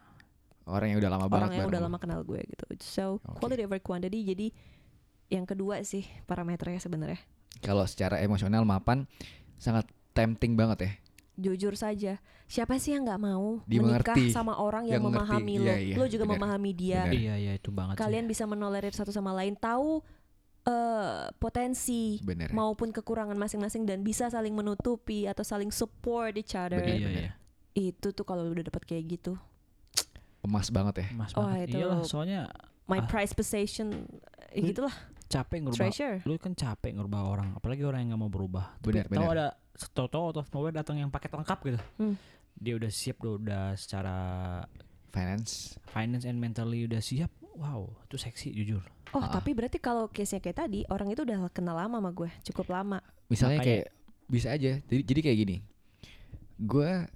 Orang 0.71 0.95
yang 0.95 0.99
udah 1.03 1.11
lama 1.11 1.27
banget 1.27 1.35
orang 1.35 1.51
yang 1.51 1.67
bareng 1.67 1.73
udah 1.75 1.83
lama 1.83 1.99
kenal 1.99 2.21
gue 2.23 2.41
gitu. 2.47 2.65
So 2.79 3.05
Oke. 3.27 3.43
quality 3.43 3.67
over 3.67 3.81
quantity. 3.83 4.23
Jadi 4.23 4.47
yang 5.33 5.43
kedua 5.43 5.83
sih 5.83 6.07
parameternya 6.31 6.79
sebenarnya. 6.79 7.19
Kalau 7.59 7.83
secara 7.91 8.23
emosional 8.23 8.63
mapan 8.63 9.11
sangat 9.59 9.91
tempting 10.15 10.55
banget 10.55 10.79
ya. 10.87 10.93
Jujur 11.41 11.73
saja, 11.73 12.21
siapa 12.45 12.77
sih 12.77 12.93
yang 12.93 13.09
nggak 13.09 13.23
mau 13.23 13.65
Dimengerti, 13.65 14.29
menikah 14.29 14.37
sama 14.37 14.61
orang 14.61 14.85
yang, 14.85 15.01
yang 15.01 15.09
memahami 15.09 15.55
lo? 15.57 15.73
Iya, 15.73 15.77
iya, 15.81 15.95
lo 15.97 16.05
juga 16.05 16.25
benar, 16.29 16.37
memahami 16.37 16.71
dia. 16.77 17.01
Iya 17.09 17.35
iya 17.41 17.53
itu 17.57 17.73
banget. 17.73 17.97
sih. 17.97 18.03
Kalian 18.05 18.25
bisa 18.29 18.45
menolerir 18.45 18.93
satu 18.93 19.09
sama 19.11 19.33
lain, 19.33 19.57
tahu 19.57 20.05
eh 20.61 21.33
potensi 21.41 22.21
Bener. 22.21 22.53
maupun 22.53 22.93
kekurangan 22.93 23.33
masing-masing 23.41 23.89
dan 23.89 24.05
bisa 24.05 24.29
saling 24.29 24.53
menutupi 24.53 25.25
atau 25.25 25.41
saling 25.41 25.73
support 25.73 26.37
each 26.37 26.53
other. 26.53 26.85
Iya 26.85 27.09
iya. 27.09 27.33
Itu 27.73 28.11
tuh 28.11 28.23
kalau 28.23 28.45
udah 28.45 28.63
dapet 28.63 28.83
kayak 28.85 29.05
gitu, 29.11 29.39
Emas 30.41 30.69
banget 30.69 31.05
ya. 31.05 31.07
Mas 31.13 31.31
Wah, 31.33 31.53
banget. 31.53 31.69
itu- 31.69 31.79
Iyalah 31.79 32.01
soalnya 32.03 32.49
my 32.89 32.99
Ah. 32.99 33.07
price 33.07 33.31
possession, 33.31 34.09
eh, 34.51 34.65
gitulah. 34.65 34.93
capek 35.27 35.63
ngerubah 35.63 35.79
treasure. 35.87 36.17
lu 36.27 36.35
kan 36.37 36.51
capek 36.53 36.91
ngerubah 36.91 37.23
orang 37.23 37.49
apalagi 37.55 37.87
orang 37.87 38.03
yang 38.03 38.09
nggak 38.11 38.19
mau 38.21 38.27
berubah 38.29 38.75
Benar, 38.83 39.07
tahu 39.07 39.15
benar. 39.15 39.31
ada 39.31 39.47
tahu 39.95 40.11
out 40.19 40.35
of 40.35 40.51
nowhere 40.51 40.75
datang 40.75 40.99
yang 40.99 41.07
paket 41.07 41.31
lengkap 41.31 41.59
gitu 41.63 41.79
Hmm. 41.97 42.19
dia 42.53 42.75
udah 42.75 42.91
siap 42.91 43.15
udah, 43.21 43.39
udah 43.39 43.65
secara 43.79 44.17
Finance. 45.07 45.79
finance 45.87 46.27
and 46.27 46.35
mentally 46.35 46.83
udah 46.83 46.99
siap 46.99 47.31
wow 47.55 47.87
itu 48.05 48.19
seksi 48.19 48.51
jujur 48.51 48.83
Oh, 49.11 49.19
Ah. 49.21 49.31
tapi 49.33 49.55
berarti 49.55 49.79
kalau 49.79 50.07
case-nya 50.07 50.39
kayak 50.41 50.59
tadi, 50.61 50.83
orang 50.87 51.11
itu 51.11 51.23
udah 51.23 51.47
kenal 51.51 51.75
lama 51.75 51.99
sama 51.99 52.11
gue, 52.11 52.31
cukup 52.45 52.67
lama. 52.69 52.99
Misalnya 53.27 53.59
Makanya- 53.59 53.83
kayak 53.83 53.87
bisa 54.27 54.49
aja. 54.51 54.73
Jadi 54.81 55.03
jadi 55.05 55.21
kayak 55.21 55.39
gini. 55.41 55.57
Gua 56.57 57.07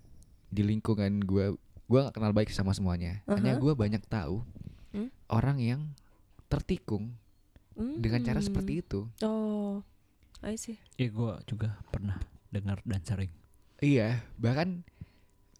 di 0.54 0.62
lingkungan 0.62 1.18
gua 1.20 1.58
gua 1.84 2.08
gak 2.08 2.14
kenal 2.14 2.30
baik 2.30 2.48
sama 2.48 2.70
semuanya. 2.70 3.20
Hanya 3.26 3.54
Uh-huh. 3.54 3.62
gua 3.64 3.74
banyak 3.76 4.00
tahu 4.04 4.46
Hmm? 4.90 5.10
orang 5.26 5.58
yang 5.58 5.80
tertikung 6.46 7.18
dengan 7.74 8.22
cara 8.22 8.38
Hmm. 8.38 8.46
seperti 8.46 8.72
itu. 8.78 9.10
Oh, 9.20 9.82
I 10.40 10.54
see. 10.54 10.78
ya 10.94 11.08
gue 11.08 11.32
juga 11.44 11.74
pernah 11.88 12.14
dengar 12.48 12.78
dan 12.84 13.02
sering 13.02 13.32
Iya, 13.76 14.22
bahkan 14.36 14.86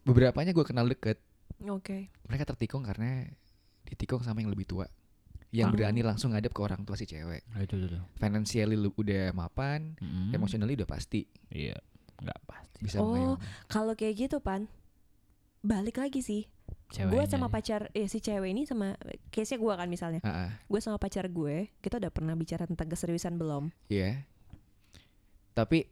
beberapanya 0.03 0.53
gua 0.53 0.63
kenal 0.63 0.87
deket. 0.87 1.19
Oke. 1.61 2.09
Mereka 2.25 2.47
tertikung 2.47 2.85
karena 2.85 3.27
ditikung 3.85 4.23
sama 4.23 4.39
yang 4.39 4.49
lebih 4.49 4.65
tua. 4.65 4.87
Yang 5.51 5.69
Oh. 5.69 5.75
berani 5.75 6.01
langsung 6.01 6.31
ngadep 6.31 6.51
ke 6.51 6.61
orang 6.61 6.83
tua 6.83 6.95
si 6.95 7.05
cewek. 7.05 7.43
Nah, 7.49 7.61
itu 7.61 7.75
tuh 7.77 8.03
Financially 8.15 8.75
lu 8.75 8.91
udah 8.93 9.31
mapan, 9.31 9.95
Mm. 9.99 10.31
emotionally 10.33 10.75
udah 10.75 10.87
pasti 10.89 11.27
iya 11.49 11.75
nggak 12.17 12.39
pasti 12.45 12.79
bisa 12.81 12.99
Oh. 12.99 13.35
Kalau 13.67 13.95
kayak 13.95 14.15
gitu, 14.21 14.39
Pan. 14.39 14.71
Balik 15.65 15.97
lagi 15.97 16.21
sih. 16.21 16.45
Gue 16.95 17.25
sama 17.27 17.49
ya. 17.49 17.53
pacar 17.53 17.81
eh 17.91 18.07
si 18.07 18.21
cewek 18.21 18.53
ini 18.53 18.69
sama 18.69 18.95
case-nya 19.33 19.59
gue 19.59 19.75
kan 19.75 19.89
misalnya. 19.89 20.21
Ah, 20.23 20.47
ah, 20.47 20.51
Gue 20.69 20.79
sama 20.79 21.01
pacar 21.01 21.27
gue, 21.27 21.73
kita 21.81 21.99
udah 21.99 22.13
pernah 22.13 22.37
bicara 22.37 22.69
tentang 22.69 22.87
keseriusan 22.87 23.35
belum? 23.35 23.73
Iya. 23.89 24.23
Tapi 25.55 25.89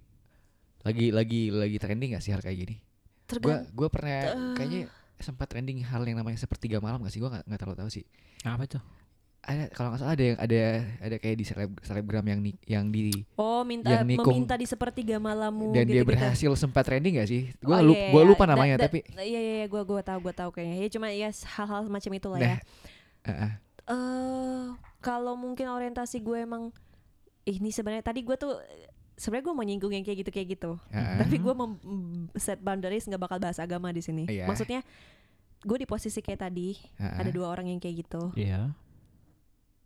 lagi 0.82 1.10
lagi 1.10 1.48
lagi 1.48 1.76
trending 1.80 2.14
gak 2.14 2.22
sih 2.22 2.30
hal 2.30 2.42
kayak 2.42 2.58
gini? 2.58 2.74
Gua 2.76 3.64
Tergantung. 3.64 3.72
gua 3.72 3.88
pernah 3.88 4.18
Eh. 4.20 4.54
kayaknya 4.54 4.80
sempat 5.16 5.46
trending 5.48 5.80
hal 5.80 6.02
yang 6.04 6.18
namanya 6.18 6.36
sepertiga 6.36 6.78
malam 6.78 7.00
gak 7.00 7.14
sih? 7.14 7.22
Gua 7.22 7.30
nggak 7.32 7.44
nggak 7.48 7.60
terlalu 7.62 7.78
tahu 7.80 7.90
sih. 7.90 8.04
apa 8.42 8.66
tuh 8.66 8.82
Ada 9.43 9.74
kalau 9.74 9.90
nggak 9.90 10.01
salah 10.01 10.14
ada 10.14 10.22
yang 10.22 10.38
ada 10.38 10.61
ada 11.03 11.16
kayak 11.18 11.34
di 11.34 11.43
seleb, 11.43 11.70
selebgram 11.82 12.22
yang 12.22 12.40
yang 12.62 12.84
di 12.88 13.11
Oh, 13.34 13.66
minta 13.66 13.90
yang 13.90 14.07
nikung. 14.07 14.30
meminta 14.30 14.55
di 14.55 14.64
sepertiga 14.64 15.18
malammu 15.18 15.74
dan 15.74 15.82
dia 15.82 15.99
gitu-gitu. 15.99 16.11
berhasil 16.14 16.51
sempat 16.55 16.86
trending 16.86 17.18
gak 17.18 17.26
sih? 17.26 17.51
Gua 17.59 17.82
Oh, 17.82 17.90
lupa, 17.90 17.99
iya, 17.99 18.11
gua 18.11 18.22
iya. 18.22 18.30
lupa 18.30 18.45
Da- 18.47 18.51
namanya 18.55 18.74
da- 18.78 18.84
tapi 18.86 19.03
Iya 19.12 19.26
iya 19.34 19.53
iya 19.59 19.66
gue 19.66 19.82
gue 19.82 20.01
tahu 20.01 20.18
gue 20.22 20.30
tahu 20.32 20.51
kayaknya. 20.53 20.76
Ya 20.78 20.88
cuma 20.88 21.07
ya 21.11 21.28
hal-hal 21.28 21.80
semacam 21.82 22.11
itulah 22.14 22.38
Nah, 22.38 22.47
ya. 22.47 22.59
ah, 23.20 23.30
ah. 23.34 23.53
Eh 23.84 24.64
kalau 24.99 25.34
mungkin 25.34 25.66
orientasi 25.66 26.22
gue 26.22 26.38
emang 26.38 26.70
ini 27.43 27.68
sebenarnya 27.68 28.07
tadi 28.07 28.22
gue 28.22 28.36
tuh 28.36 28.55
sebenarnya 29.12 29.45
gue 29.45 29.55
mau 29.55 29.66
nyinggung 29.66 29.90
yang 29.90 30.07
kayak 30.07 30.22
gitu 30.22 30.30
kayak 30.30 30.49
gitu. 30.55 30.78
Ah. 30.88 31.18
Tapi 31.18 31.36
gue 31.36 31.55
set 32.38 32.62
boundaries 32.62 33.05
nggak 33.05 33.18
bakal 33.20 33.43
bahas 33.43 33.59
agama 33.59 33.90
di 33.90 33.99
sini. 33.99 34.22
Iya. 34.24 34.47
Maksudnya 34.47 34.86
gue 35.61 35.76
di 35.76 35.86
posisi 35.86 36.18
kayak 36.18 36.40
tadi 36.40 36.78
ah. 36.97 37.18
ada 37.18 37.30
dua 37.30 37.51
orang 37.51 37.66
yang 37.68 37.78
kayak 37.78 38.07
gitu. 38.07 38.30
iya 38.34 38.70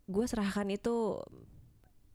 Gue 0.07 0.25
serahkan 0.25 0.67
itu 0.69 1.19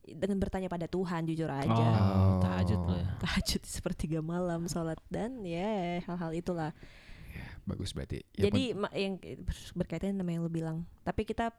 dengan 0.04 0.38
bertanya 0.38 0.66
pada 0.66 0.86
Tuhan 0.86 1.24
jujur 1.26 1.48
aja. 1.48 1.70
oh 1.70 1.96
Oh. 2.02 2.40
tahajud 2.42 2.80
lo 2.82 2.96
ya 2.96 3.08
Tahajud 3.20 3.62
sepertiga 3.64 4.20
malam 4.20 4.66
sholat 4.66 4.98
dan 5.08 5.44
ya 5.44 6.00
hal-hal 6.02 6.32
itulah. 6.34 6.72
bagus 7.64 7.92
berarti. 7.92 8.26
Ya 8.34 8.50
Jadi 8.50 8.74
ma- 8.74 8.92
yang 8.92 9.22
berkaitan 9.74 10.16
sama 10.16 10.30
yang 10.30 10.42
lu 10.42 10.50
bilang. 10.50 10.84
Tapi 11.02 11.24
kita 11.24 11.54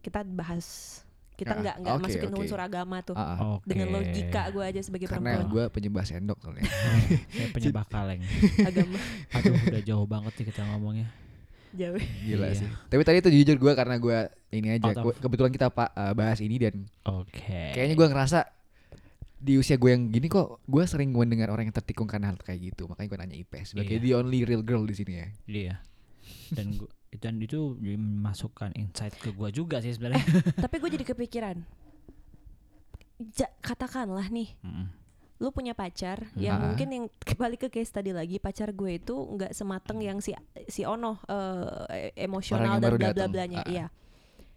kita 0.00 0.20
bahas 0.26 1.00
kita 1.34 1.50
Ah, 1.50 1.56
nggak 1.56 1.76
nggak 1.78 1.94
oke, 1.94 2.02
masukin 2.04 2.30
oke. 2.30 2.40
unsur 2.40 2.60
agama 2.60 2.96
tuh. 3.00 3.12
pun- 3.12 3.22
ah, 3.22 3.32
ah. 3.32 3.48
Oke. 3.56 3.66
Dengan 3.66 3.88
logika 3.92 4.42
gue 4.48 4.64
aja 4.64 4.80
sebagai 4.80 5.06
karena 5.06 5.38
perempuan 5.38 5.48
gua 5.48 5.64
penyembah 5.68 6.04
sendok 6.04 6.38
soalnya. 6.40 6.66
saya 7.32 7.48
penyembah 7.50 7.84
kaleng 7.86 8.20
agama 8.68 8.98
aduh 9.30 9.54
udah 9.54 9.82
jauh 9.82 10.04
banget 10.04 10.32
sih 10.34 10.44
kita 10.44 10.62
ngomongnya 10.64 11.06
jauh. 11.74 11.98
Gila 12.22 12.46
Iya. 12.46 12.56
sih. 12.56 12.68
Tapi 12.86 13.02
tadi 13.02 13.18
itu 13.18 13.30
jujur 13.32 13.56
gua 13.58 13.72
karena 13.72 13.96
gua 13.96 14.18
ini 14.48 14.72
aja. 14.72 14.94
Gua- 14.96 15.14
kebetulan 15.14 15.50
kita 15.50 15.68
pak 15.68 15.90
eh, 15.90 16.12
bahas 16.12 16.38
ini 16.38 16.56
dan 16.56 16.74
oke 17.02 17.74
Kayaknya 17.74 17.94
gue 17.94 18.08
ngerasa 18.08 18.38
di 19.36 19.54
usia 19.54 19.76
gue 19.76 19.90
yang 19.90 20.08
gini 20.08 20.24
kok 20.26 20.64
gue 20.64 20.84
sering 20.84 21.10
mendengar 21.10 21.48
orang 21.48 21.68
yang 21.68 21.74
tertikung 21.74 22.06
karena 22.06 22.28
hal 22.28 22.38
kayak 22.38 22.72
gitu. 22.72 22.86
Makanya 22.86 23.06
gue 23.06 23.18
nanya 23.20 23.36
Ipe 23.36 23.60
sebagai 23.62 23.94
Iya. 23.94 24.02
the 24.02 24.12
only 24.14 24.40
real 24.42 24.62
girl 24.62 24.82
di 24.82 24.94
sini 24.94 25.12
ya. 25.14 25.26
Iya. 25.44 25.74
Dan 26.50 26.66
gua, 26.74 26.88
dan 27.14 27.36
itu 27.36 27.76
masukkan 27.98 28.72
insight 28.72 29.12
ke 29.14 29.30
gua 29.30 29.48
juga 29.48 29.78
sih 29.78 29.92
sebenarnya. 29.92 30.24
Tapi 30.56 30.74
gue 30.78 30.90
jadi 30.90 31.04
kepikiran. 31.06 31.56
Ja- 33.30 33.52
katakanlah 33.60 34.26
nih, 34.26 34.58
Mm. 34.60 34.86
Lu 35.36 35.50
punya 35.50 35.72
pacar 35.72 36.30
Hmm. 36.30 36.38
yang 36.38 36.56
Ah. 36.56 36.64
mungkin 36.68 36.88
yang 36.88 37.04
kembali 37.28 37.56
ke 37.56 37.68
case 37.68 37.90
tadi 37.90 38.10
lagi 38.10 38.38
pacar 38.38 38.70
gue 38.70 38.96
itu 38.96 39.12
nggak 39.12 39.50
semateng 39.50 39.98
yang 39.98 40.18
si 40.18 40.30
si 40.66 40.82
Ono 40.82 41.18
eh, 41.26 42.14
emosional 42.16 42.78
dan 42.78 42.94
bla 42.94 43.10
bla 43.10 43.26
blanya. 43.26 43.60
Ah. 43.60 43.68
Iya. 43.68 43.86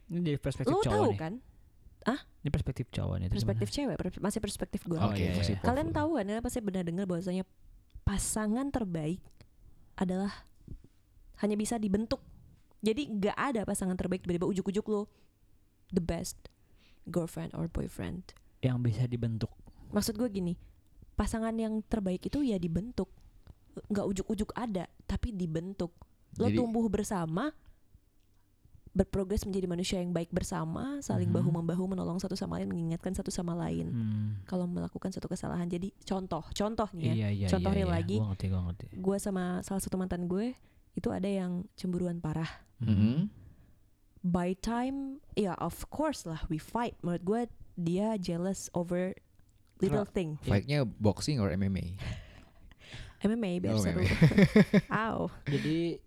Ini 0.08 0.20
dari 0.24 0.38
perspektif 0.38 0.72
Lu 0.72 0.80
cowok 0.80 0.94
tahu 0.94 1.12
nih. 1.12 1.20
kan? 1.20 1.34
Ini 2.40 2.50
perspektif 2.50 2.88
cowok 2.88 3.16
nih. 3.18 3.28
Perspektif 3.28 3.68
gimana? 3.68 3.76
cewek, 3.76 3.96
per- 4.00 4.22
masih 4.22 4.40
perspektif 4.40 4.82
gue. 4.82 4.96
Oh, 4.96 5.12
Oke, 5.12 5.20
iya, 5.20 5.36
masih 5.36 5.54
iya. 5.54 5.60
powerful. 5.60 5.68
Kalian 5.68 5.90
tahu 5.92 6.10
kan 6.16 6.32
apa 6.32 6.48
sih 6.48 6.62
benar 6.62 6.84
dengar 6.84 7.04
bahwasanya 7.04 7.44
pasangan 8.02 8.68
terbaik 8.70 9.20
adalah 9.94 10.32
hanya 11.38 11.54
bisa 11.54 11.76
dibentuk. 11.76 12.24
Jadi 12.80 13.12
nggak 13.12 13.36
ada 13.36 13.62
pasangan 13.64 13.94
terbaik 13.94 14.24
tiba-tiba 14.24 14.48
ujuk-ujuk 14.48 14.86
lo 14.86 15.12
the 15.90 16.00
best 16.00 16.40
girlfriend 17.04 17.52
or 17.52 17.68
boyfriend. 17.68 18.32
yang 18.60 18.80
bisa 18.80 19.04
dibentuk. 19.04 19.52
Maksud 19.90 20.16
gue 20.16 20.30
gini, 20.30 20.54
pasangan 21.14 21.54
yang 21.54 21.82
terbaik 21.84 22.26
itu 22.26 22.42
ya 22.42 22.56
dibentuk. 22.56 23.10
Nggak 23.88 24.06
ujuk-ujuk 24.06 24.52
ada, 24.54 24.86
tapi 25.06 25.32
dibentuk. 25.32 25.94
Lo 26.38 26.50
Jadi- 26.50 26.58
tumbuh 26.58 26.86
bersama, 26.88 27.54
berprogres 28.92 29.46
menjadi 29.46 29.68
manusia 29.70 29.98
yang 30.02 30.10
baik 30.10 30.34
bersama, 30.34 30.98
saling 31.06 31.30
Mhm. 31.30 31.38
bahu 31.38 31.50
membahu 31.54 31.84
menolong 31.86 32.18
satu 32.18 32.34
sama 32.34 32.58
lain, 32.58 32.74
mengingatkan 32.74 33.14
satu 33.14 33.30
sama 33.30 33.54
lain. 33.54 33.94
Hmm. 33.94 34.30
Kalau 34.50 34.66
melakukan 34.66 35.14
satu 35.14 35.30
kesalahan, 35.30 35.70
jadi 35.70 35.94
contoh, 36.02 36.42
contoh 36.50 36.90
nih 36.98 37.06
ya. 37.06 37.14
Iya 37.14 37.30
iya 37.30 37.48
Contoh 37.48 37.74
iya, 37.78 37.86
iya. 37.86 37.94
lagi. 37.94 38.18
Gua 38.18 38.34
ngerti 38.34 38.46
gua 38.50 38.62
ngerti. 38.66 38.86
gue 38.98 39.18
sama 39.22 39.44
salah 39.62 39.82
satu 39.86 40.02
mantan 40.02 40.26
gue 40.26 40.58
itu 40.98 41.14
ada 41.14 41.30
yang 41.30 41.70
cemburuan 41.78 42.18
parah. 42.18 42.50
Mhm. 42.82 43.30
By 44.26 44.58
time, 44.58 45.22
ya 45.38 45.54
of 45.62 45.86
course 45.94 46.26
lah 46.26 46.42
we 46.50 46.58
fight. 46.58 46.98
Menurut 47.06 47.22
gue 47.22 47.42
dia 47.78 48.18
jealous 48.18 48.66
over 48.74 49.14
little 49.80 50.06
Kenapa? 50.06 50.16
thing. 50.16 50.30
Fight-nya 50.42 50.84
boxing 50.86 51.38
or 51.40 51.50
MMA? 51.54 51.98
MMA 53.18 53.52
biar 53.66 53.74
Oh, 53.74 53.82
seru. 53.82 54.02
Aw. 54.90 55.20
Jadi 55.54 55.98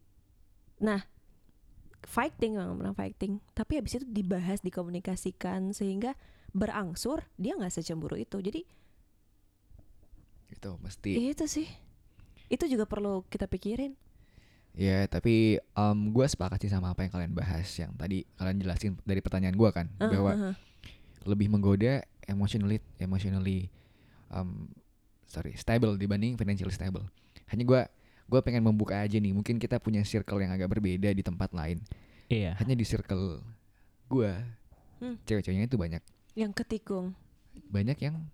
Fighting 2.01 2.57
memang 2.59 2.81
pernah 2.81 2.97
fighting. 2.97 3.39
Tapi 3.53 3.79
habis 3.79 4.01
itu 4.01 4.07
dibahas, 4.09 4.65
dikomunikasikan 4.65 5.71
sehingga 5.71 6.17
berangsur 6.51 7.23
dia 7.39 7.55
nggak 7.55 7.71
secemburu 7.71 8.19
itu. 8.19 8.41
Jadi 8.43 8.67
Gitu 10.51 10.71
mesti. 10.83 11.11
itu 11.31 11.45
sih. 11.47 11.69
Itu 12.51 12.67
juga 12.67 12.83
perlu 12.89 13.23
kita 13.31 13.47
pikirin. 13.47 13.95
Ya 14.75 15.07
tapi 15.07 15.59
gue 16.11 16.27
sepakat 16.27 16.63
sih 16.63 16.71
sama 16.71 16.95
apa 16.95 17.03
yang 17.07 17.13
kalian 17.15 17.35
bahas 17.35 17.67
yang 17.75 17.91
tadi 17.99 18.23
kalian 18.39 18.59
jelasin 18.59 18.93
dari 19.03 19.19
pertanyaan 19.19 19.59
gue 19.59 19.71
kan 19.75 19.87
Uh, 19.99 20.11
bahwa 20.11 20.31
uh, 20.35 20.45
uh. 20.51 20.55
Lebih 21.25 21.49
menggoda 21.49 22.01
emotionally 22.25 22.79
emotionally 22.97 23.69
um, 24.29 24.71
sorry 25.27 25.55
stable 25.55 25.95
dibanding 25.95 26.35
financially 26.35 26.73
stable. 26.73 27.05
Hanya 27.49 27.65
gue 27.65 27.81
gue 28.27 28.41
pengen 28.41 28.63
membuka 28.63 28.95
aja 28.97 29.19
nih 29.19 29.31
mungkin 29.31 29.59
kita 29.59 29.77
punya 29.77 30.01
circle 30.03 30.39
yang 30.39 30.51
agak 30.51 30.71
berbeda 30.71 31.11
di 31.11 31.21
tempat 31.21 31.51
lain. 31.51 31.83
iya. 32.27 32.55
Hanya 32.57 32.75
di 32.75 32.85
circle 32.85 33.43
gue 34.07 34.33
Hmm. 35.01 35.17
cewek-ceweknya 35.25 35.65
itu 35.65 35.75
banyak 35.75 36.03
Yang 36.37 36.53
ketikung. 36.61 37.17
banyak 37.73 37.97
yang 37.99 38.29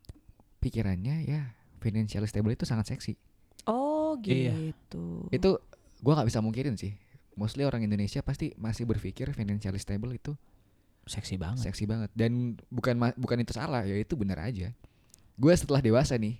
pikirannya 0.58 1.22
ya 1.22 1.54
financially 1.78 2.26
stable 2.26 2.50
itu 2.50 2.66
sangat 2.66 2.90
seksi. 2.90 3.14
Oh 3.64 4.18
Iya. 4.18 4.52
gitu. 4.74 5.30
Itu 5.30 5.62
gue 5.96 6.12
nggak 6.12 6.26
bisa 6.26 6.42
mungkirin 6.42 6.74
sih. 6.74 6.98
Mostly 7.36 7.62
orang 7.62 7.84
Indonesia 7.84 8.18
pasti 8.20 8.50
masih 8.56 8.82
berpikir 8.82 9.30
financially 9.30 9.78
stable 9.78 10.10
itu 10.10 10.34
Seksi 11.06 11.38
banget. 11.38 11.62
seksi 11.62 11.86
banget 11.86 12.10
dan 12.18 12.58
bukan 12.66 12.98
bukan 13.14 13.38
itu 13.38 13.54
salah 13.54 13.86
ya 13.86 13.94
itu 13.94 14.18
benar 14.18 14.42
aja. 14.42 14.74
Gue 15.38 15.54
setelah 15.54 15.78
dewasa 15.78 16.18
nih, 16.18 16.34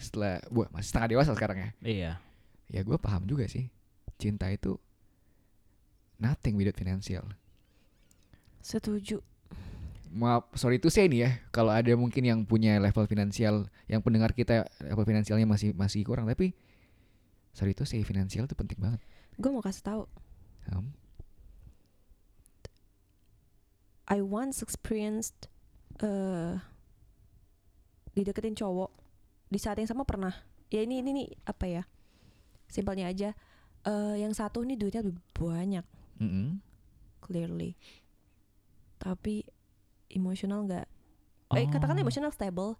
setelah 0.00 0.40
gue 0.48 0.64
masih 0.72 0.88
setengah 0.88 1.08
dewasa 1.12 1.30
sekarang 1.36 1.58
ya, 1.60 1.70
Iya. 1.84 2.12
ya 2.72 2.80
gue 2.80 2.96
paham 2.96 3.28
juga 3.28 3.44
sih 3.44 3.68
cinta 4.16 4.48
itu 4.48 4.80
nothing 6.16 6.56
without 6.56 6.72
financial. 6.74 7.28
Setuju. 8.64 9.20
Maaf, 10.08 10.48
sorry 10.56 10.80
itu 10.80 10.88
saya 10.88 11.04
nih 11.04 11.20
ya, 11.20 11.30
kalau 11.52 11.68
ada 11.68 11.92
mungkin 11.92 12.24
yang 12.24 12.40
punya 12.48 12.80
level 12.80 13.04
finansial, 13.04 13.68
yang 13.92 14.00
pendengar 14.00 14.32
kita 14.32 14.64
level 14.80 15.04
finansialnya 15.04 15.44
masih 15.44 15.76
masih 15.76 16.00
kurang, 16.00 16.24
tapi 16.24 16.56
sorry 17.52 17.76
itu 17.76 17.84
saya 17.84 18.00
finansial 18.08 18.48
itu 18.48 18.56
penting 18.56 18.80
banget. 18.80 19.04
Gue 19.36 19.52
mau 19.52 19.60
kasih 19.60 19.84
tahu. 19.84 20.02
I 24.08 24.24
once 24.24 24.64
experienced 24.64 25.52
eh 26.00 26.56
dideketin 28.16 28.56
cowok 28.56 28.90
di 29.48 29.58
saat 29.60 29.78
yang 29.78 29.88
sama 29.88 30.02
pernah. 30.08 30.32
Ya 30.68 30.84
ini 30.84 31.00
ini 31.00 31.10
nih 31.12 31.28
apa 31.48 31.64
ya 31.68 31.82
simpelnya 32.68 33.08
aja. 33.08 33.32
Eh 33.84 34.14
yang 34.20 34.32
satu 34.32 34.64
nih 34.64 34.76
duitnya 34.76 35.04
lebih 35.04 35.20
banyak. 35.36 35.84
Mm-mm. 36.18 36.58
clearly. 37.22 37.76
Tapi 38.98 39.44
emosional 40.10 40.64
nggak? 40.66 40.86
Eh 41.54 41.64
Oh. 41.64 41.70
katakan 41.70 41.96
emosional 42.00 42.32
stable 42.32 42.76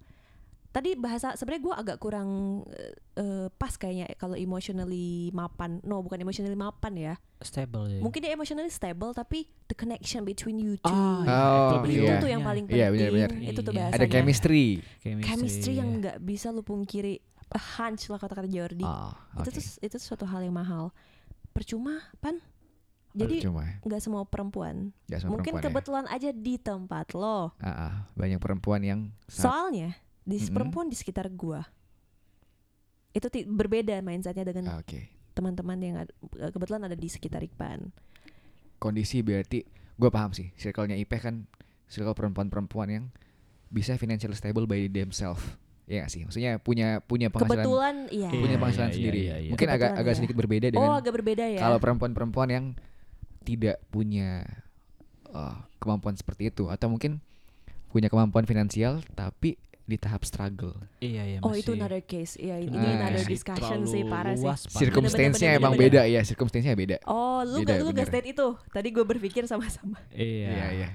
tadi 0.69 0.93
bahasa 0.95 1.33
sebenarnya 1.33 1.63
gue 1.63 1.75
agak 1.77 1.97
kurang 1.97 2.29
eh, 2.69 2.93
eh, 3.17 3.47
pas 3.51 3.73
kayaknya 3.73 4.13
kalau 4.15 4.35
emotionally 4.35 5.33
mapan 5.33 5.81
no 5.83 5.99
bukan 5.99 6.19
emotionally 6.19 6.55
mapan 6.55 6.93
ya 6.93 7.15
stable 7.41 7.89
ya. 7.89 7.99
mungkin 7.99 8.21
dia 8.21 8.31
emotionally 8.31 8.69
stable 8.69 9.11
tapi 9.11 9.49
the 9.65 9.75
connection 9.75 10.23
between 10.23 10.57
you 10.57 10.77
two 10.77 10.87
Ah, 10.87 11.23
iya. 11.23 11.33
Oh, 11.33 11.69
Itu 11.81 11.91
itu 11.91 12.05
iya. 12.05 12.21
tuh 12.21 12.29
yang 12.29 12.43
paling 12.43 12.65
penting 12.65 12.79
Iya, 12.79 12.89
benar-benar. 12.91 13.31
itu 13.41 13.59
tuh 13.59 13.73
Iya. 13.73 13.79
bahasanya 13.83 13.97
Ada 13.99 14.07
chemistry. 14.09 14.65
chemistry 15.19 15.73
yang 15.75 15.89
nggak 15.99 16.17
bisa 16.21 16.49
lu 16.49 16.61
pungkiri 16.61 17.17
a 17.49 17.61
hunch 17.79 18.07
lah 18.07 18.19
kata-kata 18.19 18.45
Jordi 18.47 18.85
Oh, 18.85 19.09
itu 19.41 19.49
oke. 19.49 19.57
tuh 19.57 19.65
itu 19.81 19.97
suatu 19.97 20.25
hal 20.25 20.43
yang 20.43 20.53
mahal 20.53 20.93
percuma 21.51 21.97
pan 22.19 22.37
jadi 23.11 23.41
Cuma 23.41 23.65
nggak 23.83 23.99
semua 23.99 24.23
perempuan 24.23 24.93
ya 25.07 25.17
sama 25.17 25.33
mungkin 25.35 25.57
perempuan 25.57 25.65
ya. 25.65 25.67
kebetulan 25.73 26.05
aja 26.07 26.31
di 26.31 26.55
tempat 26.55 27.07
lo 27.15 27.57
Ah, 27.57 27.69
ah, 27.89 27.93
banyak 28.13 28.37
perempuan 28.37 28.81
yang 28.81 29.01
soalnya 29.25 29.97
di 30.29 30.37
Mm-mm. 30.37 30.53
perempuan 30.53 30.87
di 30.87 30.97
sekitar 30.97 31.33
gua 31.33 31.65
itu 33.11 33.25
berbeda 33.49 33.99
mindsetnya 33.99 34.45
dengan 34.45 34.65
Ah, 34.69 34.79
Oke. 34.79 35.09
teman-teman 35.33 35.79
yang 35.81 35.97
ad- 35.99 36.13
kebetulan 36.53 36.85
ada 36.85 36.95
di 36.95 37.09
sekitar 37.09 37.41
Ikban 37.41 37.89
Kondisi 38.79 39.25
berarti 39.25 39.65
gue 39.99 40.07
paham 40.07 40.31
sih. 40.31 40.55
Circle-nya 40.55 40.95
IP 40.95 41.11
kan 41.19 41.51
circle 41.91 42.15
perempuan-perempuan 42.15 42.87
yang 42.87 43.05
bisa 43.67 43.99
financial 43.99 44.31
stable 44.33 44.71
by 44.71 44.87
themselves. 44.87 45.43
Ya 45.91 46.05
nggak 46.05 46.13
sih? 46.13 46.23
Maksudnya 46.23 46.63
punya 46.63 47.03
punya 47.03 47.27
penghasilan 47.27 47.59
kebetulan 47.59 47.97
iya 48.13 48.31
punya 48.31 48.55
Iya, 48.55 48.61
penghasilan 48.61 48.89
iya, 48.89 48.95
sendiri. 48.95 49.19
iya, 49.19 49.37
iya. 49.41 49.51
Mungkin 49.51 49.67
agak 49.67 49.75
Kebetulan 49.83 49.99
agak 49.99 50.13
iya. 50.13 50.19
sedikit 50.21 50.37
berbeda 50.39 50.67
oh 50.69 50.71
dengan 50.71 50.91
agak 50.95 51.13
berbeda 51.17 51.45
ya 51.49 51.59
kalau 51.59 51.79
perempuan-perempuan 51.83 52.49
yang 52.53 52.65
tidak 53.43 53.77
punya 53.89 54.45
uh, 55.33 55.59
kemampuan 55.81 56.15
seperti 56.15 56.53
itu 56.53 56.69
atau 56.71 56.87
mungkin 56.87 57.19
punya 57.89 58.07
kemampuan 58.07 58.45
finansial 58.45 59.01
tapi 59.17 59.57
di 59.89 59.97
tahap 59.97 60.21
struggle. 60.23 60.77
Iya 60.99 61.23
iya 61.27 61.39
oh 61.41 61.51
itu 61.51 61.73
masih- 61.73 61.81
another 61.81 62.03
case 62.03 62.37
iya 62.37 62.57
ini, 62.59 62.71
Ah, 62.71 62.77
ini 62.77 62.89
another 62.95 63.15
masih 63.19 63.33
discussion 63.33 63.81
sih 63.85 64.03
parah 64.05 64.37
sih. 64.37 64.45
Circumstance-nya 64.69 65.51
bener, 65.51 65.59
emang 65.59 65.73
bener, 65.73 65.83
beda 65.89 66.03
ya, 66.05 66.21
circumstance-nya 66.23 66.75
beda. 66.75 66.97
oh 67.05 67.41
lu 67.43 67.65
Beda, 67.65 67.73
gak 67.73 67.79
lu 67.81 67.91
gak 67.91 68.07
state 68.07 68.29
itu 68.29 68.47
tadi 68.69 68.89
gue 68.91 69.03
berpikir 69.03 69.43
sama-sama 69.45 69.97
Iya. 70.11 70.47
Iya, 70.47 70.67
iya. 70.75 70.89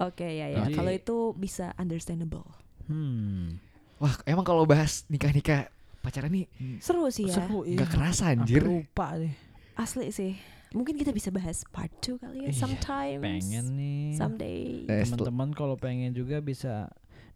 oke 0.00 0.24
ya 0.24 0.46
ya 0.48 0.58
Jadi- 0.64 0.74
kalau 0.74 0.90
itu 0.90 1.16
bisa 1.34 1.76
understandable 1.76 2.48
Hmm. 2.86 3.60
Wah, 3.96 4.16
emang 4.24 4.42
kalau 4.42 4.64
bahas 4.64 5.04
nikah-nikah 5.06 5.68
pacaran 6.00 6.32
nih 6.32 6.48
seru 6.78 7.06
sih 7.06 7.28
ya 7.28 7.36
Seru, 7.38 7.62
iya. 7.62 7.76
nggak 7.76 7.90
kerasa 7.90 8.32
anjir. 8.32 8.64
lupa 8.64 9.14
deh. 9.14 9.30
asli 9.74 10.08
sih 10.08 10.32
mungkin 10.70 10.94
kita 10.94 11.10
bisa 11.10 11.28
bahas 11.28 11.62
part 11.66 11.92
2 11.98 12.16
kali 12.16 12.36
ya 12.40 12.44
Iya, 12.46 12.56
sometimes 12.56 13.20
Pengen 13.20 13.66
nih. 13.74 14.06
someday 14.12 14.86
Eh, 14.86 15.04
Teman-teman 15.04 15.50
kalau 15.50 15.74
pengen 15.74 16.10
juga 16.10 16.38
bisa 16.38 16.88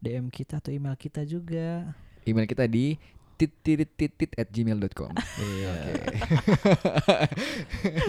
DM 0.05 0.29
kita 0.29 0.61
atau 0.61 0.69
email 0.69 0.93
kita 0.95 1.25
juga. 1.25 1.97
email 2.23 2.45
kita 2.45 2.65
di 2.65 3.01
titiritit 3.35 4.15
at 4.35 4.47
gmail.com 4.47 5.11
Iya. 5.17 5.73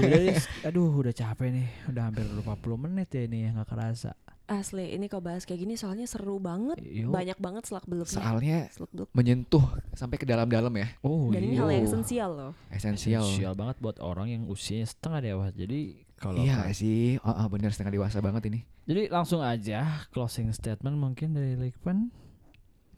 Is. 0.30 0.46
aduh 0.68 0.91
udah 0.93 1.12
capek 1.12 1.50
nih. 1.52 1.68
Udah 1.89 2.04
hampir 2.08 2.26
40 2.26 2.46
menit 2.80 3.08
ya 3.10 3.24
ini 3.24 3.38
ya 3.43 3.56
nggak 3.56 3.70
kerasa. 3.70 4.12
asli 4.46 4.93
ini 4.93 5.10
kalau 5.10 5.26
bahas 5.26 5.41
kayak 5.41 5.58
gini 5.58 5.74
soalnya 5.74 6.06
seru 6.06 6.38
banget 6.38 6.78
Yuk. 6.78 7.10
banyak 7.10 7.34
banget 7.41 7.66
selak 7.66 7.82
beluknya 7.89 8.14
Soalnya 8.14 8.58
selak 8.70 8.93
beluk 8.93 9.10
menyentuh 9.10 9.66
sampai 9.98 10.22
ke 10.22 10.26
dalam-dalam 10.30 10.70
ya, 10.70 10.86
Oh 11.02 11.34
dan 11.34 11.41
ini 11.41 11.58
iya. 11.58 11.66
hal 11.66 11.70
yang 11.74 11.86
esensial 11.89 12.30
loh 12.30 12.54
esensial. 12.70 13.26
Esensial 13.26 13.58
banget 13.58 13.82
buat 13.82 13.98
orang 13.98 14.30
yang 14.30 14.46
usianya 14.46 14.86
setengah 14.86 15.26
dewasa. 15.26 15.50
Jadi 15.50 16.05
kalau 16.26 16.42
Iya 16.42 16.74
sih, 16.74 17.22
oh, 17.22 17.30
oh, 17.30 17.48
bener 17.54 17.70
setengah 17.70 18.02
dewasa 18.02 18.18
banget 18.18 18.50
ini. 18.50 18.66
Jadi 18.90 19.14
langsung 19.14 19.46
aja 19.46 20.10
closing 20.10 20.50
statement 20.58 20.98
mungkin 20.98 21.38
dari 21.38 21.54
Likman. 21.54 22.10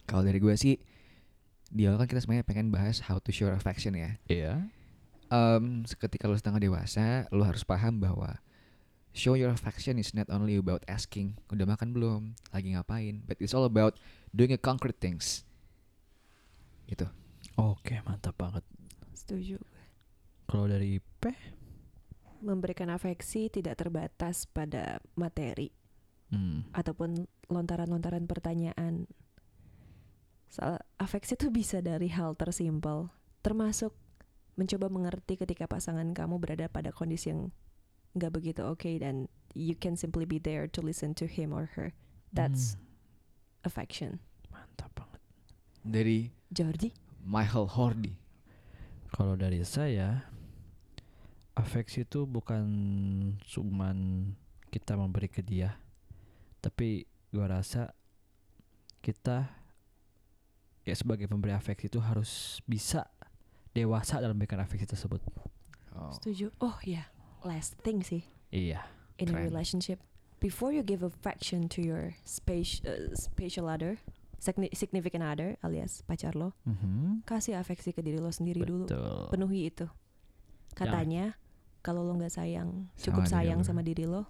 Kalau 0.08 0.24
dari 0.24 0.40
gue 0.40 0.56
sih, 0.56 0.80
di 1.68 1.84
awal 1.84 2.00
kan 2.00 2.08
kita 2.08 2.24
sebenarnya 2.24 2.48
pengen 2.48 2.72
bahas 2.72 3.04
how 3.04 3.20
to 3.20 3.36
show 3.36 3.52
affection 3.52 4.00
ya. 4.00 4.16
Iya. 4.32 4.72
Em, 5.28 5.84
ketika 5.84 6.32
lo 6.32 6.40
setengah 6.40 6.64
dewasa, 6.64 7.28
lo 7.36 7.44
harus 7.44 7.68
paham 7.68 8.00
bahwa 8.00 8.40
show 9.12 9.36
your 9.36 9.52
affection 9.52 10.00
is 10.00 10.16
not 10.16 10.32
only 10.32 10.56
about 10.56 10.88
asking 10.88 11.36
udah 11.52 11.68
makan 11.68 11.92
belum, 11.92 12.32
lagi 12.56 12.72
ngapain, 12.80 13.28
but 13.28 13.36
it's 13.44 13.52
all 13.52 13.68
about 13.68 14.00
doing 14.32 14.56
a 14.56 14.60
concrete 14.62 15.04
things. 15.04 15.44
Gitu. 16.88 17.04
Oke, 17.60 18.00
mantap 18.08 18.40
banget. 18.40 18.64
setuju 19.12 19.60
Kalau 20.48 20.72
dari 20.72 21.04
P, 21.20 21.28
memberikan 22.42 22.90
afeksi 22.94 23.50
tidak 23.50 23.80
terbatas 23.82 24.46
pada 24.50 25.02
materi 25.18 25.74
hmm. 26.32 26.74
ataupun 26.74 27.28
lontaran-lontaran 27.52 28.26
pertanyaan. 28.28 29.08
Soal 30.48 30.80
afeksi 30.96 31.36
itu 31.36 31.52
bisa 31.52 31.84
dari 31.84 32.08
hal 32.08 32.36
tersimpel, 32.40 33.12
termasuk 33.44 33.92
mencoba 34.58 34.90
mengerti 34.90 35.38
ketika 35.38 35.70
pasangan 35.70 36.16
kamu 36.16 36.42
berada 36.42 36.66
pada 36.72 36.90
kondisi 36.90 37.30
yang 37.30 37.54
nggak 38.18 38.34
begitu 38.34 38.66
oke 38.66 38.90
dan 38.98 39.30
you 39.54 39.78
can 39.78 39.94
simply 39.94 40.26
be 40.26 40.42
there 40.42 40.66
to 40.66 40.82
listen 40.82 41.14
to 41.14 41.30
him 41.30 41.54
or 41.54 41.70
her. 41.78 41.94
That's 42.34 42.76
Hmm, 42.76 42.84
affection. 43.64 44.12
mantap 44.52 44.92
banget. 44.98 45.22
Dari 45.86 46.20
Jordi, 46.52 46.92
Michael 47.24 47.72
Hordy. 47.72 48.16
Kalau 49.14 49.40
dari 49.40 49.64
saya, 49.64 50.28
afeksi 51.58 52.05
itu 52.05 52.24
bukan 52.24 52.64
cuman 53.41 53.97
kita 54.70 54.93
memberi 54.93 55.26
ke 55.26 55.41
dia, 55.41 55.74
tapi 56.60 57.03
gua 57.30 57.60
rasa 57.60 57.91
kita 59.01 59.49
ya 60.84 60.95
sebagai 60.95 61.26
pemberi 61.26 61.51
afeksi 61.51 61.89
itu 61.89 61.99
harus 61.99 62.62
bisa 62.64 63.10
dewasa 63.74 64.18
dalam 64.18 64.38
memberikan 64.38 64.62
afeksi 64.62 64.86
tersebut. 64.86 65.20
Oh. 65.91 66.14
setuju? 66.14 66.53
Oh 66.62 66.78
ya, 66.86 67.10
last 67.41 67.74
thing 67.82 67.99
sih. 68.01 68.22
Iya. 68.47 68.86
in 69.18 69.28
a 69.28 69.34
Keren. 69.34 69.49
relationship 69.49 69.97
before 70.38 70.70
you 70.70 70.86
give 70.86 71.01
affection 71.01 71.66
to 71.66 71.82
your 71.82 72.14
space, 72.22 72.78
uh, 72.86 73.10
spatial 73.12 73.66
other 73.66 73.97
signi- 74.38 74.70
significant 74.72 75.26
other 75.26 75.58
alias 75.66 76.05
pacar 76.05 76.38
lo 76.38 76.53
Mhm. 76.64 77.26
kasih 77.26 77.58
afeksi 77.58 77.91
ke 77.91 78.05
diri 78.05 78.22
lo 78.22 78.30
sendiri 78.30 78.62
dulu 78.62 78.86
Betul. 78.86 79.34
penuhi 79.34 79.74
itu 79.74 79.89
katanya 80.78 81.34
kalau 81.88 82.04
lo 82.04 82.12
nggak 82.14 82.34
sayang 82.34 82.92
cukup 82.94 83.24
Sama 83.24 83.32
diri 83.32 83.34
sayang 83.48 83.60
lo. 83.60 83.64
sama 83.64 83.82
diri 83.82 84.04
lo 84.04 84.22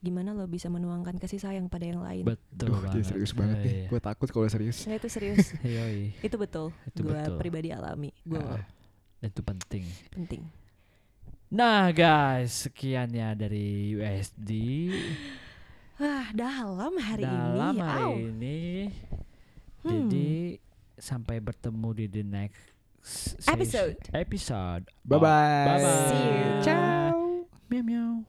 gimana 0.00 0.32
lo 0.32 0.48
bisa 0.48 0.66
menuangkan 0.66 1.14
kasih 1.14 1.38
sayang 1.38 1.68
pada 1.68 1.84
yang 1.84 2.00
lain 2.00 2.24
Betul 2.24 2.72
Duh, 2.72 2.80
banget. 2.80 3.04
serius 3.04 3.30
banget 3.32 3.58
nih. 3.60 3.74
Iya. 3.76 3.86
Gue 3.86 4.00
takut 4.00 4.28
kalau 4.28 4.48
serius. 4.48 4.82
nah 4.82 4.96
itu 4.96 5.06
serius 5.06 5.52
itu 6.26 6.36
betul 6.36 6.72
Itu 6.88 7.04
gue 7.04 7.12
betul. 7.12 7.36
pribadi 7.36 7.68
alami 7.70 8.10
gue 8.24 8.40
Ah. 8.40 8.64
Itu 9.20 9.44
penting. 9.44 9.84
penting 10.10 10.42
Nah 11.52 11.92
guys, 11.92 12.64
sekian 12.64 13.12
ya 13.12 13.36
dari 13.36 13.92
USD 13.92 14.50
ah 16.00 16.32
dalam 16.32 16.96
hari 16.96 17.22
dalam 17.22 17.76
ini 17.76 17.84
hari 17.84 18.02
Au. 18.02 18.12
ini. 18.16 18.60
Hmm. 19.84 19.90
Jadi 20.08 20.56
sampai 20.96 21.38
bertemu 21.38 21.88
di 21.92 22.06
the 22.08 22.24
next 22.24 22.71
Episode. 23.48 23.96
Episode. 24.14 24.88
Bye 25.04 25.18
bye. 25.18 25.64
Bye 25.66 25.82
bye. 25.82 26.08
See 26.08 26.26
you. 26.58 26.64
Ciao. 26.64 27.46
Meow 27.68 27.82
meow. 27.82 28.24